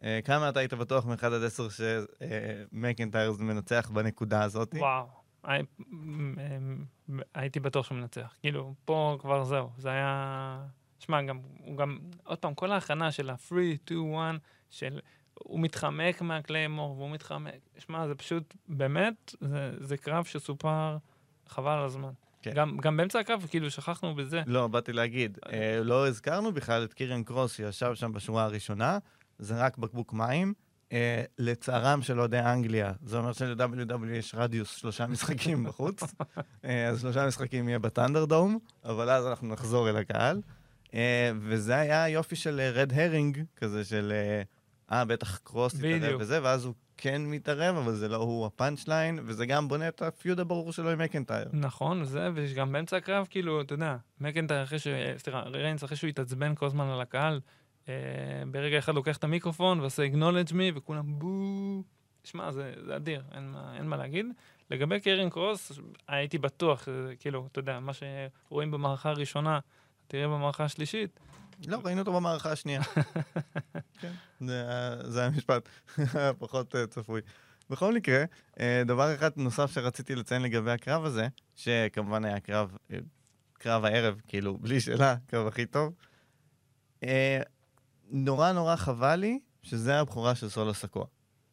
אה, 0.02 0.20
כמה 0.24 0.48
אתה 0.48 0.60
היית 0.60 0.74
בטוח 0.74 1.06
מ-1 1.06 1.26
עד 1.26 1.42
10 1.46 1.68
שמקנטייר 1.68 3.32
מנצח 3.38 3.90
בנקודה 3.94 4.42
הזאת? 4.42 4.74
וואו. 4.78 5.06
הי- 5.44 5.62
הייתי 7.34 7.60
בטוח 7.60 7.86
שהוא 7.86 7.98
מנצח. 7.98 8.34
כאילו, 8.40 8.74
פה 8.84 9.16
כבר 9.20 9.44
זהו, 9.44 9.70
זה 9.78 9.88
היה... 9.90 10.66
שמע, 11.00 11.22
גם, 11.22 11.40
הוא 11.58 11.76
גם, 11.76 11.98
עוד 12.24 12.38
פעם, 12.38 12.54
כל 12.54 12.72
ההכנה 12.72 13.12
של 13.12 13.30
ה-3, 13.30 13.54
2, 13.84 14.14
1, 14.14 14.40
של... 14.70 14.98
הוא 15.34 15.60
מתחמק 15.60 16.22
מהקליימור, 16.22 16.96
והוא 16.96 17.10
מתחמק. 17.10 17.60
שמע, 17.78 18.08
זה 18.08 18.14
פשוט, 18.14 18.54
באמת, 18.68 19.34
זה, 19.40 19.72
זה 19.80 19.96
קרב 19.96 20.24
שסופר 20.24 20.96
חבל 21.46 21.72
על 21.72 21.84
הזמן. 21.84 22.12
כן. 22.42 22.52
גם, 22.54 22.76
גם 22.76 22.96
באמצע 22.96 23.18
הקרב, 23.18 23.46
כאילו, 23.50 23.70
שכחנו 23.70 24.14
בזה. 24.14 24.42
לא, 24.46 24.68
באתי 24.68 24.92
להגיד, 24.92 25.38
אה, 25.52 25.80
לא 25.82 26.08
הזכרנו 26.08 26.52
בכלל 26.52 26.84
את 26.84 26.94
קירן 26.94 27.22
קרוס 27.22 27.52
שישב 27.56 27.94
שם 27.94 28.12
בשורה 28.12 28.44
הראשונה, 28.44 28.98
זרק 29.38 29.78
בקבוק 29.78 30.12
מים. 30.12 30.54
אה, 30.92 31.22
לצערם 31.38 32.02
של 32.02 32.20
אוהדי 32.20 32.38
אנגליה, 32.38 32.92
זה 33.02 33.18
אומר 33.18 33.32
של-WW 33.32 34.06
יש 34.12 34.34
רדיוס 34.34 34.70
שלושה 34.76 35.06
משחקים 35.06 35.64
בחוץ, 35.64 36.02
אה, 36.64 36.88
אז 36.88 37.00
שלושה 37.00 37.26
משחקים 37.26 37.68
יהיה 37.68 37.78
בת'אנדרדום, 37.78 38.58
אבל 38.84 39.10
אז 39.10 39.26
אנחנו 39.26 39.48
נחזור 39.48 39.90
אל 39.90 39.96
הקהל. 39.96 40.40
אה, 40.94 41.30
וזה 41.40 41.76
היה 41.76 42.08
יופי 42.08 42.36
של 42.36 42.60
red 42.74 42.92
herring, 42.92 43.44
כזה 43.56 43.84
של, 43.84 44.12
אה, 44.12 44.42
אה, 44.92 45.04
בטח 45.04 45.38
קרוס 45.38 45.74
יתערב 45.74 46.02
בדיוק. 46.02 46.20
וזה, 46.20 46.42
ואז 46.42 46.64
הוא 46.64 46.74
כן 46.96 47.22
מתערב, 47.22 47.76
אבל 47.76 47.94
זה 47.94 48.08
לא 48.08 48.16
הוא 48.16 48.46
הפאנצ' 48.46 48.88
ליין, 48.88 49.18
וזה 49.24 49.46
גם 49.46 49.68
בונה 49.68 49.88
את 49.88 50.02
ה 50.02 50.10
feud 50.10 50.40
הברור 50.40 50.72
שלו 50.72 50.90
עם 50.90 50.98
מקנטייר. 50.98 51.48
נכון, 51.52 52.04
זה, 52.04 52.28
וגם 52.34 52.72
באמצע 52.72 52.96
הקרב, 52.96 53.26
כאילו, 53.30 53.60
אתה 53.60 53.74
יודע, 53.74 53.96
מקנטייר 54.20 54.62
אחרי 54.62 54.78
ש... 54.78 54.86
סליחה, 55.16 55.40
ריינס 55.40 55.84
אחרי 55.84 55.96
שהוא 55.96 56.08
התעצבן 56.08 56.54
כל 56.54 56.66
הזמן 56.66 56.86
על 56.86 57.00
הקהל, 57.00 57.40
אה, 57.88 57.94
ברגע 58.50 58.78
אחד 58.78 58.94
לוקח 58.94 59.16
את 59.16 59.24
המיקרופון 59.24 59.80
ועושה 59.80 60.02
acknowledge 60.06 60.52
me, 60.52 60.74
וכולם 60.74 61.18
בוו. 61.18 61.82
שמע, 62.24 62.52
זה, 62.52 62.72
זה 62.86 62.96
אדיר, 62.96 63.22
אין 63.34 63.50
מה, 63.50 63.76
אין 63.76 63.86
מה 63.86 63.96
להגיד. 63.96 64.26
לגבי 64.70 65.00
קרן 65.00 65.30
קרוס, 65.30 65.72
הייתי 66.08 66.38
בטוח, 66.38 66.88
כאילו, 67.18 67.48
אתה 67.52 67.58
יודע, 67.58 67.80
מה 67.80 67.92
שרואים 67.92 68.70
במערכה 68.70 69.10
הראשונה, 69.10 69.58
תראה 70.10 70.28
במערכה 70.28 70.64
השלישית. 70.64 71.20
לא, 71.66 71.80
ראינו 71.84 72.00
אותו 72.00 72.12
במערכה 72.12 72.52
השנייה. 72.52 72.82
כן, 74.00 74.12
זה 74.40 74.64
זה 75.02 75.24
המשפט 75.24 75.68
הפחות 75.98 76.74
אה, 76.76 76.86
צפוי. 76.86 77.20
בכל 77.70 77.94
מקרה, 77.94 78.24
אה, 78.60 78.82
דבר 78.86 79.14
אחד 79.14 79.30
נוסף 79.36 79.72
שרציתי 79.72 80.14
לציין 80.14 80.42
לגבי 80.42 80.70
הקרב 80.70 81.04
הזה, 81.04 81.28
שכמובן 81.56 82.24
היה 82.24 82.40
קרב, 82.40 82.76
אה, 82.92 82.98
קרב 83.52 83.84
הערב, 83.84 84.20
כאילו, 84.28 84.58
בלי 84.58 84.80
שאלה, 84.80 85.12
הקרב 85.12 85.46
הכי 85.46 85.66
טוב. 85.66 85.94
נורא 88.10 88.52
נורא 88.52 88.76
חבל 88.76 89.16
לי 89.16 89.38
שזה 89.62 90.00
הבכורה 90.00 90.34
של 90.34 90.48
סולו 90.48 90.74
סקוע. 90.74 91.04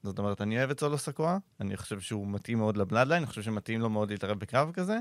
זאת 0.03 0.19
אומרת, 0.19 0.41
אני 0.41 0.57
אוהב 0.57 0.69
את 0.69 0.79
סולו 0.79 0.97
סקוע, 0.97 1.37
אני 1.61 1.77
חושב 1.77 1.99
שהוא 1.99 2.27
מתאים 2.27 2.57
מאוד 2.57 2.77
לבלאדליין, 2.77 3.23
אני 3.23 3.29
חושב 3.29 3.41
שמתאים 3.41 3.81
לו 3.81 3.89
מאוד 3.89 4.11
להתערב 4.11 4.39
בקרב 4.39 4.71
כזה. 4.71 4.99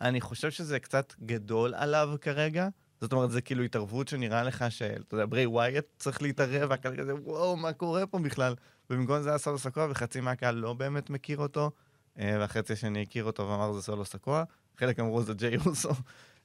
אני 0.00 0.20
חושב 0.20 0.50
שזה 0.50 0.80
קצת 0.80 1.14
גדול 1.20 1.74
עליו 1.74 2.14
כרגע. 2.20 2.68
זאת 3.00 3.12
אומרת, 3.12 3.30
זה 3.30 3.40
כאילו 3.40 3.62
התערבות 3.62 4.08
שנראה 4.08 4.42
לך 4.42 4.64
שאתה 4.68 5.14
יודע, 5.14 5.26
ברי 5.26 5.46
ווייט 5.46 5.84
צריך 5.96 6.22
להתערב, 6.22 6.70
והקהל 6.70 6.96
כזה, 6.96 7.14
וואו, 7.14 7.56
מה 7.56 7.72
קורה 7.72 8.06
פה 8.06 8.18
בכלל? 8.18 8.54
ובמקום 8.90 9.22
זה 9.22 9.28
היה 9.28 9.38
סולו 9.38 9.58
סקוע, 9.58 9.86
וחצי 9.90 10.20
מהקהל 10.20 10.54
לא 10.54 10.72
באמת 10.72 11.10
מכיר 11.10 11.38
אותו, 11.38 11.70
אה, 12.18 12.36
והחצי 12.38 12.72
השני 12.72 13.02
הכיר 13.02 13.24
אותו 13.24 13.48
ואמר 13.48 13.72
זה 13.72 13.82
סולו 13.82 14.04
סקוע, 14.04 14.44
חלק 14.76 15.00
אמרו 15.00 15.22
זה 15.22 15.34
ג'יי 15.34 15.56
רוסו. 15.56 15.90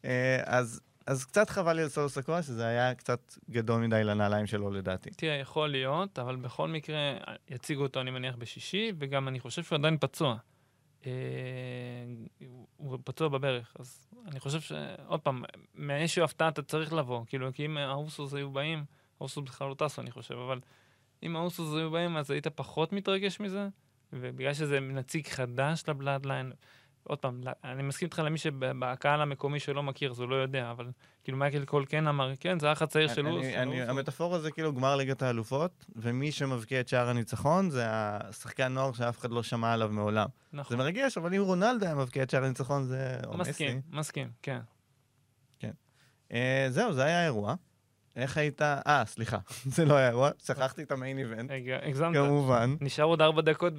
אה, 0.05 0.41
אז, 0.45 0.81
אז 1.07 1.25
קצת 1.25 1.49
חבל 1.49 1.73
לי 1.73 1.81
על 1.81 1.89
סולו 1.89 2.09
סיקואה, 2.09 2.41
שזה 2.41 2.65
היה 2.65 2.95
קצת 2.95 3.35
גדול 3.49 3.81
מדי 3.81 4.03
לנעליים 4.03 4.47
שלו 4.47 4.71
לדעתי. 4.71 5.09
תראה, 5.09 5.35
יכול 5.35 5.69
להיות, 5.69 6.19
אבל 6.19 6.35
בכל 6.35 6.67
מקרה, 6.67 6.97
יציגו 7.49 7.83
אותו, 7.83 8.01
אני 8.01 8.11
מניח, 8.11 8.35
בשישי, 8.35 8.91
וגם 8.99 9.27
אני 9.27 9.39
חושב 9.39 9.63
שהוא 9.63 9.77
עדיין 9.77 9.97
פצוע. 9.99 10.37
אה, 11.05 11.11
הוא- 12.77 12.99
פצוע 13.03 13.27
בברך, 13.27 13.73
אז 13.79 14.09
אני 14.27 14.39
חושב 14.39 14.61
ש... 14.61 14.71
עוד 15.07 15.19
פעם, 15.19 15.43
מאיזושהי 15.75 16.23
הפתעה 16.23 16.47
אתה 16.47 16.61
צריך 16.61 16.93
לבוא, 16.93 17.25
כאילו, 17.25 17.53
כי 17.53 17.65
אם 17.65 17.77
האוסוס 17.77 18.33
היו 18.33 18.51
באים, 18.51 18.83
האוסוס 19.19 19.43
בכלל 19.49 19.69
לא 19.69 19.73
טסו, 19.73 20.01
אני 20.01 20.11
חושב, 20.11 20.35
אבל 20.35 20.59
אם 21.23 21.35
האוסוס 21.35 21.75
היו 21.75 21.91
באים, 21.91 22.17
אז 22.17 22.31
היית 22.31 22.47
פחות 22.47 22.93
מתרגש 22.93 23.39
מזה, 23.39 23.67
ובגלל 24.13 24.53
שזה 24.53 24.79
נציג 24.79 25.27
חדש 25.27 25.83
לבלאדליין, 25.87 26.51
עוד 27.03 27.19
פעם, 27.19 27.41
אני 27.63 27.83
מסכים 27.83 28.05
איתך 28.05 28.19
למי 28.25 28.37
שבקהל 28.37 29.21
המקומי 29.21 29.59
שלא 29.59 29.83
מכיר, 29.83 30.11
אז 30.11 30.19
הוא 30.19 30.29
לא 30.29 30.35
יודע, 30.35 30.71
אבל 30.71 30.91
כאילו 31.23 31.37
מייקל 31.37 31.65
קול 31.65 31.85
כן 31.89 32.07
אמר, 32.07 32.31
כן, 32.39 32.59
זה 32.59 32.69
האח 32.69 32.81
הצעיר 32.81 33.07
של 33.07 33.27
אוס- 33.27 33.45
המטאפורה 33.87 34.39
זה 34.39 34.51
כאילו 34.51 34.73
גמר 34.73 34.95
ליגת 34.95 35.21
האלופות, 35.21 35.85
ומי 35.95 36.31
שמבקיע 36.31 36.79
את 36.79 36.87
שער 36.87 37.09
הניצחון 37.09 37.69
זה 37.69 37.83
השחקן 37.89 38.73
נוער 38.73 38.93
שאף 38.93 39.19
אחד 39.19 39.31
לא 39.31 39.43
שמע 39.43 39.73
עליו 39.73 39.89
מעולם. 39.89 40.27
זה 40.51 40.57
נכון, 40.57 40.77
מרגש, 40.77 41.17
אבל 41.17 41.33
אם 41.33 41.41
רונלדו 41.41 41.85
היה 41.85 41.95
מבקיע 41.95 42.23
את 42.23 42.29
שער 42.29 42.43
הניצחון 42.43 42.83
זה... 42.83 43.17
מסכים. 43.37 43.81
מסכים, 43.91 44.29
כן. 44.41 44.59
אה, 46.33 46.65
זהו, 46.69 46.93
זה 46.93 47.03
היה 47.03 47.19
האירוע. 47.21 47.55
איך 48.15 48.37
היית... 48.37 48.61
אה, 48.61 49.03
סליחה, 49.05 49.37
זה 49.75 49.85
לא 49.85 49.95
היה 49.95 50.09
אירוע, 50.09 50.29
שכחתי 50.45 50.83
את 50.83 50.91
המיין 50.91 51.17
איבנט, 51.17 51.51
הגזמת. 51.83 52.15
כמובן. 52.15 52.75
נשאר 52.81 53.05
עוד 53.05 53.21
ארבע 53.21 53.41
דקות 53.41 53.73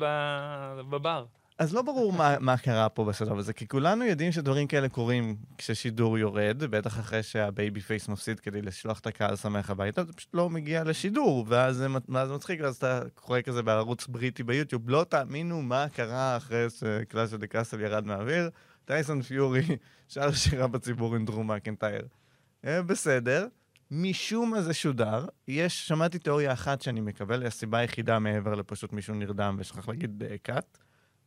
בבר. 0.90 1.24
אז 1.58 1.74
לא 1.74 1.82
ברור 1.82 2.12
מה, 2.12 2.36
מה 2.40 2.56
קרה 2.56 2.88
פה 2.88 3.04
בשלב 3.04 3.38
הזה, 3.38 3.52
כי 3.52 3.68
כולנו 3.68 4.04
יודעים 4.04 4.32
שדברים 4.32 4.66
כאלה 4.66 4.88
קורים 4.88 5.36
כששידור 5.58 6.18
יורד, 6.18 6.64
בטח 6.70 7.00
אחרי 7.00 7.22
שה 7.22 7.80
babyface 7.80 8.08
מפסיד 8.08 8.40
כדי 8.40 8.62
לשלוח 8.62 8.98
את 8.98 9.06
הקהל 9.06 9.36
שמח 9.36 9.70
הביתה, 9.70 10.04
זה 10.04 10.12
פשוט 10.12 10.34
לא 10.34 10.50
מגיע 10.50 10.84
לשידור, 10.84 11.44
ואז 11.48 11.76
זה, 11.76 11.88
מצחיק, 12.08 12.60
ואז 12.62 12.76
אתה 12.76 13.00
קורא 13.14 13.40
כזה 13.40 13.62
בערוץ 13.62 14.06
בריטי 14.06 14.42
ביוטיוב, 14.42 14.90
לא 14.90 15.04
תאמינו 15.08 15.62
מה 15.62 15.86
קרה 15.88 16.36
אחרי 16.36 16.66
ש 16.70 16.89
Clash 16.89 17.34
at 17.34 17.39
the 17.39 17.46
Castle 17.46 17.80
ירד 17.80 18.06
מהאוויר, 18.06 18.50
טייסון 18.84 19.22
פיורי 19.22 19.62
שר 20.08 20.32
שירה 20.32 20.66
בציבור 20.66 21.14
עם 21.14 21.24
דרו 21.24 21.50
מקנטייר. 21.50 22.06
אה, 22.64 22.82
בסדר. 22.82 23.46
משום 23.90 24.50
מה 24.50 24.62
זה 24.62 24.74
שודר, 24.74 25.26
יש, 25.48 25.88
שמעתי 25.88 26.18
תיאוריה 26.18 26.52
אחת 26.52 26.82
שאני 26.82 27.00
מקבל, 27.00 27.46
הסיבה 27.46 27.78
היחידה 27.78 28.18
מעבר 28.18 28.54
לפשוט 28.54 28.92
מישהו 28.92 29.14
נרדם 29.14 29.56
ושכח 29.58 29.88
להגיד 29.88 30.22
אה, 30.30 30.36
cut. 30.42 30.78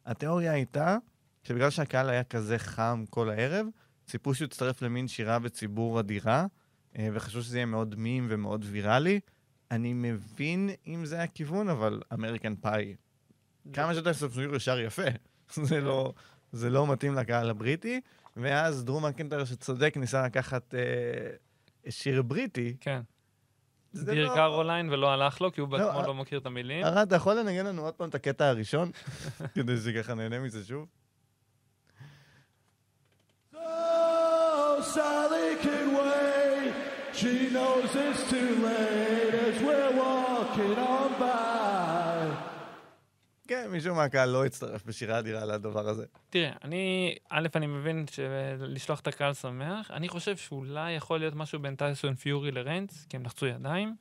התיאוריה 0.08 0.52
הייתה 0.52 0.98
שבגלל 1.44 1.70
שהקהל 1.70 2.10
היה 2.10 2.24
כזה 2.24 2.60
חם 2.60 3.04
כל 3.10 3.30
הערב, 3.30 3.68
ציפו 4.06 4.34
שהוא 4.34 4.46
יצטרף 4.46 4.82
למין 4.82 5.08
שירה 5.08 5.40
בציבור 5.40 6.00
אדירה, 6.00 6.46
אה, 6.98 7.10
וחשבו 7.14 7.42
שזה 7.42 7.58
יהיה 7.58 7.66
מאוד 7.66 7.96
מים 7.98 8.28
ומאוד 8.30 8.66
ויראלי. 8.70 9.20
אני 9.72 9.94
מבין 9.94 10.70
אם 10.88 11.06
זה 11.06 11.24
הכיוון, 11.24 11.70
אבל 11.70 12.02
אמריקן 12.14 12.56
פאי, 12.56 12.96
כמה 13.74 13.94
שאתה 13.94 14.14
ספסור 14.14 14.56
ישר 14.56 14.80
יפה. 14.80 15.02
זה 15.68 15.82
לא, 15.82 16.14
זה 16.52 16.70
לא 16.70 16.88
מתאים 16.88 17.16
לקהל 17.16 17.50
הבריטי. 17.50 18.02
ואז 18.38 18.86
דרום 18.86 19.06
מקנטר 19.06 19.46
שצודק 19.46 19.98
ניסה 19.98 20.26
לקחת 20.26 20.76
אה, 20.76 21.30
שיר 21.90 22.22
בריטי. 22.22 22.76
כן. 22.80 23.02
דיר 24.06 24.28
לא- 24.30 24.34
קרוליין 24.36 24.90
ולא 24.90 25.12
הלך 25.14 25.42
לו, 25.42 25.52
כי 25.52 25.62
הוא 25.62 25.70
בעצמו 25.70 26.00
אה, 26.02 26.08
לא 26.08 26.14
מכיר 26.14 26.40
את 26.40 26.46
המילים. 26.46 26.86
ארד, 26.86 27.08
אתה 27.08 27.16
יכול 27.16 27.36
לנגן 27.40 27.66
לנו 27.66 27.82
עוד 27.82 27.94
פעם 27.94 28.10
את 28.10 28.16
הקטע 28.16 28.50
הראשון? 28.50 28.92
כדי 29.56 29.78
שככה 29.78 30.14
נהנה 30.14 30.40
מזה 30.40 30.66
שוב? 30.66 30.86
Sally 34.96 35.50
can 35.66 35.88
wait. 35.98 36.74
She 37.20 37.34
knows 37.56 37.90
it's 38.06 38.24
too 38.34 38.52
late 38.68 39.34
as 39.48 39.58
we're 39.68 39.92
walking 40.04 40.76
on 40.96 41.10
by. 41.20 41.87
כן, 43.48 43.68
מישהו 43.72 43.96
מהקהל 43.96 44.30
לא 44.30 44.46
הצטרף 44.46 44.86
בשירה 44.86 45.20
אדירה 45.20 45.46
לדבר 45.46 45.90
הזה. 45.90 46.06
תראה, 46.30 46.52
אני, 46.64 47.16
א', 47.30 47.48
אני 47.56 47.68
מבין 47.68 48.06
שלשלוח 48.12 49.00
את 49.00 49.08
הקהל 49.08 49.34
שמח, 49.34 49.92
אני 49.92 50.10
חושב 50.10 50.38
שאולי 50.38 50.92
יכול 50.92 51.20
להיות 51.20 51.36
משהו 51.36 51.60
בין 51.60 51.76
טייסון 51.76 52.16
פיורי 52.16 52.52
לריינס, 52.52 53.06
כי 53.10 53.18
הם 53.18 53.24
לחצו 53.24 53.46
ידיים, 53.46 53.96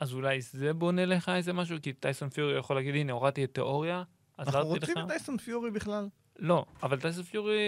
אז 0.00 0.12
אולי 0.12 0.40
זה 0.40 0.72
בונה 0.74 1.06
לך 1.06 1.28
איזה 1.28 1.52
משהו, 1.52 1.76
כי 1.82 1.92
טייסון 1.92 2.28
פיורי 2.30 2.58
יכול 2.58 2.76
להגיד, 2.76 2.94
הנה, 2.94 3.12
הורדתי 3.12 3.44
את 3.44 3.54
תיאוריה, 3.54 4.02
אנחנו 4.38 4.58
עזרתי 4.60 4.78
לך. 4.80 4.88
רוצים 4.88 5.04
את 5.04 5.08
טייסון 5.08 5.38
פיורי 5.38 5.70
בכלל. 5.70 6.08
לא, 6.38 6.64
אבל 6.82 7.00
טייסון 7.00 7.22
פיורי, 7.24 7.58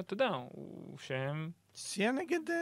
אתה 0.00 0.14
יודע, 0.14 0.28
הוא 0.28 0.98
שם, 0.98 1.48
שיהיה 1.74 2.12
נגד 2.12 2.38
אה, 2.50 2.56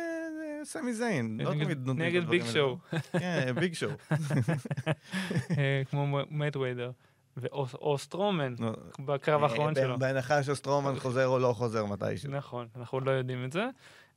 סמי 0.65 0.95
זיין. 0.95 1.41
לא 1.45 1.55
נגד- 1.55 1.65
תמיד 1.65 1.79
נותנים 1.87 2.07
את 2.09 2.13
נגד 2.13 2.23
הדברים 2.23 2.41
ביג 2.41 2.49
האלה. 2.49 2.53
שואו, 2.53 2.79
כן, 3.13 3.55
ביג 3.61 3.75
שואו. 3.75 3.91
אה, 5.59 5.83
כמו 5.91 6.07
מייוות'ר, 6.31 6.91
ואו 7.37 7.67
או 7.75 7.99
סטרומן, 7.99 8.55
בקרב 8.99 9.43
האחרון 9.43 9.77
אה, 9.77 9.83
שלו. 9.83 9.99
בהנחה 9.99 10.43
שסטרומן 10.43 10.99
חוזר 10.99 11.27
או 11.27 11.39
לא 11.39 11.53
חוזר 11.53 11.85
מתישהו. 11.85 12.31
נכון, 12.31 12.69
אנחנו 12.77 12.99
עוד 12.99 13.07
לא 13.07 13.11
יודעים 13.11 13.45
את 13.45 13.53
זה. 13.53 13.69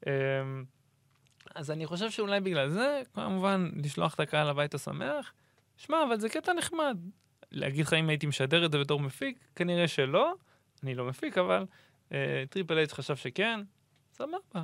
אמ, 0.07 0.11
אז 1.55 1.71
אני 1.71 1.85
חושב 1.85 2.09
שאולי 2.11 2.39
בגלל 2.39 2.69
זה, 2.69 3.01
כמובן, 3.13 3.69
לשלוח 3.75 4.13
את 4.13 4.19
הקהל 4.19 4.49
הביתה 4.49 4.77
שמח. 4.77 5.33
שמע, 5.77 6.03
אבל 6.07 6.19
זה 6.19 6.29
קטע 6.29 6.53
נחמד. 6.53 6.97
להגיד 7.51 7.85
לך 7.85 7.93
אם 7.93 8.09
הייתי 8.09 8.27
משדר 8.27 8.65
את 8.65 8.71
זה 8.71 8.79
בתור 8.79 8.99
מפיק, 8.99 9.37
כנראה 9.55 9.87
שלא. 9.87 10.33
אני 10.83 10.95
לא 10.95 11.05
מפיק, 11.05 11.37
אבל 11.37 11.65
אה, 12.13 12.43
טריפל 12.49 12.77
אייץ' 12.77 12.93
חשב 12.93 13.15
שכן. 13.15 13.59
סבבה. 14.13 14.63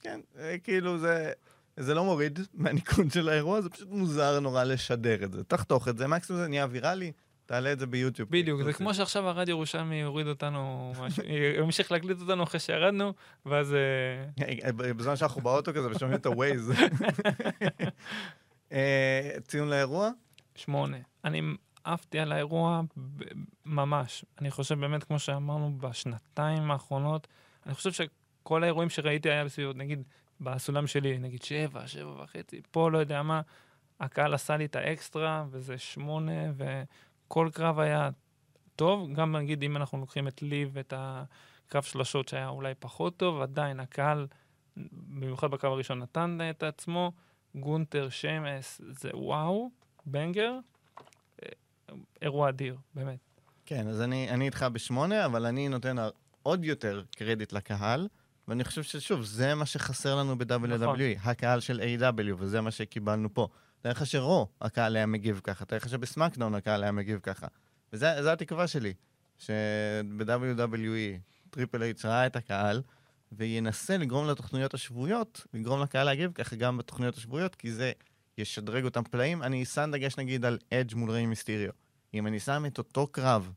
כן, 0.00 0.20
אה, 0.38 0.58
כאילו 0.58 0.98
זה... 0.98 1.32
זה 1.76 1.94
לא 1.94 2.04
מוריד 2.04 2.38
מהניקוד 2.54 3.10
של 3.12 3.28
האירוע, 3.28 3.60
זה 3.60 3.70
פשוט 3.70 3.88
מוזר 3.88 4.40
נורא 4.40 4.64
לשדר 4.64 5.24
את 5.24 5.32
זה. 5.32 5.44
תחתוך 5.44 5.88
את 5.88 5.98
זה, 5.98 6.06
מקסימום 6.06 6.42
זה 6.42 6.48
נהיה 6.48 6.66
ויראלי, 6.70 7.12
תעלה 7.46 7.72
את 7.72 7.78
זה 7.78 7.86
ביוטיוב. 7.86 8.28
בדיוק, 8.32 8.62
זה 8.62 8.72
כמו 8.72 8.94
שעכשיו 8.94 9.28
הרדיו 9.28 9.52
ירושלמי 9.52 10.00
יוריד 10.00 10.26
אותנו, 10.26 10.92
משהו- 11.00 11.22
ימשיך 11.64 11.92
להקליט 11.92 12.20
אותנו 12.20 12.42
אחרי 12.42 12.60
שירדנו, 12.60 13.12
ואז... 13.46 13.74
אה, 13.74 14.72
בזמן 14.72 15.16
שאנחנו 15.16 15.40
באוטו 15.40 15.72
כזה 15.74 15.88
ושומעים 15.90 16.18
את 16.18 16.26
הווייז. 16.26 16.72
אה, 18.72 19.30
ציון 19.46 19.68
לאירוע? 19.70 20.10
שמונה. 20.54 20.96
אני 21.24 21.42
עפתי 21.84 22.18
על 22.18 22.32
האירוע 22.32 22.80
ממש. 23.66 24.24
אני 24.40 24.50
חושב 24.50 24.80
באמת, 24.80 25.04
כמו 25.04 25.18
שאמרנו, 25.18 25.78
בשנתיים 25.78 26.70
האחרונות, 26.70 27.28
אני 27.66 27.74
חושב 27.74 27.90
שכל 27.92 28.62
האירועים 28.62 28.90
שראיתי 28.90 29.30
היה 29.30 29.44
בסביבות, 29.44 29.76
נגיד, 29.76 30.02
בסולם 30.40 30.86
שלי, 30.86 31.18
נגיד 31.18 31.42
שבע, 31.42 31.86
שבע 31.86 32.22
וחצי, 32.22 32.60
פה 32.70 32.90
לא 32.90 32.98
יודע 32.98 33.22
מה, 33.22 33.40
הקהל 34.00 34.34
עשה 34.34 34.56
לי 34.56 34.64
את 34.64 34.76
האקסטרה, 34.76 35.44
וזה 35.50 35.78
שמונה, 35.78 36.32
וכל 37.32 37.48
קרב 37.52 37.78
היה 37.78 38.10
טוב. 38.76 39.12
גם 39.14 39.36
נגיד, 39.36 39.62
אם 39.62 39.76
אנחנו 39.76 39.98
לוקחים 39.98 40.28
את 40.28 40.42
לי 40.42 40.66
ואת 40.72 40.94
הקרב 40.96 41.82
שלשות 41.82 42.28
שהיה 42.28 42.48
אולי 42.48 42.74
פחות 42.78 43.16
טוב, 43.16 43.40
עדיין 43.40 43.80
הקהל, 43.80 44.26
במיוחד 44.92 45.50
בקרב 45.50 45.72
הראשון, 45.72 45.98
נתן 45.98 46.38
את 46.50 46.62
עצמו. 46.62 47.12
גונטר, 47.54 48.08
שמס, 48.08 48.80
זה 48.88 49.10
וואו, 49.14 49.70
בנגר, 50.06 50.58
אירוע 52.22 52.48
אדיר, 52.48 52.76
באמת. 52.94 53.18
כן, 53.66 53.88
אז 53.88 54.00
אני, 54.00 54.30
אני 54.30 54.46
איתך 54.46 54.66
בשמונה, 54.72 55.26
אבל 55.26 55.46
אני 55.46 55.68
נותן 55.68 55.96
עוד 56.42 56.64
יותר 56.64 57.02
קרדיט 57.16 57.52
לקהל, 57.52 58.08
ואני 58.48 58.64
חושב 58.64 58.82
ששוב, 58.82 59.22
זה 59.22 59.54
מה 59.54 59.66
שחסר 59.66 60.16
לנו 60.16 60.38
ב-WWE, 60.38 60.78
נכון. 60.78 60.96
הקהל 61.24 61.60
של 61.60 61.80
A.W, 61.80 62.34
וזה 62.38 62.60
מה 62.60 62.70
שקיבלנו 62.70 63.34
פה. 63.34 63.48
תאר 63.82 63.90
לך 63.90 64.06
שברו, 64.06 64.48
הקהל 64.60 64.96
היה 64.96 65.06
מגיב 65.06 65.40
ככה, 65.44 65.64
תאר 65.64 65.76
לך 65.76 65.88
שבסמאקדאון 65.88 66.54
הקהל 66.54 66.82
היה 66.82 66.92
מגיב 66.92 67.20
ככה. 67.22 67.46
וזו 67.92 68.06
התקווה 68.06 68.66
שלי, 68.66 68.94
שב-WWE 69.38 71.18
טריפל 71.50 71.82
אייץ' 71.82 72.04
ראה 72.04 72.26
את 72.26 72.36
הקהל, 72.36 72.82
וינסה 73.32 73.96
לגרום 73.96 74.28
לתוכניות 74.28 74.74
השבועיות, 74.74 75.46
לגרום 75.54 75.82
לקהל 75.82 76.06
להגיב 76.06 76.32
ככה 76.34 76.56
גם 76.56 76.78
בתוכניות 76.78 77.16
השבועיות, 77.16 77.54
כי 77.54 77.72
זה 77.72 77.92
ישדרג 78.38 78.84
אותם 78.84 79.02
פלאים. 79.02 79.42
אני 79.42 79.64
שם 79.64 79.90
דגש 79.92 80.18
נגיד 80.18 80.44
על 80.44 80.58
אדג' 80.72 80.94
מול 80.94 81.10
ריי 81.10 81.26
מיסטיריו. 81.26 81.70
אם 82.14 82.26
אני 82.26 82.40
שם 82.40 82.64
את 82.66 82.78
אותו 82.78 83.06
קרב 83.06 83.52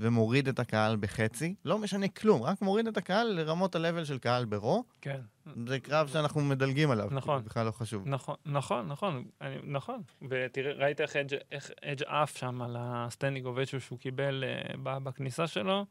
ומוריד 0.00 0.48
את 0.48 0.58
הקהל 0.58 0.96
בחצי, 0.96 1.54
לא 1.64 1.78
משנה 1.78 2.08
כלום, 2.08 2.42
רק 2.42 2.62
מוריד 2.62 2.86
את 2.86 2.96
הקהל 2.96 3.26
לרמות 3.26 3.76
ה-level 3.76 4.04
של 4.04 4.18
קהל 4.18 4.44
ברו, 4.44 4.84
כן. 5.00 5.20
זה 5.66 5.80
קרב 5.80 6.08
שאנחנו 6.08 6.40
מדלגים 6.40 6.90
עליו. 6.90 7.08
נכון. 7.10 7.42
זה 7.42 7.48
בכלל 7.48 7.66
לא 7.66 7.70
חשוב. 7.70 8.08
נכון, 8.08 8.36
נכון, 8.46 8.88
נכון, 8.88 9.24
אני, 9.40 9.56
נכון. 9.62 10.02
ותראה, 10.30 10.72
ראית 10.72 11.00
איך 11.00 11.16
איך 11.52 11.70
אדג' 11.84 12.02
עף 12.06 12.36
שם 12.36 12.62
על 12.62 12.76
ה 12.78 12.86
standing 12.86 13.46
ovation 13.46 13.80
שהוא 13.80 13.98
קיבל 13.98 14.44
uh, 14.44 14.76
בכניסה 14.76 15.46
שלו? 15.46 15.86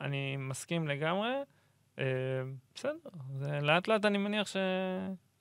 אני 0.00 0.36
מסכים 0.36 0.88
לגמרי. 0.88 1.30
אה, 1.96 2.00
בסדר, 2.74 3.10
זה 3.38 3.58
לאט 3.62 3.88
לאט 3.88 4.04
אני 4.04 4.18
מניח 4.18 4.48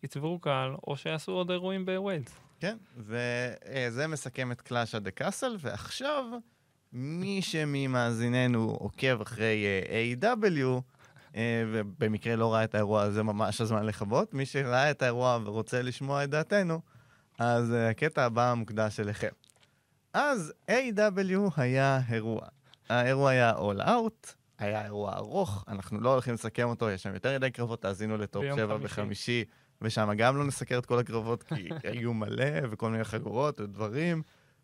שיצברו 0.01 0.39
קהל, 0.39 0.75
או 0.87 0.97
שיעשו 0.97 1.31
עוד 1.31 1.51
אירועים 1.51 1.85
בווילס. 1.85 2.39
כן, 2.59 2.77
וזה 2.97 4.07
מסכם 4.07 4.51
את 4.51 4.61
Clash 4.61 4.99
at 4.99 5.04
the 5.04 5.11
Castle, 5.11 5.55
ועכשיו, 5.59 6.23
מי 6.93 7.41
שממאזיננו 7.41 8.77
עוקב 8.79 9.21
אחרי 9.21 9.65
אה, 9.89 10.13
AEW, 10.32 10.82
אה, 11.35 11.63
ובמקרה 11.71 12.35
לא 12.35 12.53
ראה 12.53 12.63
את 12.63 12.75
האירוע 12.75 13.01
הזה 13.01 13.23
ממש 13.23 13.61
הזמן 13.61 13.85
לכבות, 13.85 14.33
מי 14.33 14.45
שראה 14.45 14.91
את 14.91 15.01
האירוע 15.01 15.39
ורוצה 15.43 15.81
לשמוע 15.81 16.23
את 16.23 16.29
דעתנו, 16.29 16.81
אז 17.39 17.73
אה, 17.73 17.89
הקטע 17.89 18.25
הבא 18.25 18.53
מוקדש 18.57 18.99
אליכם. 18.99 19.29
אז 20.13 20.53
A.W 20.71 21.51
היה 21.57 21.99
אירוע. 22.11 22.41
האירוע 22.89 23.29
היה 23.29 23.53
All 23.53 23.81
Out, 23.81 24.33
היה 24.59 24.85
אירוע 24.85 25.15
ארוך, 25.15 25.65
אנחנו 25.67 26.01
לא 26.01 26.13
הולכים 26.13 26.33
לסכם 26.33 26.67
אותו, 26.69 26.89
יש 26.89 27.03
שם 27.03 27.13
יותר 27.13 27.35
מדי 27.35 27.51
קרבות, 27.51 27.81
תאזינו 27.81 28.17
לטופ 28.17 28.43
ביום 28.43 28.57
7 28.57 28.67
חמישי. 28.67 28.85
בחמישי, 28.85 29.43
ושם 29.81 30.09
גם 30.17 30.37
לא 30.37 30.45
נסקר 30.45 30.79
את 30.79 30.85
כל 30.85 30.99
הקרבות, 30.99 31.43
כי 31.43 31.69
היו 31.89 32.13
מלא, 32.13 32.45
וכל 32.69 32.89
מיני 32.89 33.03
חגורות 33.03 33.59
ודברים, 33.59 34.21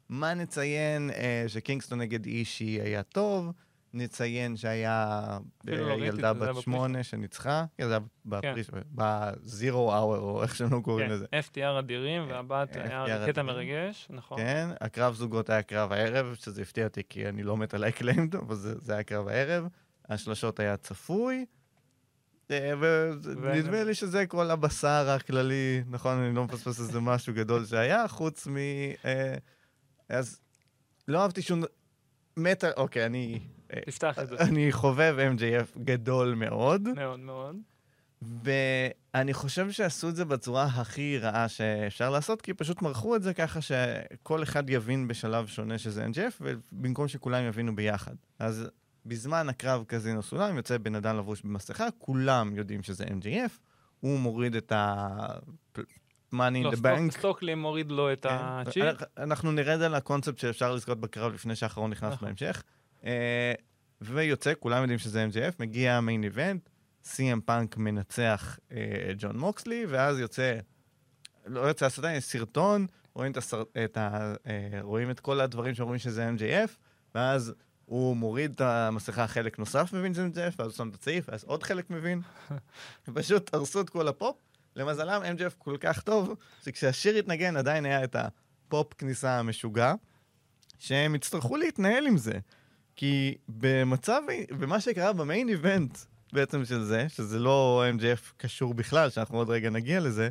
מה 0.09 0.33
נציין? 0.33 1.09
אה, 1.09 1.43
שקינגסטון 1.47 2.01
נגד 2.01 2.25
אישי 2.25 2.81
היה 2.81 3.03
טוב, 3.03 3.51
נציין 3.93 4.57
שהיה 4.57 5.27
לא 5.65 5.89
אה, 5.89 5.95
את 5.95 5.99
ילדה 6.01 6.31
היה 6.41 6.53
בת. 6.53 6.61
שמונה 6.61 7.03
שניצחה, 7.03 7.65
היה 7.77 7.99
בפריש, 8.25 8.67
בזירו 8.91 9.93
אאואר, 9.93 10.19
או 10.19 10.43
איך 10.43 10.55
שהם 10.55 10.73
לא 10.73 10.79
קוראים 10.79 11.09
לזה. 11.09 11.25
כן, 11.31 11.39
FTR 11.39 11.79
אדירים, 11.79 12.29
והבת 12.29 12.75
היה 12.75 13.27
קטע. 13.27 13.43
מרגש, 13.43 14.07
נכון. 14.09 14.37
כן, 14.37 14.69
הקרב 14.81 15.13
זוגות 15.13 15.49
היה 15.49 15.61
קרב 15.61 15.91
הערב, 15.91 16.35
שזה 16.39 16.61
הפתיע 16.61 16.83
אותי 16.83 17.01
כי 17.09 17.29
אני 17.29 17.43
לא 17.43 17.57
מת 17.57 17.73
על 17.73 17.83
האקליימד, 17.83 18.35
אבל 18.35 18.55
זה, 18.55 18.79
זה 18.79 18.93
היה 18.93 19.03
קרב 19.03 19.27
הערב. 19.27 19.67
השלשות 20.09 20.59
היה 20.59 20.77
צפוי, 20.77 21.45
אה, 22.51 22.73
ונדמה 23.41 23.83
לי 23.83 23.93
שזה 23.93 24.25
כל 24.25 24.51
הבשר 24.51 25.09
הכללי, 25.09 25.83
נכון, 25.89 26.17
אני 26.17 26.35
לא 26.35 26.43
מפספס 26.43 26.79
איזה 26.79 26.99
משהו 26.99 27.33
גדול 27.33 27.65
שהיה, 27.65 28.07
חוץ 28.07 28.47
מ... 28.47 28.55
אז 30.09 30.39
לא 31.07 31.21
אהבתי 31.21 31.41
שום... 31.41 31.63
על... 32.63 32.71
אוקיי, 32.77 33.05
אני... 33.05 33.39
תפתח 33.85 34.19
את 34.19 34.29
זה. 34.29 34.35
אני 34.39 34.71
חובב 34.71 35.15
MJF 35.37 35.79
גדול 35.83 36.33
מאוד. 36.33 36.81
מאוד 36.81 37.19
מאוד. 37.19 37.55
ואני 38.21 39.33
חושב 39.33 39.71
שעשו 39.71 40.09
את 40.09 40.15
זה 40.15 40.25
בצורה 40.25 40.63
הכי 40.63 41.17
רעה 41.17 41.47
שאפשר 41.47 42.09
לעשות, 42.09 42.41
כי 42.41 42.53
פשוט 42.53 42.81
מרחו 42.81 43.15
את 43.15 43.23
זה 43.23 43.33
ככה 43.33 43.59
שכל 43.61 44.43
אחד 44.43 44.69
יבין 44.69 45.07
בשלב 45.07 45.47
שונה 45.47 45.77
שזה 45.77 46.05
NGF, 46.05 46.41
ובמקום 46.41 47.07
שכולם 47.07 47.43
יבינו 47.43 47.75
ביחד. 47.75 48.15
אז 48.39 48.67
בזמן 49.05 49.49
הקרב 49.49 49.83
קזינו 49.87 50.23
סולם 50.23 50.57
יוצא 50.57 50.77
בן 50.77 50.95
אדם 50.95 51.17
לבוש 51.17 51.41
במסכה, 51.41 51.87
כולם 51.97 52.55
יודעים 52.55 52.83
שזה 52.83 53.05
MJF, 53.05 53.59
הוא 53.99 54.19
מוריד 54.19 54.55
את 54.55 54.71
ה... 54.71 55.07
money 56.33 56.63
לא, 56.63 56.71
in 56.71 56.73
the 56.73 56.77
bank. 56.77 57.11
סטוקלי 57.11 57.55
מוריד 57.55 57.91
לו 57.91 58.13
את 58.13 58.23
כן. 58.23 58.29
הצ'יפ. 58.39 58.85
אנחנו 59.17 59.51
נרד 59.51 59.81
על 59.81 59.95
הקונספט 59.95 60.37
שאפשר 60.37 60.73
לזכות 60.73 60.99
בקרב 60.99 61.33
לפני 61.33 61.55
שהאחרון 61.55 61.91
נכנס 61.91 62.13
נכון. 62.13 62.27
בהמשך. 62.27 62.63
אה, 63.05 63.53
ויוצא, 64.01 64.53
כולם 64.59 64.81
יודעים 64.81 64.99
שזה 64.99 65.25
MJF, 65.31 65.53
מגיע 65.59 65.93
ה 65.93 65.99
main 65.99 66.23
event, 66.23 66.69
CM 67.05 67.41
פאנק 67.45 67.77
מנצח 67.77 68.59
את 68.67 69.15
ג'ון 69.17 69.37
מוקסלי, 69.37 69.85
ואז 69.89 70.19
יוצא, 70.19 70.57
לא 71.45 71.59
יוצא 71.59 71.85
הסרטון, 71.85 72.11
יש 72.11 72.23
סרטון, 72.23 72.87
רואים 73.13 73.31
את, 73.31 73.37
הסר, 73.37 73.63
את, 73.85 73.97
ה, 73.97 74.33
אה, 74.47 74.79
רואים 74.81 75.11
את 75.11 75.19
כל 75.19 75.41
הדברים 75.41 75.75
שאומרים 75.75 75.99
שזה 75.99 76.29
MJF, 76.29 76.71
ואז 77.15 77.53
הוא 77.85 78.17
מוריד 78.17 78.51
את 78.51 78.61
המסכה, 78.61 79.27
חלק 79.27 79.59
נוסף 79.59 79.93
מבין 79.93 80.13
שזה 80.13 80.27
MJF, 80.27 80.55
ואז 80.59 80.67
הוא 80.67 80.75
שם 80.75 80.89
את 80.89 80.93
הצעיף, 80.93 81.25
ואז 81.29 81.43
עוד 81.43 81.63
חלק 81.63 81.89
מבין. 81.89 82.21
פשוט 83.15 83.53
הרסו 83.53 83.81
את 83.81 83.89
כל 83.89 84.07
הפופ. 84.07 84.35
למזלם, 84.75 85.21
MJF 85.21 85.53
כל 85.57 85.77
כך 85.79 86.01
טוב, 86.01 86.35
שכשהשיר 86.63 87.15
התנגן 87.15 87.57
עדיין 87.57 87.85
היה 87.85 88.03
את 88.03 88.15
הפופ 88.15 88.93
כניסה 88.93 89.39
המשוגע, 89.39 89.93
שהם 90.79 91.15
יצטרכו 91.15 91.57
להתנהל 91.57 92.07
עם 92.07 92.17
זה. 92.17 92.39
כי 92.95 93.37
במצב, 93.49 94.21
במה 94.59 94.81
שקרה 94.81 95.13
במיין 95.13 95.49
איבנט 95.49 95.97
בעצם 96.33 96.65
של 96.65 96.83
זה, 96.83 97.09
שזה 97.09 97.39
לא 97.39 97.83
MJF 97.97 98.33
קשור 98.37 98.73
בכלל, 98.73 99.09
שאנחנו 99.09 99.37
עוד 99.37 99.49
רגע 99.49 99.69
נגיע 99.69 99.99
לזה, 99.99 100.29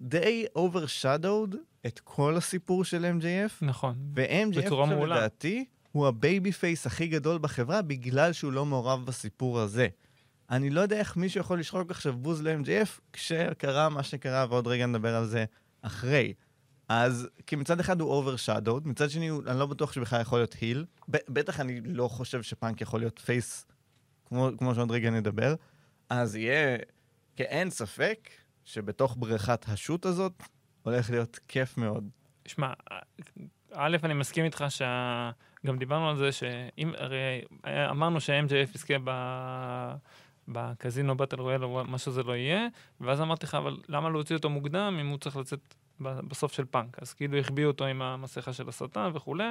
די 0.00 0.46
overshadowed 0.58 1.56
את 1.86 2.00
כל 2.04 2.36
הסיפור 2.36 2.84
של 2.84 3.04
MJF, 3.20 3.52
נכון. 3.62 3.94
ו-MJF. 4.14 4.56
לדעתי 5.06 5.64
הוא 5.92 6.06
ה 6.06 6.52
babyface 6.52 6.86
הכי 6.86 7.06
גדול 7.06 7.38
בחברה 7.38 7.82
בגלל 7.82 8.32
שהוא 8.32 8.52
לא 8.52 8.66
מעורב 8.66 9.06
בסיפור 9.06 9.60
הזה. 9.60 9.88
אני 10.50 10.70
לא 10.70 10.80
יודע 10.80 10.96
איך 10.98 11.16
מישהו 11.16 11.40
יכול 11.40 11.60
לצעוק 11.60 11.90
עכשיו 11.90 12.16
בוז 12.16 12.42
ל-MJF 12.42 13.00
כשקרה 13.12 13.88
מה 13.88 14.02
שקרה, 14.02 14.46
ועוד 14.48 14.66
רגע 14.66 14.86
נדבר 14.86 15.14
על 15.16 15.26
זה 15.26 15.44
אחרי. 15.82 16.34
אז 16.88 17.28
כי 17.46 17.56
מצד 17.56 17.80
אחד 17.80 18.00
הוא 18.00 18.24
overshadowed, 18.24 18.80
מצד 18.88 19.10
שני 19.10 19.28
הוא- 19.28 19.42
אני 19.46 19.58
לא 19.58 19.66
בטוח 19.66 19.92
שבכלל 19.92 20.20
יכול 20.20 20.38
להיות 20.38 20.52
heel. 20.60 20.84
בטח 21.08 21.60
אני 21.60 21.80
לא 21.80 22.08
חושב 22.08 22.42
שפאנק 22.42 22.80
יכול 22.80 23.00
להיות 23.00 23.18
face, 23.18 23.66
כמו, 24.26 24.50
כמו 24.58 24.74
שעוד 24.74 24.90
רגע 24.90 25.10
נדבר. 25.10 25.54
אז 26.10 26.36
יהיה, 26.36 26.76
כי 27.36 27.42
אין 27.42 27.70
ספק 27.70 28.30
שבתוך 28.64 29.16
בריכת 29.18 29.64
השוט 29.68 30.06
הזאת 30.06 30.42
הולך 30.82 31.10
להיות 31.10 31.38
כיף 31.48 31.76
מאוד. 31.78 32.08
שמע, 32.46 32.72
א', 33.72 33.96
אני 34.04 34.14
מסכים 34.14 34.44
איתך 34.44 34.64
שה... 34.68 35.30
גם 35.66 35.78
דיברנו 35.78 36.10
על 36.10 36.16
זה 36.16 36.32
שאם, 36.32 36.92
הרי 36.96 37.42
אמרנו 37.90 38.20
שה-MJF 38.20 38.74
יזכה 38.74 38.94
ב... 39.04 39.10
בקזינו 40.48 41.16
באטל 41.16 41.40
רויאל 41.40 41.64
או 41.64 41.82
מה 41.88 41.98
שזה 41.98 42.22
לא 42.22 42.36
יהיה, 42.36 42.66
ואז 43.00 43.20
אמרתי 43.20 43.46
לך, 43.46 43.54
אבל 43.54 43.76
למה 43.88 44.08
להוציא 44.10 44.36
אותו 44.36 44.50
מוקדם 44.50 44.96
אם 45.00 45.08
הוא 45.08 45.18
צריך 45.18 45.36
לצאת 45.36 45.74
בסוף 46.00 46.52
של 46.52 46.64
פאנק? 46.64 47.02
אז 47.02 47.12
כאילו 47.12 47.38
החביאו 47.38 47.68
אותו 47.68 47.84
עם 47.84 48.02
המסכה 48.02 48.52
של 48.52 48.68
השטן 48.68 49.10
וכולי. 49.14 49.48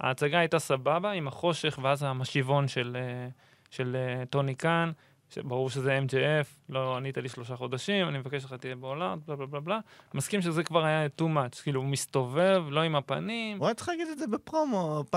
ההצגה 0.00 0.38
הייתה 0.38 0.58
סבבה 0.58 1.10
עם 1.10 1.28
החושך 1.28 1.78
ואז 1.82 2.02
המשיבון 2.02 2.68
של, 2.68 2.96
אה, 3.00 3.28
של 3.70 3.96
אה, 3.96 4.26
טוני 4.26 4.54
קאן, 4.54 4.90
שברור 5.30 5.70
שזה 5.70 5.98
MJF, 5.98 6.46
לא 6.68 6.96
ענית 6.96 7.18
לי 7.18 7.28
שלושה 7.28 7.56
חודשים, 7.56 8.08
אני 8.08 8.18
מבקש 8.18 8.44
לך 8.44 8.52
תהיה 8.52 8.76
בעולם, 8.76 9.18
בלה 9.26 9.36
בלה 9.36 9.46
בלה 9.46 9.60
בלה. 9.60 9.78
מסכים 10.14 10.42
שזה 10.42 10.62
כבר 10.62 10.84
היה 10.84 11.06
too 11.20 11.24
much, 11.24 11.62
כאילו 11.62 11.80
הוא 11.80 11.88
מסתובב, 11.88 12.64
לא 12.70 12.80
עם 12.80 12.96
הפנים. 12.96 13.58
הוא 13.58 13.66
היה 13.66 13.74
צריך 13.74 13.88
להגיד 13.88 14.08
את 14.08 14.18
זה 14.18 14.26
בפרומו. 14.26 15.04
פ- 15.10 15.16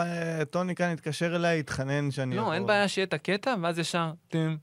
טוני 0.50 0.76
קאן 0.76 0.92
התקשר 0.92 1.36
אליי, 1.36 1.60
התחנן 1.60 2.12
שאני... 2.12 2.36
לא. 2.36 2.54
אין 2.54 2.66
בעיה 2.66 2.88
שיהיה 2.88 3.06
את 3.06 3.14
הקטע, 3.14 3.56
ואז 3.62 3.80
ישר 3.80 4.12
טים, 4.28 4.58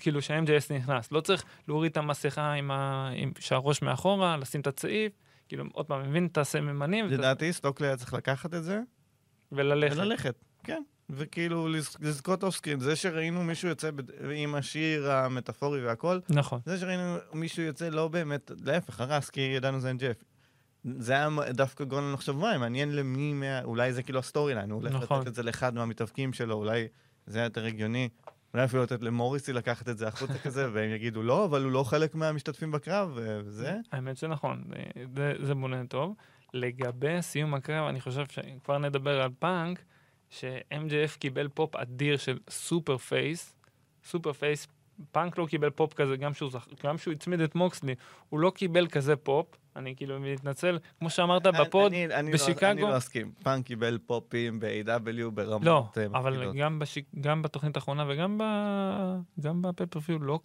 כאילו 0.00 0.22
שה-MJF 0.22 0.74
נכנס. 0.74 1.12
לא 1.12 1.20
צריך 1.20 1.44
להוריד 1.68 1.90
את 1.90 1.96
המסכה 1.96 2.52
עם 2.52 2.70
ה... 2.70 3.10
עם... 3.14 3.32
שהראש 3.38 3.82
מאחורה, 3.82 4.36
לשים 4.36 4.60
את 4.60 4.66
הצעיף, 4.66 5.12
כאילו, 5.48 5.64
עוד 5.72 5.86
פעם, 5.86 6.08
מבין 6.10 6.26
את 6.26 6.38
הסממנים 6.38 7.06
לדעתי 7.08 7.52
סטוקלי 7.52 7.86
היה 7.86 7.96
צריך 7.96 8.14
לקחת 8.14 8.54
את 8.54 8.64
זה 8.64 8.80
וללכת. 9.52 9.96
וללכת. 9.96 10.34
כן. 10.64 10.82
וכאילו 11.10 11.68
לז- 11.68 11.96
לזכות 12.00 12.42
off 12.44 12.54
screen. 12.56 12.80
זה 12.80 12.96
שראינו 12.96 13.44
מישהו 13.44 13.68
יוצא 13.68 13.90
עם 14.34 14.54
השיר 14.54 15.10
המטאפורי 15.10 15.86
והכל, 15.86 16.18
נכון. 16.28 16.60
זה 16.66 16.78
שראינו 16.78 17.16
מישהו 17.32 17.62
יוצא 17.62 17.88
לא 17.88 18.08
באמת, 18.08 18.50
להפך, 18.64 19.00
הרס, 19.00 19.30
כי 19.30 19.40
ידענו 19.40 19.80
זה 19.80 19.92
MJF. 19.92 20.24
זה 20.98 21.12
היה 21.12 21.28
דווקא 21.50 21.84
גורם 21.84 22.02
לנו 22.02 22.14
לחשוב, 22.14 22.38
וואי, 22.38 22.58
מעניין 22.58 22.96
למי, 22.96 23.32
מה... 23.32 23.62
אולי 23.64 23.92
זה 23.92 24.02
כאילו 24.02 24.18
ה 24.18 24.54
storyline, 24.54 24.70
הוא 24.70 24.80
הולך 24.80 24.94
נכון. 24.94 25.18
לתת 25.20 25.28
את 25.28 25.34
זה 25.34 25.42
לאחד 25.42 25.74
מהמתאבקים 25.74 26.32
שלו, 26.32 26.54
אולי 26.54 26.88
זה 27.26 27.38
היה 27.38 27.46
יותר 27.46 27.64
הגיוני. 27.64 28.08
אולי 28.54 28.64
אפילו 28.64 28.82
לתת 28.82 29.02
למוריסי 29.02 29.52
לקחת 29.52 29.88
את 29.88 29.98
זה 29.98 30.08
החוצה 30.08 30.38
כזה, 30.44 30.68
והם 30.72 30.90
יגידו 30.90 31.22
לא, 31.22 31.44
אבל 31.44 31.62
הוא 31.64 31.72
לא 31.72 31.82
חלק 31.84 32.14
מהמשתתפים 32.14 32.70
בקרב, 32.70 33.10
וזה. 33.14 33.76
האמת 33.92 34.16
שנכון, 34.16 34.64
זה- 34.68 35.04
זה, 35.16 35.46
זה 35.46 35.54
בונה 35.54 35.86
טוב. 35.86 36.14
לגבי 36.54 37.22
סיום 37.22 37.54
הקרב, 37.54 37.86
אני 37.88 38.00
חושב 38.00 38.24
שכבר 38.28 38.78
נדבר 38.78 39.20
על 39.22 39.30
פאנק, 39.38 39.82
ש-MJF 40.30 41.18
קיבל 41.18 41.48
פופ 41.48 41.76
אדיר 41.76 42.16
של 42.16 42.38
super 42.50 42.96
face. 42.98 43.56
super 44.04 44.32
face, 44.32 44.66
פאנק 45.12 45.38
לא 45.38 45.46
קיבל 45.46 45.70
פופ 45.70 45.94
כזה, 45.94 46.16
גם 46.16 46.34
שהוא, 46.34 46.50
זכ... 46.50 46.66
גם 46.84 46.98
שהוא 46.98 47.12
הצמיד 47.14 47.40
את 47.40 47.54
מוקסלי, 47.54 47.94
הוא 48.28 48.40
לא 48.40 48.52
קיבל 48.54 48.86
כזה 48.86 49.16
פופ. 49.16 49.46
אני 49.76 49.96
כאילו 49.96 50.20
מתנצל, 50.20 50.78
כמו 50.98 51.10
שאמרת 51.10 51.46
ב 51.46 51.55
pod, 51.55 51.92
אני, 51.92 52.06
אני, 52.06 52.32
בשיקגו- 52.32 52.62
לא, 52.62 52.70
אני 52.70 52.82
לא 52.82 52.96
אסכים. 52.96 53.32
פאנק 53.42 53.66
קיבל 53.66 53.98
פופים 54.06 54.60
ב-AEW 54.60 55.30
ברמות 55.34 55.64
לא, 55.66 55.84
אה, 55.96 56.06
אבל 56.06 56.32
מפחידות. 56.32 56.54
גם, 56.56 56.78
בשיק, 56.78 57.04
גם 57.20 57.42
בתוכנית 57.42 57.76
האחרונה 57.76 58.04
וגם 58.08 58.38
ב... 58.38 58.42
גם 59.40 59.62
ב 59.62 59.66
pay-per-view, 59.66 60.18
לא... 60.18 60.40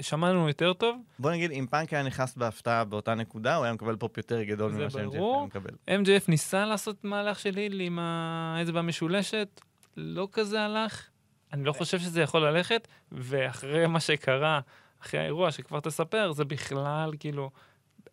שמענו 0.00 0.48
יותר 0.48 0.72
טוב. 0.72 0.96
בוא 1.18 1.30
נגיד, 1.30 1.50
אם 1.50 1.66
פאנק 1.70 1.92
היה 1.92 2.02
נכנס 2.02 2.36
בהפתעה 2.36 2.84
באותה 2.84 3.14
נקודה, 3.14 3.56
הוא 3.56 3.64
היה 3.64 3.72
מקבל 3.74 3.96
פופ 3.96 4.16
יותר 4.16 4.42
גדול 4.42 4.72
ממה 4.72 4.90
ש-MJF. 4.90 4.98
היה 4.98 5.44
מקבל. 5.46 5.70
MJF 5.88 6.24
ניסה 6.28 6.66
לעשות 6.66 7.04
מהלך 7.04 7.38
של 7.40 7.56
heel 7.56 7.80
עם 7.80 7.98
האצבע 7.98 8.78
המשולשת, 8.78 9.60
לא 9.96 10.28
כזה 10.32 10.60
הלך. 10.62 11.08
אני 11.52 11.64
לא 11.64 11.72
חושב 11.72 11.98
שזה 11.98 12.20
יכול 12.22 12.46
ללכת, 12.46 12.88
ואחרי 13.12 13.86
מה 13.86 14.00
שקרה, 14.00 14.60
אחרי 15.02 15.20
האירוע 15.20 15.50
שכבר 15.52 15.80
תספר, 15.80 16.32
זה 16.32 16.44
בכלל 16.44 17.12
כאילו, 17.20 17.50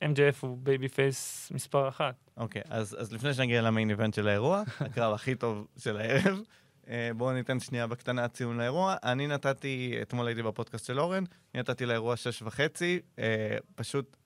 MJF 0.03 0.37
הוא 0.39 0.57
babyface 0.63 1.51
מספר 1.51 1.87
אחת. 1.89 2.15
אוקיי, 2.37 2.61
אז, 2.69 2.97
אז 2.99 3.13
לפני 3.13 3.33
שנגיע 3.33 3.61
ל 3.61 3.67
main 3.67 3.89
event 3.89 4.13
של 4.13 4.27
האירוע, 4.27 4.63
הקרב 4.79 5.13
הכי 5.13 5.35
טוב 5.35 5.67
של 5.77 5.97
הערב, 5.97 6.39
אה, 6.87 7.11
בואו 7.17 7.33
ניתן 7.33 7.59
שנייה 7.59 7.87
בקטנה 7.87 8.27
ציון 8.27 8.57
לאירוע. 8.57 8.95
אני 9.03 9.27
נתתי, 9.27 9.99
אתמול 10.01 10.27
הייתי 10.27 10.43
בפודקאסט 10.43 10.85
של 10.85 10.99
אורן, 10.99 11.23
אני 11.53 11.59
נתתי 11.61 11.85
לאירוע 11.85 12.15
שש 12.15 12.41
וחצי, 12.41 12.99
אה, 13.19 13.57
פשוט, 13.75 14.17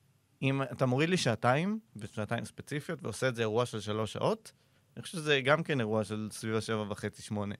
אם 0.41 0.61
אתה 0.61 0.85
מוריד 0.85 1.09
לי 1.09 1.17
שעתיים, 1.17 1.79
ושעתיים 1.95 2.45
ספציפיות, 2.45 3.03
ועושה 3.03 3.27
את 3.27 3.35
זה 3.35 3.41
אירוע 3.41 3.65
של 3.65 3.79
שלוש 3.79 4.13
שעות, 4.13 4.51
אני 4.97 5.03
חושב 5.03 5.17
שזה 5.17 5.41
גם 5.41 5.63
כן 5.63 5.79
אירוע 5.79 6.03
של 6.03 6.27
סביב 6.31 6.55
השבע 6.55 6.85
וחצי, 6.89 7.21
שמונה. 7.21 7.55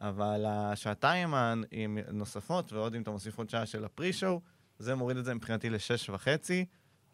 אבל 0.00 0.44
השעתיים 0.48 1.34
הנוספות, 1.34 2.72
ועוד 2.72 2.94
אם 2.94 3.02
אתה 3.02 3.10
מוסיף 3.10 3.38
עוד 3.38 3.50
שעה 3.50 3.66
של 3.66 3.84
ה 3.84 3.90
pre-show, 3.90 4.40
זה 4.78 4.94
מוריד 4.94 5.16
את 5.16 5.24
זה 5.24 5.34
מבחינתי 5.34 5.70
לשש 5.70 6.10
וחצי, 6.10 6.66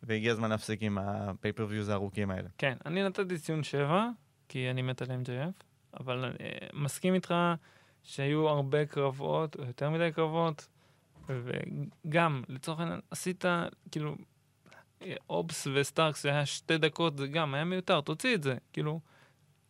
והגיע 0.03 0.32
הזמן 0.32 0.51
להפסיק 0.51 0.82
עם 0.82 0.99
ה 0.99 1.05
pay-per-views 1.05 1.89
הארוכים 1.88 2.30
האלה. 2.30 2.49
כן, 2.59 2.76
אני 2.86 3.03
נתתי 3.03 3.38
ציון 3.38 3.62
7, 3.62 4.09
כי 4.49 4.70
אני 4.70 4.82
מת 4.82 5.03
על 5.03 5.09
MJF, 5.09 5.64
אבל 6.01 6.24
אה, 6.40 6.49
מסכים 6.72 7.14
איתך 7.14 7.34
שהיו 8.03 8.49
הרבה 8.49 8.86
קרבות, 8.86 9.57
או 9.57 9.64
יותר 9.64 9.90
מדי 9.90 10.11
קרבות, 10.14 10.68
וגם, 11.28 12.42
לצורך 12.49 12.80
העניין, 12.80 13.01
עשית, 13.11 13.44
כאילו, 13.90 14.16
אובס 15.30 15.66
וסטארקס, 15.74 16.22
זה 16.22 16.28
היה 16.28 16.47
שתי 16.47 16.78
דקות, 16.78 17.18
זה 17.18 17.26
גם 17.26 17.55
היה 17.55 17.64
מיותר, 17.64 18.01
תוציא 18.01 18.34
את 18.34 18.42
זה. 18.42 18.57
כאילו, 18.72 19.01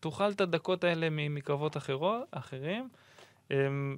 תאכל 0.00 0.30
את 0.30 0.40
הדקות 0.40 0.84
האלה 0.84 1.08
מקרבות 1.10 1.76
אחרות, 1.76 2.28
אחרים. 2.30 2.88
אמ, 3.50 3.96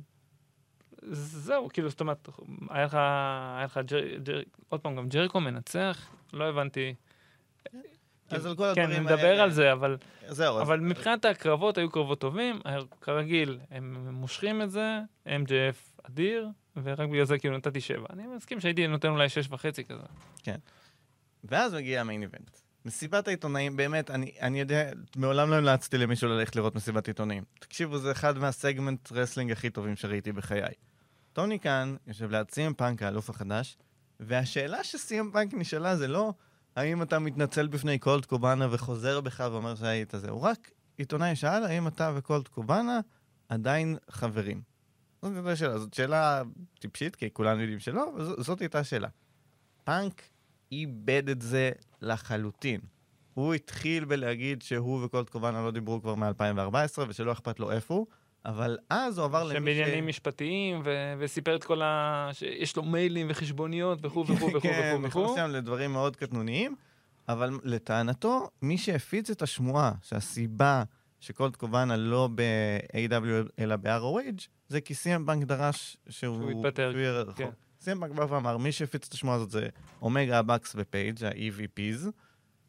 זהו, 1.12 1.68
כאילו, 1.72 1.90
זאת 1.90 2.00
אומרת, 2.00 2.28
היה 2.70 2.84
לך, 2.84 2.94
היה 2.94 3.64
לך 3.64 3.80
ג'ר, 3.86 4.16
ג'ר, 4.22 4.40
עוד 4.68 4.80
פעם, 4.80 4.96
גם 4.96 5.08
ג'ריקו 5.08 5.40
מנצח, 5.40 6.10
לא 6.32 6.44
הבנתי. 6.48 6.94
אז 8.30 8.46
על 8.46 8.56
כל 8.56 8.72
כן, 8.74 8.80
הדברים 8.82 8.90
אני 8.96 9.14
מדבר 9.14 9.26
האלה- 9.28 9.42
על 9.42 9.50
זה, 9.50 9.72
אבל, 9.72 9.96
זהו, 10.28 10.60
אבל 10.60 10.80
מבחינת 10.80 11.24
הקרבות 11.24 11.78
היו 11.78 11.90
קרבות 11.90 12.20
טובים, 12.20 12.60
היה- 12.64 12.78
כרגיל, 13.00 13.58
הם 13.70 14.08
מושכים 14.14 14.62
את 14.62 14.70
זה, 14.70 15.00
MJF 15.26 16.00
אדיר, 16.02 16.48
ורק 16.82 17.08
בגלל 17.08 17.24
זה 17.24 17.38
כאילו 17.38 17.56
נתתי 17.56 17.80
שבע. 17.80 18.06
אני 18.10 18.26
מסכים 18.26 18.60
שהייתי 18.60 18.86
נותן 18.86 19.08
אולי 19.08 19.28
שש 19.28 19.46
וחצי 19.50 19.84
כזה. 19.84 20.02
ואז 21.44 21.74
מגיע 21.74 22.00
ה 22.00 22.05
main 22.05 22.22
event. 22.22 22.50
מסיבת 22.84 23.28
העיתונאים, 23.28 23.76
באמת, 23.76 24.10
אני, 24.10 24.32
אני 24.40 24.60
יודע, 24.60 24.90
מעולם 25.16 25.50
לא 25.50 25.54
המלצתי 25.54 25.98
למישהו 25.98 26.28
ללכת 26.28 26.56
לראות 26.56 26.74
מסיבת 26.74 27.08
עיתונאים. 27.08 27.44
תקשיבו, 27.60 27.98
זה 27.98 28.12
אחד 28.12 28.38
מה 28.38 28.55
segment 28.55 29.12
wrestling 29.12 29.52
הכי 29.52 29.70
טובים 29.70 29.96
שראיתי 29.96 30.32
בחיי. 30.32 30.74
טוני 31.32 31.60
קאן 31.60 31.96
יושב 32.06 32.30
ליד 32.30 32.50
סי.אם 32.50 32.74
פאנק, 32.74 33.02
האלוף 33.02 33.30
החדש, 33.30 33.76
והשאלה 34.20 34.84
שסי.אם 34.84 35.30
פאנק 35.32 35.54
נשאלה 35.54 35.96
זה 35.96 36.08
לא 36.08 36.32
האם 36.76 37.02
אתה 37.02 37.18
מתנצל 37.18 37.66
בפני 37.66 37.98
קולט 37.98 38.24
קובאנה 38.24 38.66
וחוזר 38.70 39.20
בך 39.20 39.48
ואומר 39.52 39.74
שהיית 39.74 40.12
זה, 40.16 40.30
הוא 40.30 40.40
רק 40.40 40.70
עיתונאי 40.96 41.36
שאל 41.36 41.64
האם 41.64 41.88
אתה 41.88 42.12
וקולט 42.16 42.48
קובאנה 42.48 43.00
עדיין 43.48 43.96
חברים. 44.10 44.62
זאת 45.22 45.32
הייתה 45.34 45.52
השאלה, 45.52 45.78
זאת 45.78 45.94
שאלה 45.94 46.42
טיפשית, 46.78 47.16
כי 47.16 47.30
כולנו 47.32 47.60
יודעים 47.60 47.78
שלא, 47.78 48.12
אבל 48.14 48.42
זאת 48.42 48.60
הייתה 48.60 48.78
השאלה. 48.78 49.08
פאנק 49.84 50.22
איבד 50.72 51.28
את 51.28 51.42
זה 51.42 51.70
לחלוטין. 52.02 52.80
הוא 53.34 53.54
התחיל 53.54 54.04
בלהגיד 54.04 54.62
שהוא 54.62 55.04
וקולט 55.04 55.28
קובאנה 55.30 55.62
לא 55.62 55.70
דיברו 55.70 56.02
כבר 56.02 56.14
מ-2014 56.14 57.02
ושלא 57.08 57.32
אכפת 57.32 57.60
לו 57.60 57.70
איפה 57.70 57.94
הוא, 57.94 58.06
אבל 58.44 58.78
אז 58.90 59.18
הוא 59.18 59.24
עבר 59.24 59.44
למי 59.44 59.60
בעניינים 59.60 60.06
משפטיים, 60.06 60.80
ו- 60.84 61.14
וסיפר 61.18 61.56
את 61.56 61.64
כל 61.64 61.82
ה... 61.82 62.30
שיש 62.32 62.76
לו 62.76 62.82
מיילים 62.82 63.26
וחשבוניות 63.30 63.98
וכו' 64.02 64.24
וכו' 64.28 64.46
וכו' 64.46 64.60
כן, 64.60 64.92
וכו' 64.94 65.06
נכנס 65.06 65.22
וכו'. 65.22 65.36
שם 65.36 65.50
לדברים 65.50 65.92
מאוד 65.92 66.16
קטנוניים, 66.16 66.76
אבל 67.28 67.58
לטענתו, 67.64 68.50
מי 68.62 68.78
שהפיץ 68.78 69.30
את 69.30 69.42
השמועה 69.42 69.92
שהסיבה 70.02 70.82
שקולט 71.20 71.56
קובאנה 71.56 71.96
לא 71.96 72.28
ב-AEW 72.34 73.48
אלא 73.58 73.76
ב-ROH, 73.76 74.46
זה 74.68 74.80
כי 74.80 74.94
סי.אם 74.94 75.26
פאנק 75.26 75.44
דרש 75.44 75.96
שהוא... 76.08 76.36
שהוא 76.36 76.50
יתפטר, 76.50 76.92
כן. 77.36 77.48
פאנק 77.86 78.10
בא 78.10 78.26
ואמר, 78.28 78.56
מי 78.56 78.72
שהפיץ 78.72 79.06
את 79.08 79.12
השמועה 79.12 79.36
הזאת 79.36 79.50
זה 79.50 79.68
אומגה, 80.02 80.38
הבאקס 80.38 80.72
ופייג', 80.78 81.24
ה-EVPs, 81.24 82.06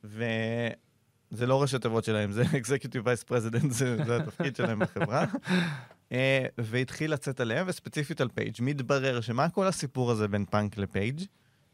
וזה 0.04 1.48
לא 1.48 1.62
ראשי 1.62 1.80
תיבות 1.80 2.04
שלהם, 2.04 2.32
זה 2.32 2.44
Executive 2.44 3.04
Vice 3.06 3.32
President, 3.32 3.70
זה, 3.70 4.06
זה 4.06 4.18
התפקיד 4.18 4.56
שלהם 4.56 4.80
בחברה. 4.80 5.26
אה, 6.12 6.46
והתחיל 6.58 7.14
לצאת 7.14 7.40
עליהם, 7.40 7.66
וספציפית 7.70 8.22
על 8.22 8.30
פייג'. 8.30 8.56
מתברר 8.62 9.22
שמה 9.22 9.50
כל 9.50 9.68
הסיפור 9.68 10.12
הזה 10.12 10.28
בין 10.28 10.46
פאנק 10.46 10.78
לפייג'? 10.78 11.22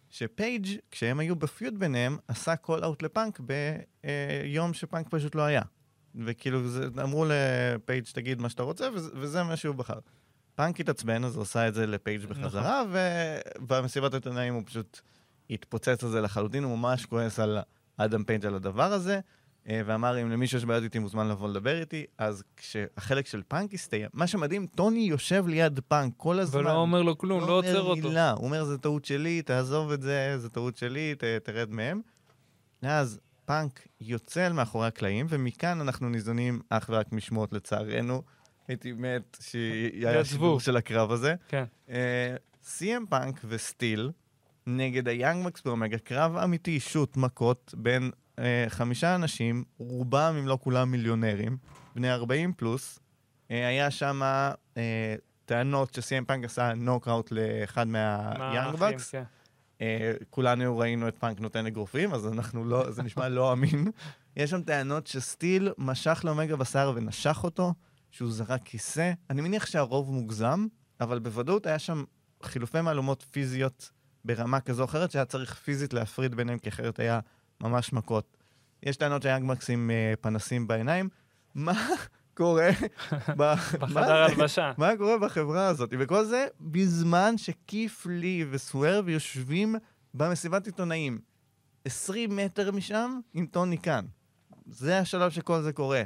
שפייג', 0.09 0.67
כשהם 0.91 1.19
היו 1.19 1.35
ב 1.35 1.44
feud 1.44 1.79
ביניהם, 1.79 2.17
עשה 2.27 2.55
call 2.55 2.83
out 2.83 3.03
לפאנק 3.03 3.39
ביום 3.39 4.73
שפאנק 4.73 5.07
פשוט 5.09 5.35
לא 5.35 5.41
היה. 5.41 5.61
וכאילו, 6.15 6.67
זה, 6.67 6.87
אמרו 7.03 7.25
לפייג' 7.29 8.05
תגיד 8.13 8.41
מה 8.41 8.49
שאתה 8.49 8.63
רוצה, 8.63 8.89
וזה, 8.93 9.09
וזה 9.13 9.43
מה 9.43 9.55
שהוא 9.55 9.75
בחר. 9.75 9.99
פאנק 10.55 10.79
התעצבן, 10.79 11.23
אז 11.23 11.35
הוא 11.35 11.41
עשה 11.41 11.67
את 11.67 11.73
זה 11.73 11.87
לפייג' 11.87 12.25
בחזרה, 12.25 12.83
ובמסיבת 13.59 14.13
העיתונאים 14.13 14.53
הוא 14.53 14.63
פשוט 14.65 15.01
התפוצץ 15.49 16.03
על 16.03 16.09
זה 16.09 16.21
לחלוטין, 16.21 16.63
הוא 16.63 16.77
ממש 16.77 17.05
כועס 17.05 17.39
על 17.39 17.59
אדם 17.97 18.23
פייג' 18.23 18.45
על 18.45 18.55
הדבר 18.55 18.93
הזה, 18.93 19.19
אה, 19.69 19.81
ואמר, 19.85 20.21
אם 20.21 20.31
למישהו 20.31 20.57
יש 20.57 20.65
בעיות 20.65 20.83
איתי, 20.83 20.99
מוזמן 20.99 21.27
לבוא 21.27 21.49
לדבר 21.49 21.79
איתי. 21.79 22.05
אז 22.17 22.43
כשהחלק 22.57 23.27
של 23.27 23.41
פאנק 23.47 23.73
הסתיים, 23.73 24.09
מה 24.13 24.27
שמדהים, 24.27 24.67
טוני 24.67 24.99
יושב 24.99 25.47
ליד 25.47 25.79
פאנק 25.87 26.13
כל 26.17 26.39
הזמן. 26.39 26.59
ולא 26.59 26.75
אומר 26.75 27.01
לו 27.01 27.17
כלום, 27.17 27.47
לא 27.47 27.57
עוצר 27.57 27.79
אומר 27.79 27.81
אותו. 27.81 28.07
מילה, 28.07 28.31
הוא 28.31 28.45
אומר, 28.45 28.63
זה 28.63 28.77
טעות 28.77 29.05
שלי, 29.05 29.41
תעזוב 29.41 29.91
את 29.91 30.01
זה, 30.01 30.37
זה 30.37 30.49
טעות 30.49 30.77
שלי, 30.77 31.15
ת, 31.15 31.23
תרד 31.43 31.69
מהם. 31.71 32.01
ואז 32.83 33.19
פאנק 33.45 33.87
יוצא 34.01 34.47
אל 34.47 34.53
מאחורי 34.53 34.87
הקלעים, 34.87 35.25
ומכאן 35.29 35.81
אנחנו 35.81 36.09
ניזונים 36.09 36.61
אך 36.69 36.89
ורק 36.89 37.11
משמועות 37.11 37.53
לצערנו. 37.53 38.21
הייתי 38.67 38.91
מת 38.91 39.37
שהיה. 39.41 40.25
שידור 40.25 40.59
של 40.59 40.77
הקרב 40.77 41.11
הזה. 41.11 41.35
כן. 41.47 41.63
סי.אם 42.63 43.05
פאנק 43.09 43.41
וסטיל 43.47 44.11
נגד 44.67 45.07
היאנג 45.07 45.45
באקס 45.45 45.61
ואומגה, 45.61 45.97
קרב 45.97 46.37
אמיתי, 46.37 46.79
shoot, 46.79 47.17
מכות, 47.17 47.73
בין 47.77 48.11
אה, 48.39 48.65
חמישה 48.67 49.15
אנשים, 49.15 49.63
רובם, 49.77 50.35
אם 50.39 50.47
לא 50.47 50.57
כולם, 50.61 50.91
מיליונרים, 50.91 51.57
בני 51.95 52.11
40 52.11 52.53
פלוס. 52.53 52.99
אה, 53.51 53.67
היה 53.67 53.91
שם 53.91 54.21
אה, 54.77 55.15
טענות 55.45 55.93
שסי.אם 55.93 56.25
פאנק 56.25 56.45
עשה 56.45 56.73
נוקאוט 56.73 57.31
לאחד 57.31 57.87
מהיאנג 57.87 58.75
באקס. 58.75 59.11
כן. 59.11 59.23
אה, 59.81 60.13
כולנו 60.29 60.77
ראינו 60.77 61.07
את 61.07 61.17
פאנק 61.17 61.39
נותן 61.39 61.65
אגרופים, 61.65 62.13
אז 62.13 62.27
אנחנו 62.27 62.65
לא, 62.65 62.91
זה 62.91 63.03
נשמע 63.03 63.29
לא 63.29 63.53
אמין. 63.53 63.91
יש 64.37 64.49
שם 64.49 64.61
טענות 64.61 65.07
שסטיל 65.07 65.71
משך 65.77 66.21
לאומגה 66.25 66.55
בשר 66.55 66.91
ונשך 66.95 67.43
אותו, 67.43 67.73
שהוא 68.15 68.31
זרק 68.31 68.61
כיסא. 68.65 69.11
אני 69.29 69.41
מניח 69.41 69.65
שהרוב 69.65 70.11
מוגזם, 70.11 70.67
אבל 71.01 71.19
בוודאות 71.19 71.65
היה 71.65 71.79
שם 71.79 72.03
חילופי 72.43 72.81
מהלומות 72.81 73.25
פיזיות 73.31 73.91
ברמה 74.25 74.59
כזו 74.59 74.81
או 74.81 74.85
אחרת, 74.87 75.11
שהיה 75.11 75.25
צריך 75.25 75.55
פיזית 75.55 75.93
להפריד 75.93 76.35
ביניהם, 76.35 76.59
כי 76.59 76.69
אחרת 76.69 76.99
היה 76.99 77.19
ממש 77.61 77.93
מכות. 77.93 78.37
יש 78.83 78.97
טענות 78.97 79.21
שהיה 79.21 79.39
גמקס 79.39 79.69
עם 79.69 79.91
אה, 79.91 80.13
פנסים 80.21 80.67
בעיניים. 80.67 81.09
מה 81.55 81.73
קורה 82.37 82.69
בחדר? 83.37 84.13
הלבשה. 84.13 84.71
מה 84.77 84.97
קורה 84.97 85.17
בחברה 85.17 85.67
הזאת? 85.67 85.89
וכל 85.99 86.25
זה 86.25 86.47
בזמן 86.61 87.37
שכיף 87.37 88.05
לי 88.05 88.45
וסוורב 88.51 89.09
יושבים 89.09 89.75
במסיבת 90.13 90.65
עיתונאים. 90.65 91.19
20 91.85 92.35
מטר 92.35 92.71
משם 92.71 93.19
עם 93.33 93.45
טוני 93.45 93.77
קאן. 93.77 94.05
זה 94.65 94.99
השלב 94.99 95.31
שכל 95.31 95.61
זה 95.61 95.73
קורה. 95.73 96.03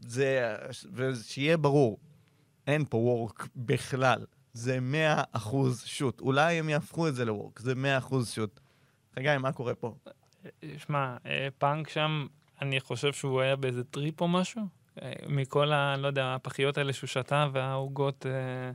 זה, 0.00 0.56
ושיהיה 0.92 1.56
ברור, 1.56 1.98
אין 2.66 2.84
פה 2.88 2.96
work 2.96 3.48
בכלל. 3.56 4.24
זה 4.52 4.78
100% 5.34 5.38
shoot. 5.84 6.20
אולי 6.20 6.58
הם 6.58 6.68
יהפכו 6.68 7.08
את 7.08 7.14
זה 7.14 7.24
ל 7.24 7.30
work, 7.30 7.60
זה 7.60 7.72
100% 8.10 8.14
shoot. 8.24 8.60
חגי, 9.14 9.36
מה 9.38 9.52
קורה 9.52 9.74
פה? 9.74 9.94
שמע, 10.76 11.16
אה, 11.26 11.48
פאנק 11.58 11.88
שם, 11.88 12.26
אני 12.62 12.80
חושב 12.80 13.12
שהוא 13.12 13.40
היה 13.40 13.56
באיזה 13.56 13.84
טריפ 13.84 14.20
או 14.20 14.28
משהו. 14.28 14.62
אה, 15.02 15.12
מכל 15.28 15.72
ה... 15.72 15.96
לא 15.96 16.06
יודע, 16.06 16.34
הפחיות 16.34 16.78
האלה 16.78 16.92
שהוא 16.92 17.08
שתה 17.08 17.46
והעוגות 17.52 18.26
אה, 18.26 18.70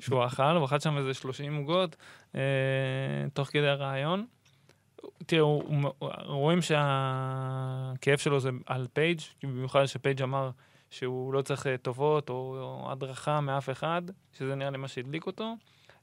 שהוא 0.00 0.26
אכל, 0.26 0.42
הוא 0.42 0.64
אכל 0.64 0.80
שם 0.80 0.98
איזה 0.98 1.14
30 1.14 1.56
עוגות 1.56 1.96
תוך 3.32 3.48
כדי 3.48 3.68
הריאיון. 3.68 4.26
תראו, 5.26 5.62
רואים 6.24 6.62
שהכאב 6.62 8.18
שלו 8.18 8.40
זה 8.40 8.50
על 8.66 8.86
פייג', 8.92 9.20
במיוחד 9.42 9.86
שפייג' 9.86 10.22
אמר 10.22 10.50
שהוא 10.90 11.34
לא 11.34 11.42
צריך 11.42 11.66
אה, 11.66 11.76
טובות 11.76 12.30
או, 12.30 12.34
או 12.60 12.92
הדרכה 12.92 13.40
מאף 13.40 13.70
אחד, 13.70 14.02
שזה 14.32 14.54
נראה 14.54 14.70
לי 14.70 14.78
מה 14.78 14.88
שהדליק 14.88 15.26
אותו. 15.26 15.54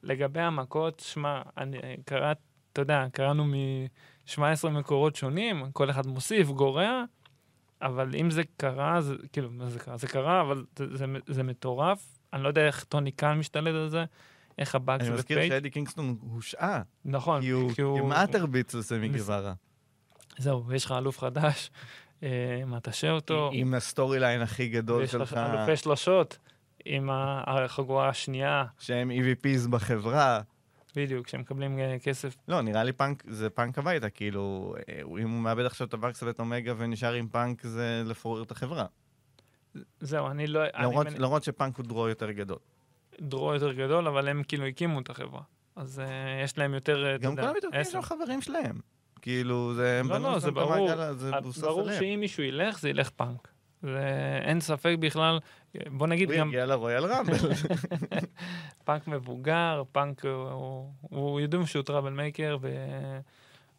לגבי 0.04 0.40
המכות, 0.40 1.00
שמע, 1.00 1.42
אני 1.58 1.78
קראת, 2.06 2.38
אתה 2.74 2.82
יודע, 2.82 3.06
קראנו 3.14 3.46
מ-17 3.46 4.70
מקורות 4.70 5.16
שונים, 5.16 5.72
כל 5.72 5.90
אחד 5.90 6.08
מוסיף, 6.08 6.48
גורע, 6.48 7.04
אבל 7.82 8.16
אם 8.16 8.32
זה 8.32 8.42
קרה, 8.58 9.02
זה, 9.02 9.16
כאילו, 9.34 9.50
מה 9.52 9.70
זה 9.70 9.80
קרה? 9.80 9.98
זה 9.98 10.08
קרה, 10.08 10.42
אבל 10.42 10.66
זה, 10.78 10.98
זה, 10.98 11.06
זה 11.28 11.44
מטורף. 11.44 12.18
אני 12.34 12.44
לא 12.44 12.48
יודע 12.48 12.68
איך 12.68 12.84
טוני 12.84 13.12
קאן 13.12 13.40
משתלט 13.40 13.76
על 13.76 13.90
זה, 13.90 14.06
איך 14.58 14.76
הבאקס 14.76 15.06
אני 15.06 15.14
מזכיר. 15.14 15.48
שאדי 15.48 15.70
קינגסטון 15.70 16.18
הושעה, 16.22 16.82
נכון, 17.06 17.42
כי 17.42 17.50
הוא 17.50 17.74
כי 17.74 17.82
הוא... 17.82 18.00
כמעט 18.00 18.36
הרביץ 18.36 18.74
לסמי 18.74 19.10
גווארה. 19.10 19.54
זהו, 20.38 20.66
ויש 20.66 20.86
לך 20.86 20.92
אלוף 20.92 21.20
חדש, 21.20 21.72
אה, 22.24 22.62
מטשה 22.66 23.12
אותו, 23.12 23.50
עם 23.54 23.74
הסטורי 23.74 24.20
ליין 24.20 24.42
הכי 24.42 24.70
גדול 24.70 25.02
ויש 25.02 25.16
לך 25.16 25.30
שלך, 25.30 25.38
אלופי 25.38 25.78
שלושות, 25.78 26.38
עם 26.86 27.10
החגורה 27.12 28.10
השנייה, 28.10 28.66
שהם 28.80 29.12
EVPs 29.12 29.70
בחברה. 29.70 30.42
בדיוק, 30.96 31.28
שהם 31.28 31.42
מקבלים 31.42 31.80
אה, 31.80 31.98
כסף. 32.04 32.36
לא, 32.48 32.62
נראה 32.62 32.84
לי 32.84 32.92
פאנק, 32.92 33.24
זה 33.28 33.50
פאנק 33.50 33.78
הביתה, 33.78 34.10
כאילו, 34.10 34.76
אה, 34.90 35.02
אם 35.02 35.30
הוא 35.30 35.42
מאבד 35.42 35.66
עכשיו 35.66 35.88
את 35.88 35.94
הבקס 35.94 36.24
ואת 36.24 36.40
אומגה 36.40 36.74
ונשאר 36.78 37.14
עם 37.14 37.28
פאנק, 37.28 37.64
זה 37.64 38.04
לפורר 38.06 38.44
את 38.44 38.52
החברה. 38.52 38.86
זהו, 40.00 40.28
אני 40.28 40.48
לא... 40.48 40.62
למרות 41.18 41.44
שפאנק 41.44 41.78
הוא 41.78 41.86
draw 41.86 42.08
יותר 42.08 42.32
גדול. 42.32 42.58
draw 43.22 43.54
יותר 43.54 43.74
גדול, 43.74 44.08
אבל 44.08 44.28
הם 44.28 44.44
כאילו 44.48 44.66
הקימו 44.66 45.00
את 45.00 45.10
החברה. 45.10 45.42
אז 45.76 46.00
uh, 46.00 46.44
יש 46.44 46.58
להם 46.58 46.74
יותר, 46.74 47.06
אה, 47.06 47.18
גם 47.18 47.36
כל 47.36 47.42
המתאבקים. 47.42 47.84
שם 47.84 48.02
חברים 48.02 48.42
שלהם. 48.42 48.80
כאילו, 49.22 49.74
זה, 49.74 50.00
הם 50.00 50.10
לא, 50.10 50.18
לא, 50.18 50.40
זה 50.40 50.52
ברור. 50.52 50.74
המעגל 50.74 51.00
הזה, 51.02 51.30
זה 51.30 51.34
אה, 51.34 51.42
ברור. 51.62 51.92
שאם 52.00 52.18
מישהו 52.20 52.44
ילך, 52.44 52.80
זה 52.80 52.90
ילך 52.90 53.10
פאנק. 53.10 53.48
ואין 53.84 54.60
ספק 54.60 54.96
בכלל, 55.00 55.40
בוא 55.88 56.08
נגיד 56.08 56.32
הוא 56.32 56.40
גם 56.40 56.48
יגיע 56.48 56.66
לרויאל 56.66 57.06
רמבל. 57.06 57.38
פאנק 58.86 59.08
מבוגר, 59.08 59.84
פאנק 59.92 60.26
הוא, 60.26 60.92
הוא 61.02 61.40
יודעים 61.40 61.66
שהוא 61.66 61.84
troublemaker, 61.84 62.58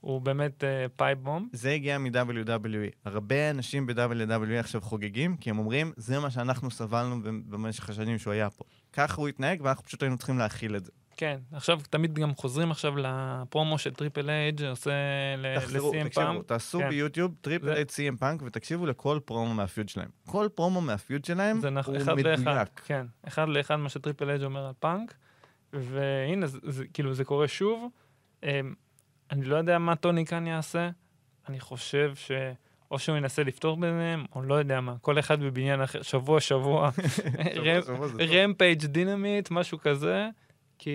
הוא 0.00 0.20
באמת 0.20 0.64
pipe 0.96 1.18
bomb. 1.18 1.48
זה 1.52 1.70
הגיע 1.70 1.98
מ-WWE. 1.98 2.90
הרבה 3.04 3.50
אנשים 3.50 3.86
ב-WWE 3.86 4.58
עכשיו 4.58 4.80
חוגגים, 4.80 5.36
כי 5.36 5.50
הם 5.50 5.58
אומרים, 5.58 5.92
זה 5.96 6.20
מה 6.20 6.30
שאנחנו 6.30 6.70
סבלנו 6.70 7.16
במשך 7.22 7.90
השנים 7.90 8.18
שהוא 8.18 8.32
היה 8.32 8.50
פה. 8.50 8.64
ככה 8.94 9.20
הוא 9.20 9.28
התנהג, 9.28 9.60
ואנחנו 9.62 9.84
פשוט 9.84 10.02
היינו 10.02 10.16
צריכים 10.16 10.38
להכיל 10.38 10.76
את 10.76 10.84
זה. 10.84 10.92
כן, 11.16 11.38
עכשיו 11.52 11.80
תמיד 11.90 12.14
גם 12.14 12.34
חוזרים 12.34 12.70
עכשיו 12.70 12.94
לפרומו 12.96 13.78
של 13.78 13.94
טריפל 13.94 14.30
אייג' 14.30 14.62
עושה 14.62 14.90
ל-CM 15.38 16.14
פאנק. 16.14 16.46
תעשו 16.46 16.78
כן. 16.78 16.88
ביוטיוב 16.88 17.34
טריפל 17.40 17.72
אייג' 17.72 17.90
סי.אם 17.90 18.16
פאנק 18.16 18.42
ותקשיבו 18.42 18.86
לכל 18.86 19.20
promo 19.24 19.54
מה 19.54 19.65
feud 19.65 19.88
שלהם. 19.88 20.08
כל 20.26 20.48
promo 20.54 20.80
מה 20.80 20.95
feud 20.95 21.24
שלהם 21.24 21.56
הוא 21.56 21.96
אחד 21.96 22.18
לאחד, 22.18 22.42
מדויק. 22.42 22.80
כן, 22.84 23.06
אחד 23.28 23.48
לאחד 23.48 23.76
מה 23.76 23.88
שטריפל 23.88 24.30
אייג' 24.30 24.42
אומר 24.42 24.66
על 24.66 24.72
פאנק, 24.80 25.14
והנה, 25.72 26.46
זה, 26.46 26.58
זה, 26.62 26.84
כאילו, 26.92 27.14
זה 27.14 27.24
קורה 27.24 27.48
שוב. 27.48 27.88
אמ, 28.42 28.74
אני 29.30 29.44
לא 29.44 29.56
יודע 29.56 29.78
מה 29.78 29.96
טוני 29.96 30.26
קאן 30.26 30.46
יעשה, 30.46 30.90
אני 31.48 31.60
חושב 31.60 32.12
ש... 32.14 32.30
או 32.94 32.98
שהוא 32.98 33.16
ינסה 33.16 33.42
לפתור 33.42 33.76
ביניהם, 33.76 34.24
או 34.34 34.42
לא 34.42 34.54
יודע 34.54 34.80
מה, 34.80 34.94
כל 35.00 35.18
אחד 35.18 35.40
בבניין 35.40 35.82
אחר, 35.82 36.02
שבוע, 36.02 36.40
שבוע. 36.40 36.90
רמפייג' 38.32 38.84
דינמיט, 38.84 39.50
משהו 39.50 39.78
כזה, 39.78 40.28
כי, 40.78 40.90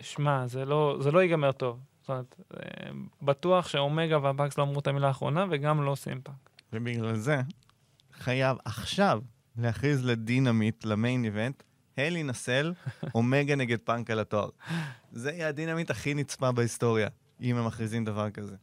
שמע, 0.00 0.46
זה 0.46 0.64
לא, 0.64 0.96
זה 1.00 1.10
לא 1.10 1.22
ייגמר 1.22 1.52
טוב. 1.52 1.80
זאת 2.00 2.08
אומרת, 2.08 2.40
אה, 2.56 2.90
בטוח 3.22 3.68
שאומגה 3.68 4.18
והבאקס 4.18 4.58
לא 4.58 4.62
אמרו 4.62 4.80
את 4.80 4.86
המילה 4.86 5.08
האחרונה, 5.08 5.46
וגם 5.50 5.84
לא 5.84 5.90
עושים 5.90 6.20
פאנק. 6.20 6.50
ובגלל 6.72 7.16
זה 7.16 7.40
חייב 8.12 8.56
עכשיו 8.64 9.20
להכריז 9.56 10.04
לדינמיט, 10.04 10.84
ל 10.84 10.92
main 10.92 11.24
event, 11.24 11.62
Hell 11.96 12.22
in 12.22 12.34
a 12.34 12.41
Cell, 12.41 12.72
אומגה 13.14 13.56
נגד 13.56 13.78
פאנק 13.78 14.10
על 14.10 14.18
התואר. 14.18 14.48
זה 15.12 15.30
יהיה 15.30 15.48
הדינמיט 15.48 15.90
הכי 15.90 16.14
נצפה 16.14 16.52
בהיסטוריה, 16.52 17.08
אם 17.40 17.56
הם 17.56 17.66
מכריזים 17.66 18.04
דבר 18.04 18.30
כזה. 18.30 18.56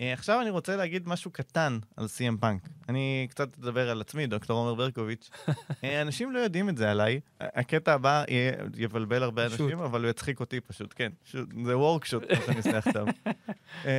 אה, 0.00 0.12
עכשיו 0.12 0.40
אני 0.40 0.50
רוצה 0.50 0.76
להגיד 0.76 1.08
משהו 1.08 1.30
קטן 1.30 1.78
על 1.96 2.06
CM 2.08 2.36
פאנק. 2.36 2.62
אני 2.88 3.26
קצת 3.30 3.58
אדבר 3.58 3.90
על 3.90 4.00
עצמי, 4.00 4.26
דוקטור 4.26 4.58
עומר 4.58 4.74
ברקוביץ'. 4.74 5.30
אה, 5.84 6.02
אנשים 6.02 6.32
לא 6.32 6.38
יודעים 6.38 6.68
את 6.68 6.76
זה 6.76 6.90
עליי. 6.90 7.20
הקטע 7.40 7.92
הבא 7.94 8.24
יהיה- 8.28 8.52
יבלבל 8.76 9.22
הרבה 9.22 9.50
shoot. 9.50 9.60
אנשים, 9.60 9.78
אבל 9.78 10.02
הוא 10.02 10.10
יצחיק 10.10 10.40
אותי 10.40 10.60
פשוט, 10.60 10.92
כן. 10.96 11.12
shoot, 11.24 11.48
זה 11.64 11.78
worked 11.78 12.00
shoot, 12.00 12.22
כמו 12.34 12.42
שאני 12.46 12.60
אסלח 12.60 12.86
אותם. 12.86 13.04
אמ, 13.84 13.90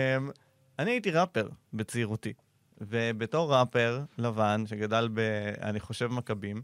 אני 0.79 0.91
הייתי 0.91 1.11
ראפר 1.11 1.49
בצעירותי, 1.73 2.33
ובתור 2.81 3.53
ראפר 3.55 4.03
לבן, 4.17 4.63
שגדל 4.67 5.09
ב... 5.13 5.19
אני 5.61 5.79
חושב 5.79 6.07
מכבים, 6.07 6.61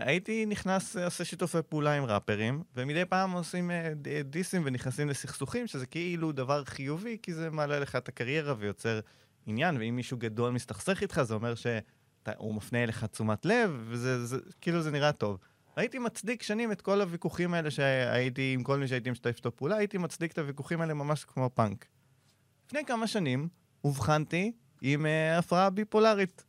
הייתי 0.00 0.46
נכנס, 0.46 0.96
אה, 0.96 1.04
עושה 1.04 1.24
שיתופי 1.24 1.58
פעולה 1.68 1.96
עם 1.96 2.04
ראפרים, 2.04 2.62
ומדי 2.76 3.04
פעם 3.04 3.32
עושים 3.32 3.70
אה, 3.70 3.92
דיסים 4.24 4.62
ונכנסים 4.64 5.08
לסכסוכים, 5.08 5.66
שזה 5.66 5.86
כאילו 5.86 6.32
דבר 6.32 6.64
חיובי, 6.64 7.18
כי 7.22 7.34
זה 7.34 7.50
מעלה 7.50 7.78
לך 7.78 7.96
את 7.96 8.08
הקריירה 8.08 8.54
ויוצר 8.58 9.00
עניין, 9.46 9.76
ואם 9.76 9.96
מישהו 9.96 10.16
גדול 10.16 10.52
מסתכסך 10.52 11.02
איתך, 11.02 11.22
זה 11.22 11.34
אומר 11.34 11.54
שהוא 11.54 12.54
מפנה 12.54 12.82
אליך 12.82 13.04
תשומת 13.04 13.44
לב, 13.44 13.84
וזה 13.88 14.26
זה, 14.26 14.38
כאילו 14.60 14.82
זה 14.82 14.90
נראה 14.90 15.12
טוב. 15.12 15.38
הייתי 15.76 15.98
מצדיק 15.98 16.42
שנים 16.42 16.72
את 16.72 16.80
כל 16.80 17.00
הוויכוחים 17.00 17.54
האלה 17.54 17.70
שהייתי, 17.70 18.52
עם 18.54 18.62
כל 18.62 18.78
מי 18.78 18.88
שהייתי 18.88 19.10
משתף 19.10 19.36
איתו 19.36 19.56
פעולה, 19.56 19.76
הייתי 19.76 19.98
מצדיק 19.98 20.32
את 20.32 20.38
הוויכוחים 20.38 20.80
האלה 20.80 20.94
ממש 20.94 21.24
כמו 21.24 21.50
פאנק. 21.54 21.86
לפני 22.66 22.84
כמה 22.84 23.06
שנים 23.06 23.48
אובחנתי 23.84 24.52
עם 24.82 25.06
אה, 25.06 25.38
הפרעה 25.38 25.70
ביפולרית. 25.70 26.44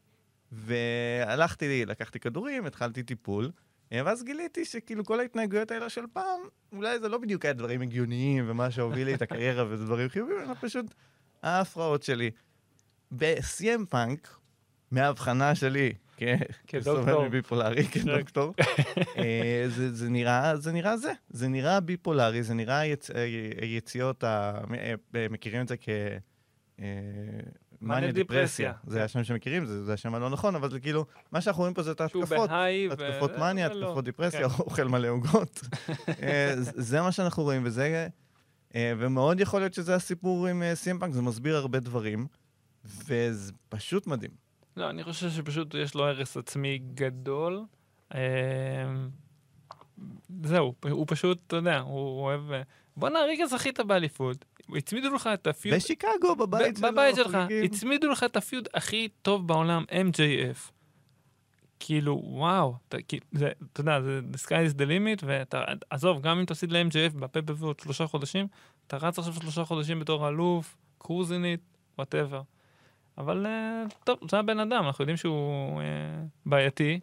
והלכתי, 0.56 1.86
לקחתי 1.86 2.20
כדורים, 2.20 2.66
התחלתי 2.66 3.03
טיפול, 3.03 3.51
אה, 3.93 4.01
ואז 4.06 4.24
גיליתי 4.24 4.66
שכאילו 4.66 5.06
כל 5.06 5.20
ההתנהגויות 5.20 5.72
האלה 5.72 5.89
של 5.89 6.06
פעם, 6.14 6.41
אולי 6.72 6.99
זה 6.99 7.10
לא 7.10 7.18
בדיוק 7.18 7.45
היה 7.45 7.53
דברים 7.53 7.82
הגיוניים 7.82 8.45
ומה 8.47 8.72
שהוביל 8.72 9.06
לי 9.06 9.14
את 9.14 9.22
הקריירה 9.22 9.66
וזה 9.70 9.86
דברים 9.86 10.10
חיוביים, 10.10 10.39
אלא 10.39 10.53
פשוט 10.62 10.86
ההפרעות 11.43 12.03
שלי. 12.03 12.32
בסיים 13.12 13.86
פאנק, 13.86 14.38
מההבחנה 14.91 15.56
שלי. 15.56 15.93
כסובל 16.68 17.28
מביפולרי, 17.28 17.88
כדוקטור, 17.93 18.53
אה, 19.18 19.66
זה, 19.68 20.10
נראה, 20.10 20.58
זה 20.58 20.72
נראה 20.72 20.97
זה, 20.97 21.14
זה 21.30 21.47
נראה 21.47 21.80
ביפולרי, 21.80 22.43
זה 22.43 22.53
נראה 22.53 22.86
יצ... 22.86 23.12
אה, 23.12 23.26
יציאות, 23.62 24.24
אה, 24.24 24.62
מכירים 25.30 25.62
את 25.62 25.68
זה 25.68 25.78
כ... 25.78 25.89
מניה 27.86 28.11
דיפרסיה. 28.11 28.73
זה 28.88 29.03
השם 29.03 29.23
שמכירים, 29.23 29.65
זה, 29.65 29.83
זה 29.83 29.93
השם 29.93 30.15
הלא 30.15 30.29
נכון, 30.29 30.55
אבל 30.55 30.71
זה 30.71 30.79
כאילו, 30.79 31.05
מה 31.31 31.41
שאנחנו 31.41 31.61
רואים 31.61 31.73
פה 31.73 31.83
זה 31.83 31.91
את 31.91 32.01
שהוא 32.09 32.21
ההתקפות. 32.23 32.49
ו- 32.89 32.93
התקפות 32.93 33.31
אה, 33.31 33.39
מניה, 33.39 33.69
לא, 33.69 33.86
התקפות 33.86 34.05
דיפרסיה, 34.05 34.49
כן. 34.49 34.63
אוכל 34.63 34.83
מלא 34.83 35.07
עוגות. 35.07 35.61
אה, 36.23 36.53
זה- 36.57 37.01
מה 37.01 37.11
שאנחנו 37.11 37.43
רואים, 37.43 37.61
וזה... 37.65 38.07
אה, 38.75 38.93
ומאוד 38.97 39.39
יכול 39.39 39.59
להיות 39.59 39.73
שזה 39.73 39.95
הסיפור 39.95 40.47
עם 40.47 40.63
סימפאנק, 40.73 41.13
זה 41.13 41.21
מסביר 41.21 41.55
הרבה 41.55 41.79
דברים, 41.79 42.27
וזה 42.86 43.51
פשוט 43.69 44.07
מדהים. 44.07 44.31
לא, 44.77 44.89
אני 44.89 45.03
חושב 45.03 45.29
שפשוט 45.29 45.73
יש 45.73 45.95
לו 45.95 46.05
הרס 46.07 46.38
עצמי 46.38 46.79
גדול. 46.93 47.63
זהו, 50.43 50.73
הוא 50.91 51.05
פשוט, 51.07 51.39
אתה 51.47 51.55
יודע, 51.55 51.79
הוא 51.79 52.21
אוהב... 52.21 52.41
בואנה, 52.98 53.20
הרגע 53.20 53.46
זכית 53.46 53.80
באליפות, 53.80 54.46
הצמידו 54.78 55.10
לך 55.16 55.30
את 55.34 55.48
ה 55.47 55.51
feud... 55.51 55.76
בשיקגו, 55.76 56.36
בבית 56.36 56.78
שלו, 56.78 56.91
בבית 56.91 57.16
שלך. 57.16 57.38
הצמידו 57.66 58.10
לך 58.10 58.24
את 58.24 58.38
ה 58.38 58.43
feud 58.43 58.68
הכי 58.74 59.10
טוב 59.22 59.48
בעולם, 59.48 59.84
MJF. 59.89 60.72
כאילו, 61.80 62.22
וואו, 62.24 62.76
אתה, 62.88 62.98
יודע, 63.80 64.02
זה 64.02 64.22
the 64.34 64.38
sky 64.38 64.74
is 64.74 64.78
the 64.78 64.86
limit, 64.86 65.26
ואתה, 65.26 65.64
עזוב, 65.89 66.22
גם 66.22 66.39
אם 66.39 66.46
תפסיד 66.46 66.72
ל-MJF 66.72 67.18
ב 67.20 67.23
pay-per-view 67.23 67.68
עוד 67.68 67.80
שלושה 67.80 68.08
חודשים, 68.08 68.48
אתה 68.88 68.98
רץ 68.98 69.20
עכשיו 69.20 69.34
שלושה 69.34 69.66
חודשים 69.66 70.00
בתור 70.00 70.28
אלוף, 70.28 70.78
cruising 70.97 71.43
it, 71.43 71.59
whatever. 71.97 72.41
אבל 73.18 73.46
אה, 73.46 73.84
טוב, 74.04 74.20
זה 74.32 74.39
הבן 74.39 74.60
אדם, 74.60 74.84
אנחנו 74.86 75.02
יודעים 75.02 75.18
שהוא 75.18 75.82
אה, 75.82 75.86
בעייתי. 76.46 77.00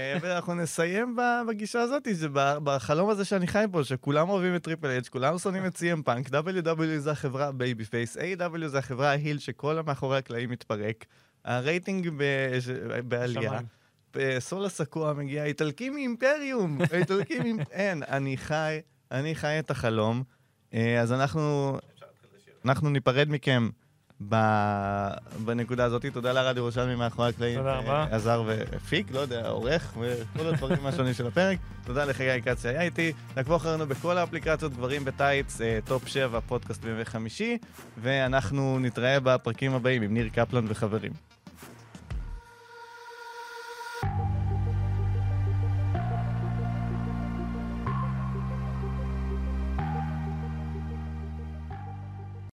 אה, 0.00 0.18
ואנחנו 0.20 0.54
נסיים 0.54 1.16
בגישה 1.48 1.80
הזאת, 1.80 2.08
בחלום 2.64 3.10
הזה 3.10 3.24
שאני 3.24 3.46
חי 3.46 3.64
פה, 3.72 3.84
שכולם 3.84 4.28
אוהבים 4.28 4.56
את 4.56 4.62
טריפל 4.62 4.88
אייג', 4.88 5.06
כולם 5.06 5.38
שונאים 5.38 5.66
את 5.66 5.76
CM 5.76 6.02
פאנק, 6.04 6.28
WWE 6.28 6.98
זה 6.98 7.10
החברה 7.10 7.52
babyface, 7.52 8.16
AEW 8.16 8.66
זה 8.66 8.78
החברה 8.78 9.10
ה 9.10 9.16
heel 9.16 9.38
שכל 9.38 9.78
המאחורי 9.78 10.18
הקלעים 10.18 10.50
מתפרק, 10.50 11.04
הרייטינג 11.44 12.10
בעלייה. 13.04 13.60
אה, 14.16 14.36
סולו 14.40 14.68
סיקואה 14.68 15.12
מגיע, 15.12 15.44
איטלקי 15.44 15.90
מאימפריום, 15.90 16.78
איטלקי 16.92 17.38
מאימפ... 17.38 17.70
אין, 17.80 18.02
אני 18.08 18.36
חי, 18.36 18.80
אני 19.10 19.34
חי 19.34 19.58
את 19.58 19.70
החלום, 19.70 20.22
אה, 20.74 21.00
אז 21.00 21.12
אנחנו, 21.12 21.76
אנחנו 22.64 22.90
ניפרד 22.90 23.28
מכם. 23.30 23.68
בנקודה 24.20 25.84
הזאת. 25.84 26.06
תודה 26.12 26.32
לרד 26.32 26.56
ירושלמי 26.56 26.94
מאחורי 26.94 27.28
הקלעים. 27.28 27.58
תודה 27.58 27.74
רבה. 27.78 28.06
אה, 28.10 28.16
עזר 28.16 28.42
והפיק, 28.46 29.06
לא 29.10 29.18
יודע, 29.18 29.48
עורך, 29.48 29.92
וכל 30.00 30.46
הדברים 30.46 30.86
השונים 30.86 31.14
של 31.14 31.26
הפרק. 31.26 31.58
תודה 31.84 32.04
לחגי 32.04 32.42
כץ 32.42 32.62
שהיה 32.62 32.82
איתי. 32.82 33.12
תעקבו 33.34 33.56
אחרינו 33.56 33.86
בכל 33.86 34.18
האפליקציות, 34.18 34.72
גברים 34.72 35.04
בטייץ, 35.04 35.60
אה, 35.60 35.78
טופ 35.84 36.08
7, 36.08 36.40
פודקאסט 36.40 36.84
בימי 36.84 37.04
חמישי, 37.04 37.58
ואנחנו 38.02 38.78
נתראה 38.78 39.20
בפרקים 39.20 39.74
הבאים 39.74 40.02
עם 40.02 40.14
ניר 40.14 40.28
קפלן 40.28 40.64
וחברים. 40.68 41.12
thank 44.02 44.34
you 44.34 44.39